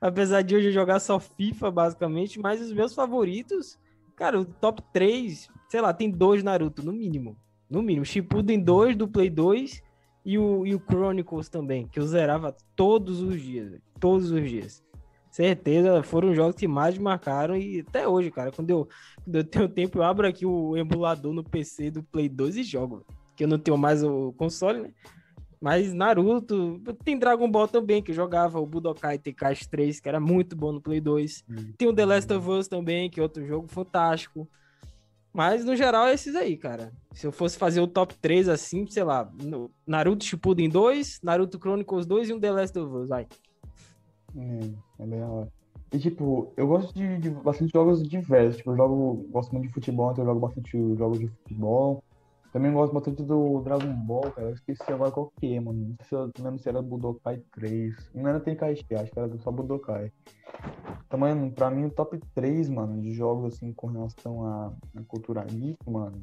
Apesar 0.00 0.42
de 0.42 0.54
hoje 0.54 0.68
eu 0.68 0.72
jogar 0.72 1.00
só 1.00 1.18
FIFA, 1.18 1.70
basicamente, 1.70 2.38
mas 2.38 2.60
os 2.60 2.72
meus 2.72 2.94
favoritos, 2.94 3.78
cara, 4.14 4.38
o 4.38 4.44
top 4.44 4.82
3, 4.92 5.48
sei 5.68 5.80
lá, 5.80 5.94
tem 5.94 6.10
dois 6.10 6.42
Naruto, 6.42 6.84
no 6.84 6.92
mínimo. 6.92 7.36
No 7.70 7.82
mínimo. 7.82 8.04
Shippuden 8.04 8.60
2 8.60 8.96
do 8.96 9.08
Play 9.08 9.30
2 9.30 9.82
e 10.24 10.38
o, 10.38 10.66
e 10.66 10.74
o 10.74 10.80
Chronicles 10.80 11.48
também, 11.48 11.88
que 11.88 11.98
eu 11.98 12.06
zerava 12.06 12.54
todos 12.76 13.22
os 13.22 13.40
dias, 13.40 13.80
todos 13.98 14.30
os 14.30 14.48
dias. 14.48 14.84
Certeza, 15.34 16.00
foram 16.04 16.30
os 16.30 16.36
jogos 16.36 16.54
que 16.54 16.68
mais 16.68 16.96
marcaram 16.96 17.56
e 17.56 17.80
até 17.80 18.06
hoje, 18.06 18.30
cara, 18.30 18.52
quando 18.52 18.70
eu, 18.70 18.88
quando 19.24 19.34
eu 19.34 19.42
tenho 19.42 19.68
tempo, 19.68 19.98
eu 19.98 20.04
abro 20.04 20.28
aqui 20.28 20.46
o 20.46 20.76
emulador 20.76 21.32
no 21.32 21.42
PC 21.42 21.90
do 21.90 22.04
Play 22.04 22.28
2 22.28 22.58
e 22.58 22.62
jogo. 22.62 23.04
que 23.34 23.42
eu 23.42 23.48
não 23.48 23.58
tenho 23.58 23.76
mais 23.76 24.04
o 24.04 24.32
console, 24.34 24.82
né? 24.82 24.94
Mas 25.60 25.92
Naruto, 25.92 26.80
tem 27.04 27.18
Dragon 27.18 27.50
Ball 27.50 27.66
também, 27.66 28.00
que 28.00 28.12
eu 28.12 28.14
jogava, 28.14 28.60
o 28.60 28.66
Budokai 28.66 29.18
Tenkaichi 29.18 29.68
3, 29.68 29.98
que 29.98 30.08
era 30.08 30.20
muito 30.20 30.54
bom 30.54 30.70
no 30.70 30.80
Play 30.80 31.00
2. 31.00 31.44
Hum. 31.50 31.72
Tem 31.76 31.88
o 31.88 31.92
The 31.92 32.04
Last 32.04 32.32
of 32.32 32.48
Us 32.48 32.68
também, 32.68 33.10
que 33.10 33.18
é 33.18 33.22
outro 33.24 33.44
jogo 33.44 33.66
fantástico. 33.66 34.48
Mas, 35.32 35.64
no 35.64 35.74
geral, 35.74 36.06
é 36.06 36.14
esses 36.14 36.36
aí, 36.36 36.56
cara. 36.56 36.92
Se 37.12 37.26
eu 37.26 37.32
fosse 37.32 37.58
fazer 37.58 37.80
o 37.80 37.88
top 37.88 38.14
3 38.22 38.48
assim, 38.48 38.86
sei 38.86 39.02
lá, 39.02 39.28
Naruto 39.84 40.24
Shippuden 40.24 40.68
2, 40.68 41.22
Naruto 41.24 41.58
Chronicles 41.58 42.06
2 42.06 42.28
e 42.28 42.32
um 42.34 42.38
The 42.38 42.52
Last 42.52 42.78
of 42.78 42.94
Us, 42.98 43.08
vai. 43.08 43.26
É, 44.36 45.02
é 45.02 45.06
bem 45.06 45.22
hora. 45.22 45.48
E 45.92 45.98
tipo, 45.98 46.52
eu 46.56 46.66
gosto 46.66 46.92
de, 46.92 47.18
de 47.18 47.30
bastante 47.30 47.72
jogos 47.72 48.02
diversos. 48.02 48.56
Tipo, 48.56 48.72
eu 48.72 48.76
jogo, 48.76 49.26
gosto 49.30 49.52
muito 49.52 49.68
de 49.68 49.74
futebol, 49.74 50.10
então 50.10 50.24
eu 50.24 50.28
jogo 50.28 50.40
bastante 50.40 50.96
jogos 50.96 51.18
de 51.20 51.28
futebol. 51.28 52.02
Também 52.52 52.72
gosto 52.72 52.92
bastante 52.92 53.22
do 53.22 53.60
Dragon 53.62 53.92
Ball, 54.06 54.30
cara. 54.32 54.48
Eu 54.48 54.54
esqueci 54.54 54.92
agora 54.92 55.10
qual 55.10 55.32
que 55.40 55.54
é, 55.54 55.60
mano. 55.60 55.88
Não 55.88 55.96
sei 55.96 56.06
se 56.06 56.14
eu 56.14 56.44
não 56.44 56.58
se 56.58 56.68
era 56.68 56.80
Budokai 56.80 57.42
3. 57.52 58.10
Não 58.14 58.28
era 58.28 58.40
Tenkaichi, 58.40 58.84
acho 58.94 59.10
que 59.10 59.18
era 59.18 59.38
só 59.38 59.50
Budokai. 59.50 60.12
Então, 61.06 61.18
mano, 61.18 61.50
pra 61.52 61.70
mim 61.70 61.86
o 61.86 61.90
top 61.90 62.18
3, 62.34 62.68
mano, 62.68 63.00
de 63.00 63.12
jogos 63.12 63.54
assim 63.54 63.72
com 63.72 63.88
relação 63.88 64.46
à, 64.46 64.72
à 64.96 65.02
cultura 65.06 65.44
geek, 65.44 65.78
mano, 65.88 66.22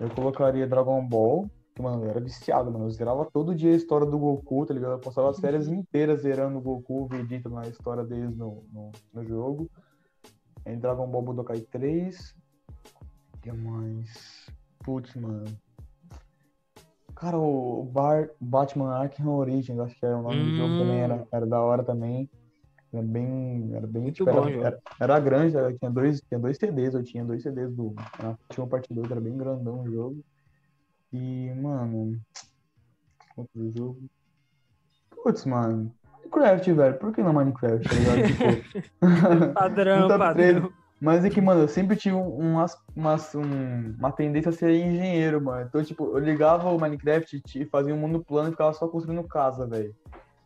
eu 0.00 0.08
colocaria 0.10 0.66
Dragon 0.66 1.06
Ball, 1.06 1.50
que, 1.76 1.82
mano, 1.82 2.04
eu 2.04 2.10
era 2.10 2.20
viciado, 2.20 2.72
mano. 2.72 2.86
Eu 2.86 2.90
zerava 2.90 3.28
todo 3.30 3.54
dia 3.54 3.70
a 3.70 3.76
história 3.76 4.06
do 4.06 4.18
Goku, 4.18 4.64
tá 4.64 4.72
ligado? 4.72 4.92
Eu 4.92 4.98
passava 4.98 5.28
as 5.30 5.38
férias 5.38 5.68
inteiras 5.68 6.22
zerando 6.22 6.56
o 6.58 6.60
Goku, 6.60 7.02
o 7.02 7.06
Vegeta 7.06 7.50
na 7.50 7.68
história 7.68 8.02
deles 8.02 8.34
no, 8.34 8.64
no, 8.72 8.90
no 9.12 9.24
jogo. 9.24 9.70
Aí 10.64 10.74
Dragon 10.76 11.06
Ball 11.06 11.22
Budokai 11.22 11.60
3. 11.60 12.34
O 13.36 13.40
que 13.42 13.52
mais? 13.52 14.50
Putz, 14.82 15.14
mano. 15.16 15.44
Cara, 17.14 17.38
o 17.38 17.84
Bar 17.84 18.30
Batman 18.40 18.94
Arkham 18.94 19.28
Origins, 19.28 19.78
acho 19.78 19.94
que 19.98 20.04
era 20.04 20.16
o 20.16 20.22
nome 20.22 20.50
do 20.50 20.56
jogo 20.56 20.74
Hum. 20.74 20.78
também, 20.78 21.00
era, 21.00 21.28
era 21.30 21.46
da 21.46 21.60
hora 21.60 21.84
também. 21.84 22.28
Era 22.92 23.02
bem. 23.02 23.70
Era 23.74 23.86
bem. 23.86 24.10
Tipo, 24.10 24.30
bom 24.30 24.48
era, 24.48 24.66
era, 24.66 24.80
era 24.98 25.20
grande, 25.20 25.56
era- 25.56 25.72
tinha, 25.74 25.90
dois, 25.90 26.22
tinha 26.22 26.40
dois 26.40 26.56
CDs, 26.56 26.94
eu 26.94 27.02
tinha 27.04 27.24
dois 27.24 27.42
CDs 27.42 27.70
do. 27.74 27.94
Tinha 28.50 28.64
uma 28.64 28.66
parte 28.70 28.92
2, 28.94 29.10
era 29.10 29.20
bem 29.20 29.36
grandão 29.36 29.82
o 29.82 29.90
jogo. 29.90 30.24
E, 31.16 31.54
mano. 31.54 32.20
Outro 33.36 33.72
jogo. 33.76 33.98
Putz, 35.22 35.44
mano. 35.46 35.92
Minecraft, 36.24 36.72
velho. 36.72 36.98
Por 36.98 37.12
que 37.14 37.22
não 37.22 37.32
Minecraft, 37.32 37.88
tá 37.88 37.94
ligado? 37.94 38.26
Tipo, 38.26 38.94
Padrão, 39.54 40.08
padrão. 40.18 40.72
mas 41.00 41.24
é 41.24 41.30
que, 41.30 41.40
mano, 41.40 41.62
eu 41.62 41.68
sempre 41.68 41.96
tive 41.96 42.14
um- 42.16 42.28
umas, 42.38 42.76
umas, 42.94 43.34
um- 43.34 43.94
uma 43.98 44.12
tendência 44.12 44.50
a 44.50 44.52
ser 44.52 44.72
engenheiro, 44.74 45.40
mano. 45.40 45.66
Então, 45.66 45.82
tipo, 45.82 46.04
eu 46.06 46.18
ligava 46.18 46.68
o 46.70 46.78
Minecraft 46.80 47.42
e 47.54 47.64
fazia 47.66 47.94
um 47.94 47.98
mundo 47.98 48.22
plano 48.24 48.48
e 48.48 48.52
ficava 48.52 48.72
só 48.72 48.86
construindo 48.88 49.22
casa, 49.24 49.66
velho. 49.66 49.94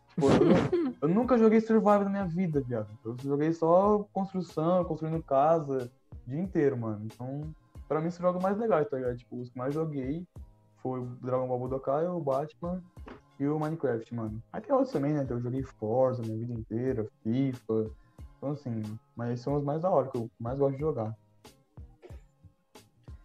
Tipo, 0.09 0.27
eu, 0.27 0.31
eu 1.03 1.09
nunca 1.09 1.39
joguei 1.39 1.61
Survival 1.61 2.05
na 2.05 2.11
minha 2.11 2.27
vida, 2.27 2.61
viado. 2.61 2.89
Eu 3.05 3.16
joguei 3.23 3.53
só 3.53 4.05
construção, 4.12 4.85
construindo 4.85 5.23
casa, 5.23 5.91
o 6.27 6.31
dia 6.31 6.41
inteiro, 6.41 6.77
mano. 6.77 7.03
Então, 7.07 7.43
pra 7.89 8.01
mim, 8.01 8.09
esse 8.09 8.21
jogo 8.21 8.39
é 8.39 8.43
mais 8.43 8.59
legal, 8.59 8.85
tá 8.85 8.97
ligado? 8.97 9.16
Tipo, 9.16 9.41
os 9.41 9.49
que 9.51 9.59
mais 9.59 9.73
joguei 9.75 10.25
foi 10.83 11.01
o 11.01 11.07
Dragon 11.22 11.47
Ball 11.47 11.59
Budokai, 11.59 12.07
o 12.07 12.20
Batman 12.20 12.83
e 13.39 13.47
o 13.47 13.59
Minecraft, 13.59 14.14
mano. 14.14 14.43
Aí 14.53 14.61
tem 14.61 14.74
outros 14.74 14.93
também, 14.93 15.12
né? 15.12 15.26
Eu 15.28 15.41
joguei 15.41 15.62
Forza 15.62 16.22
minha 16.22 16.39
vida 16.39 16.53
inteira, 16.53 17.07
FIFA. 17.22 17.91
Então, 18.37 18.51
assim, 18.51 18.83
mas 19.14 19.41
são 19.41 19.55
os 19.55 19.64
mais 19.64 19.83
da 19.83 19.91
hora, 19.91 20.09
que 20.09 20.18
eu 20.18 20.31
mais 20.39 20.59
gosto 20.59 20.74
de 20.74 20.81
jogar. 20.81 21.16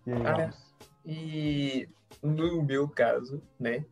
E 0.06 0.12
aí, 0.12 0.22
Ramos? 0.22 0.76
E 1.06 1.89
no 2.22 2.64
meu 2.64 2.88
caso, 2.89 3.41
né? 3.60 3.86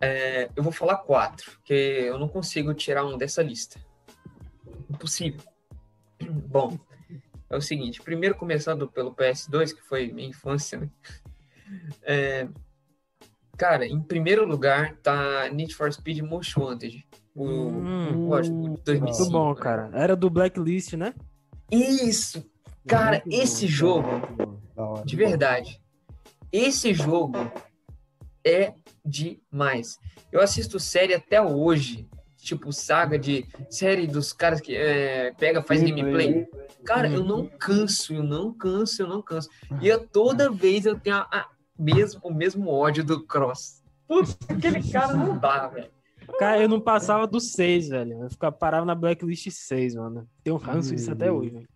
é, 0.00 0.50
eu 0.56 0.62
vou 0.62 0.72
falar 0.72 0.96
quatro, 0.98 1.50
porque 1.52 1.74
eu 1.74 2.18
não 2.18 2.28
consigo 2.28 2.72
tirar 2.72 3.04
um 3.04 3.18
dessa 3.18 3.42
lista. 3.42 3.78
Impossível. 4.88 5.40
Bom, 6.48 6.78
é 7.50 7.56
o 7.56 7.60
seguinte, 7.60 8.00
primeiro 8.00 8.34
começando 8.34 8.88
pelo 8.88 9.14
PS2, 9.14 9.74
que 9.74 9.82
foi 9.82 10.10
minha 10.10 10.28
infância, 10.28 10.78
né? 10.78 10.90
É, 12.02 12.48
cara, 13.60 13.86
em 13.86 14.00
primeiro 14.00 14.46
lugar 14.46 14.96
tá 15.02 15.50
Need 15.52 15.74
for 15.74 15.92
Speed 15.92 16.20
Most 16.20 16.58
Wanted. 16.58 17.06
O, 17.34 17.44
Hum, 17.44 18.30
o 18.30 18.40
de 18.40 18.50
2005. 18.50 19.02
Muito 19.02 19.30
bom, 19.30 19.50
né? 19.50 19.60
cara. 19.60 19.90
Era 19.92 20.16
do 20.16 20.30
Blacklist, 20.30 20.94
né? 20.94 21.14
Isso! 21.70 22.42
Cara, 22.88 23.22
Muito 23.26 23.38
esse 23.38 23.66
jogo, 23.66 24.08
bom, 24.34 24.58
da 24.74 24.84
hora. 24.84 25.04
de 25.04 25.14
verdade, 25.14 25.78
esse 26.50 26.94
jogo 26.94 27.36
é 28.42 28.72
demais. 29.04 29.98
Eu 30.32 30.40
assisto 30.40 30.80
série 30.80 31.12
até 31.12 31.40
hoje, 31.42 32.08
tipo 32.38 32.72
saga 32.72 33.18
de 33.18 33.46
série 33.68 34.06
dos 34.06 34.32
caras 34.32 34.62
que 34.62 34.74
é, 34.74 35.34
pega, 35.38 35.62
faz 35.62 35.82
gameplay. 35.82 36.48
Cara, 36.82 37.08
eu 37.10 37.22
não 37.22 37.46
canso, 37.46 38.14
eu 38.14 38.22
não 38.22 38.54
canso, 38.54 39.02
eu 39.02 39.06
não 39.06 39.20
canso. 39.20 39.50
E 39.82 39.86
eu, 39.86 40.08
toda 40.08 40.50
vez 40.50 40.86
eu 40.86 40.98
tenho 40.98 41.16
a, 41.16 41.28
a 41.30 41.46
mesmo, 41.80 42.20
o 42.22 42.32
mesmo 42.32 42.68
ódio 42.68 43.04
do 43.04 43.24
Cross. 43.24 43.82
Putz, 44.06 44.36
aquele 44.48 44.82
cara 44.90 45.14
não 45.14 45.38
dá, 45.38 45.68
velho. 45.68 45.90
Cara, 46.38 46.60
eu 46.60 46.68
não 46.68 46.80
passava 46.80 47.26
do 47.26 47.40
6, 47.40 47.88
velho. 47.88 48.22
Eu 48.24 48.30
ficava 48.30 48.54
parava 48.54 48.84
na 48.86 48.94
Blacklist 48.94 49.50
6, 49.50 49.94
mano. 49.94 50.28
Tem 50.42 50.52
um 50.52 50.56
ranço 50.56 50.94
disso 50.94 51.10
até 51.10 51.30
hoje, 51.30 51.50
velho. 51.50 51.68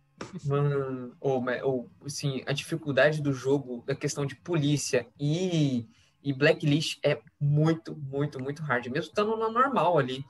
Mano, 0.44 1.12
ou, 1.20 1.44
ou, 1.62 1.90
assim, 2.04 2.42
a 2.46 2.52
dificuldade 2.52 3.20
do 3.20 3.32
jogo, 3.32 3.84
a 3.88 3.94
questão 3.94 4.24
de 4.24 4.36
polícia 4.36 5.06
e, 5.18 5.86
e 6.22 6.32
blacklist 6.32 6.98
é 7.04 7.20
muito, 7.40 7.96
muito, 7.96 8.42
muito 8.42 8.62
hard. 8.62 8.86
Mesmo 8.86 9.08
estando 9.08 9.36
no 9.36 9.50
normal 9.50 9.98
ali, 9.98 10.24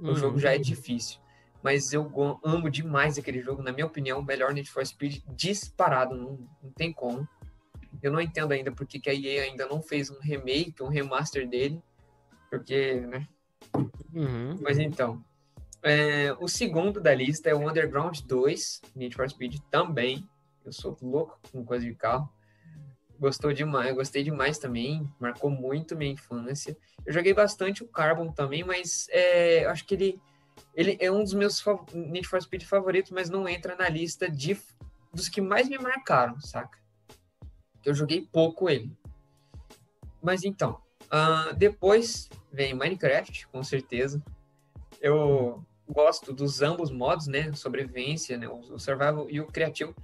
o 0.00 0.08
Uhum. 0.08 0.14
jogo 0.14 0.38
já 0.38 0.54
é 0.54 0.58
difícil. 0.58 1.18
Mas 1.62 1.92
eu 1.92 2.10
amo 2.42 2.70
demais 2.70 3.18
aquele 3.18 3.40
jogo, 3.40 3.62
na 3.62 3.72
minha 3.72 3.86
opinião, 3.86 4.18
o 4.18 4.24
melhor 4.24 4.52
Need 4.52 4.70
for 4.70 4.84
Speed 4.84 5.22
disparado, 5.28 6.16
não, 6.16 6.38
não 6.62 6.70
tem 6.74 6.92
como. 6.92 7.28
Eu 8.02 8.12
não 8.12 8.20
entendo 8.20 8.52
ainda 8.52 8.72
porque 8.72 8.98
que 8.98 9.10
a 9.10 9.14
EA 9.14 9.44
ainda 9.44 9.66
não 9.66 9.82
fez 9.82 10.10
um 10.10 10.18
remake, 10.20 10.82
um 10.82 10.88
remaster 10.88 11.48
dele, 11.48 11.82
porque, 12.48 13.00
né? 13.00 13.26
Uhum. 14.12 14.58
Mas 14.60 14.78
então, 14.78 15.22
é, 15.82 16.32
o 16.38 16.48
segundo 16.48 17.00
da 17.00 17.14
lista 17.14 17.48
é 17.48 17.54
o 17.54 17.68
Underground 17.68 18.20
2, 18.20 18.82
Need 18.94 19.14
for 19.14 19.28
Speed 19.28 19.58
também. 19.70 20.28
Eu 20.64 20.72
sou 20.72 20.96
louco 21.00 21.38
com 21.50 21.64
coisa 21.64 21.84
de 21.84 21.94
carro. 21.94 22.30
Gostou 23.18 23.52
demais, 23.52 23.94
gostei 23.94 24.22
demais 24.22 24.58
também, 24.58 25.06
marcou 25.18 25.50
muito 25.50 25.96
minha 25.96 26.12
infância. 26.12 26.76
Eu 27.04 27.12
joguei 27.12 27.34
bastante 27.34 27.82
o 27.82 27.88
Carbon 27.88 28.32
também, 28.32 28.64
mas 28.64 29.08
é, 29.10 29.66
acho 29.66 29.84
que 29.84 29.94
ele, 29.94 30.20
ele 30.74 30.96
é 30.98 31.10
um 31.10 31.22
dos 31.22 31.34
meus 31.34 31.62
Need 31.92 32.26
for 32.26 32.40
Speed 32.40 32.64
favoritos, 32.64 33.12
mas 33.12 33.28
não 33.28 33.46
entra 33.46 33.76
na 33.76 33.90
lista 33.90 34.30
de, 34.30 34.58
dos 35.12 35.28
que 35.28 35.40
mais 35.40 35.68
me 35.68 35.78
marcaram, 35.78 36.40
saca? 36.40 36.79
Eu 37.84 37.94
joguei 37.94 38.26
pouco 38.30 38.68
ele. 38.68 38.90
Mas 40.22 40.44
então, 40.44 40.80
ah, 41.10 41.52
depois 41.56 42.28
vem 42.52 42.74
Minecraft, 42.74 43.48
com 43.48 43.62
certeza. 43.62 44.22
Eu 45.00 45.64
gosto 45.88 46.32
dos 46.32 46.62
ambos 46.62 46.90
modos, 46.90 47.26
né? 47.26 47.52
Sobrevivência, 47.52 48.36
né? 48.36 48.48
O 48.48 48.78
survival 48.78 49.28
e 49.28 49.40
o 49.40 49.46
criativo. 49.46 49.94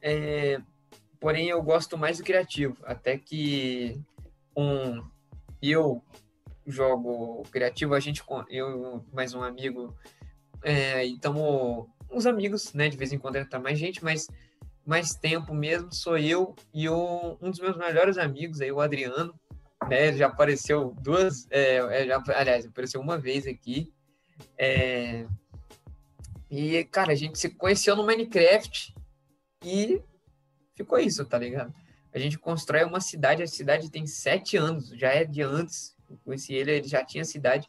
É, 0.00 0.60
porém, 1.20 1.48
eu 1.48 1.62
gosto 1.62 1.96
mais 1.96 2.18
do 2.18 2.24
criativo. 2.24 2.76
Até 2.82 3.18
que 3.18 4.00
um 4.56 5.02
eu 5.62 6.02
jogo 6.66 7.42
criativo, 7.50 7.94
a 7.94 8.00
gente, 8.00 8.22
eu 8.48 9.04
mais 9.12 9.34
um 9.34 9.42
amigo, 9.42 9.96
é, 10.62 11.04
e 11.04 11.18
tamo 11.18 11.88
uns 12.10 12.26
amigos, 12.26 12.72
né? 12.72 12.88
De 12.88 12.96
vez 12.96 13.12
em 13.12 13.18
quando 13.18 13.36
entra 13.36 13.58
mais 13.58 13.78
gente, 13.78 14.02
mas 14.02 14.28
mais 14.88 15.14
tempo 15.14 15.52
mesmo 15.52 15.92
sou 15.92 16.16
eu 16.16 16.56
e 16.72 16.88
o, 16.88 17.36
um 17.42 17.50
dos 17.50 17.60
meus 17.60 17.76
melhores 17.76 18.16
amigos 18.16 18.62
aí, 18.62 18.72
o 18.72 18.80
Adriano, 18.80 19.38
né? 19.86 20.14
Já 20.14 20.28
apareceu 20.28 20.96
duas, 21.02 21.46
é, 21.50 21.76
é, 21.76 22.06
já, 22.06 22.22
aliás, 22.34 22.64
apareceu 22.64 22.98
uma 22.98 23.18
vez 23.18 23.46
aqui. 23.46 23.92
É, 24.56 25.26
e, 26.50 26.82
cara, 26.84 27.12
a 27.12 27.14
gente 27.14 27.38
se 27.38 27.50
conheceu 27.50 27.94
no 27.94 28.06
Minecraft 28.06 28.94
e 29.62 30.00
ficou 30.74 30.98
isso, 30.98 31.22
tá 31.26 31.36
ligado? 31.36 31.74
A 32.10 32.18
gente 32.18 32.38
constrói 32.38 32.82
uma 32.84 33.00
cidade, 33.00 33.42
a 33.42 33.46
cidade 33.46 33.90
tem 33.90 34.06
sete 34.06 34.56
anos, 34.56 34.88
já 34.88 35.10
é 35.10 35.22
de 35.22 35.42
antes. 35.42 35.94
Eu 36.08 36.16
conheci 36.24 36.54
ele, 36.54 36.72
ele 36.72 36.88
já 36.88 37.04
tinha 37.04 37.26
cidade 37.26 37.68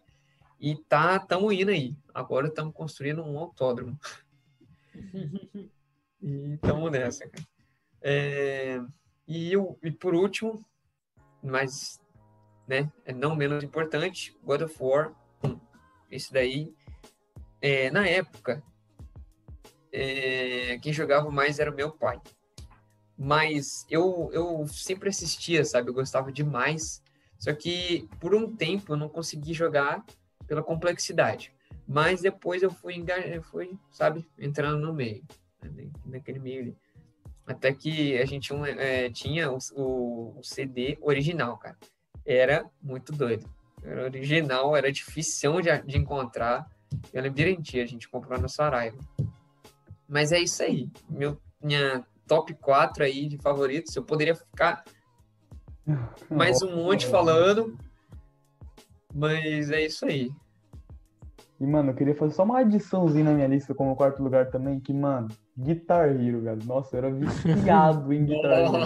e 0.57 0.73
tá, 0.87 1.19
tamo 1.19 1.51
indo 1.51 1.71
aí. 1.71 1.97
Agora 2.13 2.47
estamos 2.47 2.73
construindo 2.73 3.21
um 3.21 3.37
autódromo. 3.37 3.99
e 6.21 6.57
tamo 6.57 6.89
nessa, 6.89 7.27
cara. 7.27 7.45
É, 8.01 8.81
e, 9.27 9.55
o- 9.57 9.77
e 9.83 9.91
por 9.91 10.13
último, 10.13 10.63
mas 11.41 11.99
né, 12.67 12.91
é 13.05 13.13
não 13.13 13.35
menos 13.35 13.63
importante, 13.63 14.37
God 14.43 14.61
of 14.61 14.75
War 14.79 15.13
1. 15.43 15.59
Esse 16.11 16.31
daí, 16.31 16.73
é, 17.61 17.89
na 17.91 18.07
época, 18.07 18.63
é, 19.91 20.77
quem 20.79 20.93
jogava 20.93 21.29
mais 21.31 21.59
era 21.59 21.71
o 21.71 21.75
meu 21.75 21.91
pai. 21.91 22.19
Mas 23.17 23.85
eu, 23.89 24.29
eu 24.31 24.65
sempre 24.67 25.09
assistia, 25.09 25.65
sabe? 25.65 25.89
Eu 25.89 25.93
gostava 25.93 26.31
demais. 26.31 27.03
Só 27.37 27.53
que 27.53 28.07
por 28.19 28.33
um 28.33 28.55
tempo 28.55 28.93
eu 28.93 28.97
não 28.97 29.09
consegui 29.09 29.53
jogar 29.53 30.05
pela 30.47 30.63
complexidade. 30.63 31.53
Mas 31.87 32.21
depois 32.21 32.61
eu 32.63 32.71
fui, 32.71 33.03
eu 33.33 33.43
fui 33.43 33.77
sabe, 33.91 34.25
entrando 34.37 34.79
no 34.79 34.93
meio, 34.93 35.23
né, 35.63 35.89
naquele 36.05 36.39
meio 36.39 36.61
ali. 36.61 36.77
Até 37.45 37.73
que 37.73 38.17
a 38.17 38.25
gente 38.25 38.53
um, 38.53 38.63
é, 38.65 39.09
tinha 39.09 39.51
o, 39.51 39.57
o- 39.75 40.39
o 40.39 40.43
CD 40.43 40.97
original, 41.01 41.57
cara. 41.57 41.77
Era 42.25 42.69
muito 42.81 43.11
doido. 43.11 43.49
Era 43.81 44.03
original, 44.03 44.75
era 44.75 44.91
difícil 44.91 45.59
de, 45.61 45.81
de 45.83 45.97
encontrar. 45.97 46.69
Eu 47.11 47.21
lembro 47.23 47.37
direitinho, 47.37 47.83
a 47.83 47.87
gente 47.87 48.07
comprou 48.09 48.39
na 48.39 48.47
Saraiva. 48.47 48.97
Mas 50.07 50.31
é 50.31 50.39
isso 50.39 50.61
aí. 50.61 50.89
Meu, 51.09 51.39
minha 51.61 52.05
top 52.27 52.53
4 52.53 53.03
aí 53.03 53.27
de 53.27 53.37
favoritos. 53.37 53.95
Eu 53.95 54.03
poderia 54.03 54.35
ficar 54.35 54.83
mais 56.29 56.61
um 56.61 56.75
monte 56.75 57.07
falando. 57.07 57.75
Mas 59.13 59.71
é 59.71 59.85
isso 59.85 60.05
aí. 60.05 60.31
E, 61.59 61.65
mano, 61.65 61.91
eu 61.91 61.95
queria 61.95 62.15
fazer 62.15 62.33
só 62.35 62.43
uma 62.43 62.59
adiçãozinha 62.59 63.25
na 63.25 63.33
minha 63.33 63.47
lista 63.47 63.73
como 63.73 63.95
quarto 63.95 64.21
lugar 64.23 64.49
também, 64.49 64.79
que, 64.79 64.93
mano, 64.93 65.27
Guitar 65.59 66.09
Hero, 66.09 66.41
velho. 66.41 66.59
Nossa, 66.65 66.95
eu 66.95 66.97
era 66.99 67.11
viciado 67.11 68.13
em 68.13 68.25
Guitar 68.25 68.51
Hero, 68.59 68.71
mano. 68.71 68.85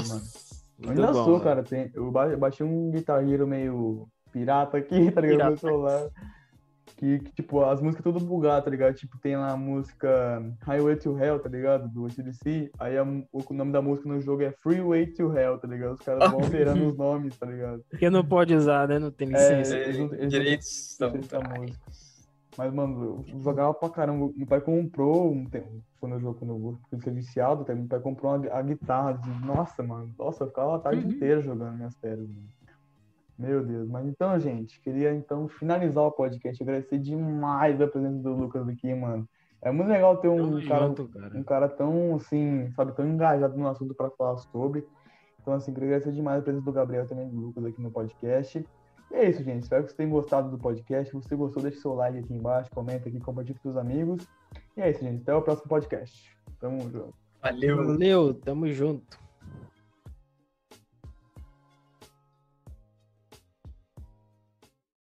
Eu 0.79 0.87
Muito 0.87 0.99
ainda 1.01 1.07
bom, 1.13 1.23
sou, 1.25 1.33
velho. 1.33 1.43
cara. 1.43 1.63
Tem, 1.63 1.91
eu 1.93 2.11
ba- 2.11 2.35
baixei 2.35 2.65
um 2.65 2.91
Guitar 2.91 3.27
Hero 3.27 3.47
meio 3.47 4.07
pirata 4.31 4.77
aqui, 4.77 5.09
tá 5.11 5.21
ligado? 5.21 5.51
No 5.51 5.57
celular. 5.57 6.09
Que, 6.97 7.19
que, 7.19 7.31
tipo, 7.33 7.61
as 7.63 7.81
músicas 7.81 8.03
tudo 8.03 8.23
bugadas, 8.23 8.63
tá 8.65 8.69
ligado? 8.69 8.93
Tipo, 8.93 9.17
tem 9.19 9.35
lá 9.35 9.51
a 9.51 9.57
música 9.57 10.41
Highway 10.61 10.95
to 10.95 11.17
Hell, 11.17 11.39
tá 11.39 11.49
ligado? 11.49 11.87
Do 11.89 12.05
ACDC. 12.05 12.71
Aí 12.79 12.97
a 12.97 13.03
o 13.03 13.53
nome 13.53 13.71
da 13.71 13.81
música 13.81 14.07
no 14.07 14.21
jogo 14.21 14.43
é 14.43 14.51
Freeway 14.51 15.07
to 15.07 15.35
Hell, 15.35 15.57
tá 15.57 15.67
ligado? 15.67 15.93
Os 15.93 16.01
caras 16.01 16.29
vão 16.31 16.39
alterando 16.41 16.87
os 16.87 16.95
nomes, 16.97 17.37
tá 17.37 17.45
ligado? 17.45 17.83
Porque 17.89 18.09
não 18.09 18.23
pode 18.23 18.53
usar, 18.55 18.87
né? 18.87 18.99
Não 18.99 19.11
tem 19.11 19.27
É, 19.29 19.31
licença. 19.31 19.75
eles 19.77 19.97
não- 19.97 20.05
eles 20.05 20.19
não- 20.21 20.27
Direitos 20.27 20.97
não 20.99 21.11
sei 21.11 21.21
se 21.23 21.35
é 21.35 21.37
a 21.37 21.59
música. 21.59 21.79
Mas, 22.57 22.73
mano, 22.73 23.23
eu 23.27 23.39
jogava 23.41 23.73
pra 23.73 23.89
caramba. 23.89 24.31
Meu 24.35 24.47
pai 24.47 24.61
comprou, 24.61 25.31
um 25.31 25.45
tempo, 25.45 25.83
quando 25.99 26.13
eu 26.13 26.19
jogo, 26.19 26.39
quando 26.39 26.51
eu 26.51 26.77
eu 26.91 26.97
fiquei 26.99 27.13
viciado, 27.13 27.63
tá? 27.65 27.73
meu 27.73 27.87
pai 27.87 27.99
comprou 27.99 28.35
uma, 28.35 28.47
a 28.53 28.61
guitarra. 28.61 29.13
de- 29.13 29.45
Nossa, 29.45 29.81
mano. 29.81 30.13
Nossa, 30.17 30.43
eu 30.43 30.47
ficava 30.47 30.75
a 30.75 30.79
tarde 30.79 31.05
Uhum. 31.05 31.11
inteira 31.11 31.41
jogando 31.41 31.75
minhas 31.75 31.95
férias, 31.97 32.27
mano. 32.27 32.47
Meu 33.37 33.65
Deus. 33.65 33.89
Mas 33.89 34.05
então, 34.07 34.39
gente, 34.39 34.79
queria 34.81 35.13
então 35.13 35.47
finalizar 35.47 36.03
o 36.03 36.11
podcast. 36.11 36.61
Agradecer 36.61 36.99
demais 36.99 37.81
a 37.81 37.87
presença 37.87 38.19
do 38.21 38.33
Lucas 38.33 38.67
aqui, 38.69 38.93
mano. 38.93 39.27
É 39.61 39.71
muito 39.71 39.87
legal 39.87 40.17
ter 40.17 40.27
um 40.27 40.51
Tamo 40.51 40.67
cara, 40.67 40.87
junto, 40.87 41.07
cara. 41.07 41.37
um 41.37 41.43
cara 41.43 41.69
tão, 41.69 42.15
assim, 42.15 42.69
sabe, 42.75 42.91
tão 42.95 43.07
engajado 43.07 43.57
no 43.57 43.67
assunto 43.67 43.95
pra 43.95 44.09
falar 44.11 44.37
sobre. 44.37 44.85
Então, 45.41 45.53
assim, 45.53 45.73
queria 45.73 45.87
agradecer 45.89 46.11
demais 46.11 46.39
a 46.39 46.43
presença 46.43 46.65
do 46.65 46.71
Gabriel 46.71 47.07
também 47.07 47.27
do 47.29 47.35
Lucas 47.37 47.65
aqui 47.65 47.81
no 47.81 47.89
podcast. 47.91 48.63
É 49.13 49.29
isso, 49.29 49.43
gente. 49.43 49.63
Espero 49.63 49.83
que 49.83 49.89
vocês 49.89 49.97
tenham 49.97 50.11
gostado 50.11 50.49
do 50.49 50.57
podcast. 50.57 51.09
Se 51.09 51.13
você 51.13 51.35
gostou, 51.35 51.61
deixa 51.61 51.79
seu 51.79 51.93
like 51.93 52.17
aqui 52.17 52.33
embaixo, 52.33 52.69
comenta 52.71 53.07
aqui, 53.07 53.19
compartilha 53.19 53.55
com 53.55 53.61
seus 53.61 53.77
amigos. 53.77 54.27
E 54.75 54.81
é 54.81 54.89
isso, 54.89 55.01
gente. 55.01 55.21
Até 55.21 55.35
o 55.35 55.41
próximo 55.41 55.69
podcast. 55.69 56.35
Tamo 56.59 56.81
junto. 56.89 57.13
Valeu. 57.41 57.77
Valeu, 57.85 58.33
tamo 58.33 58.67
junto. 58.67 59.22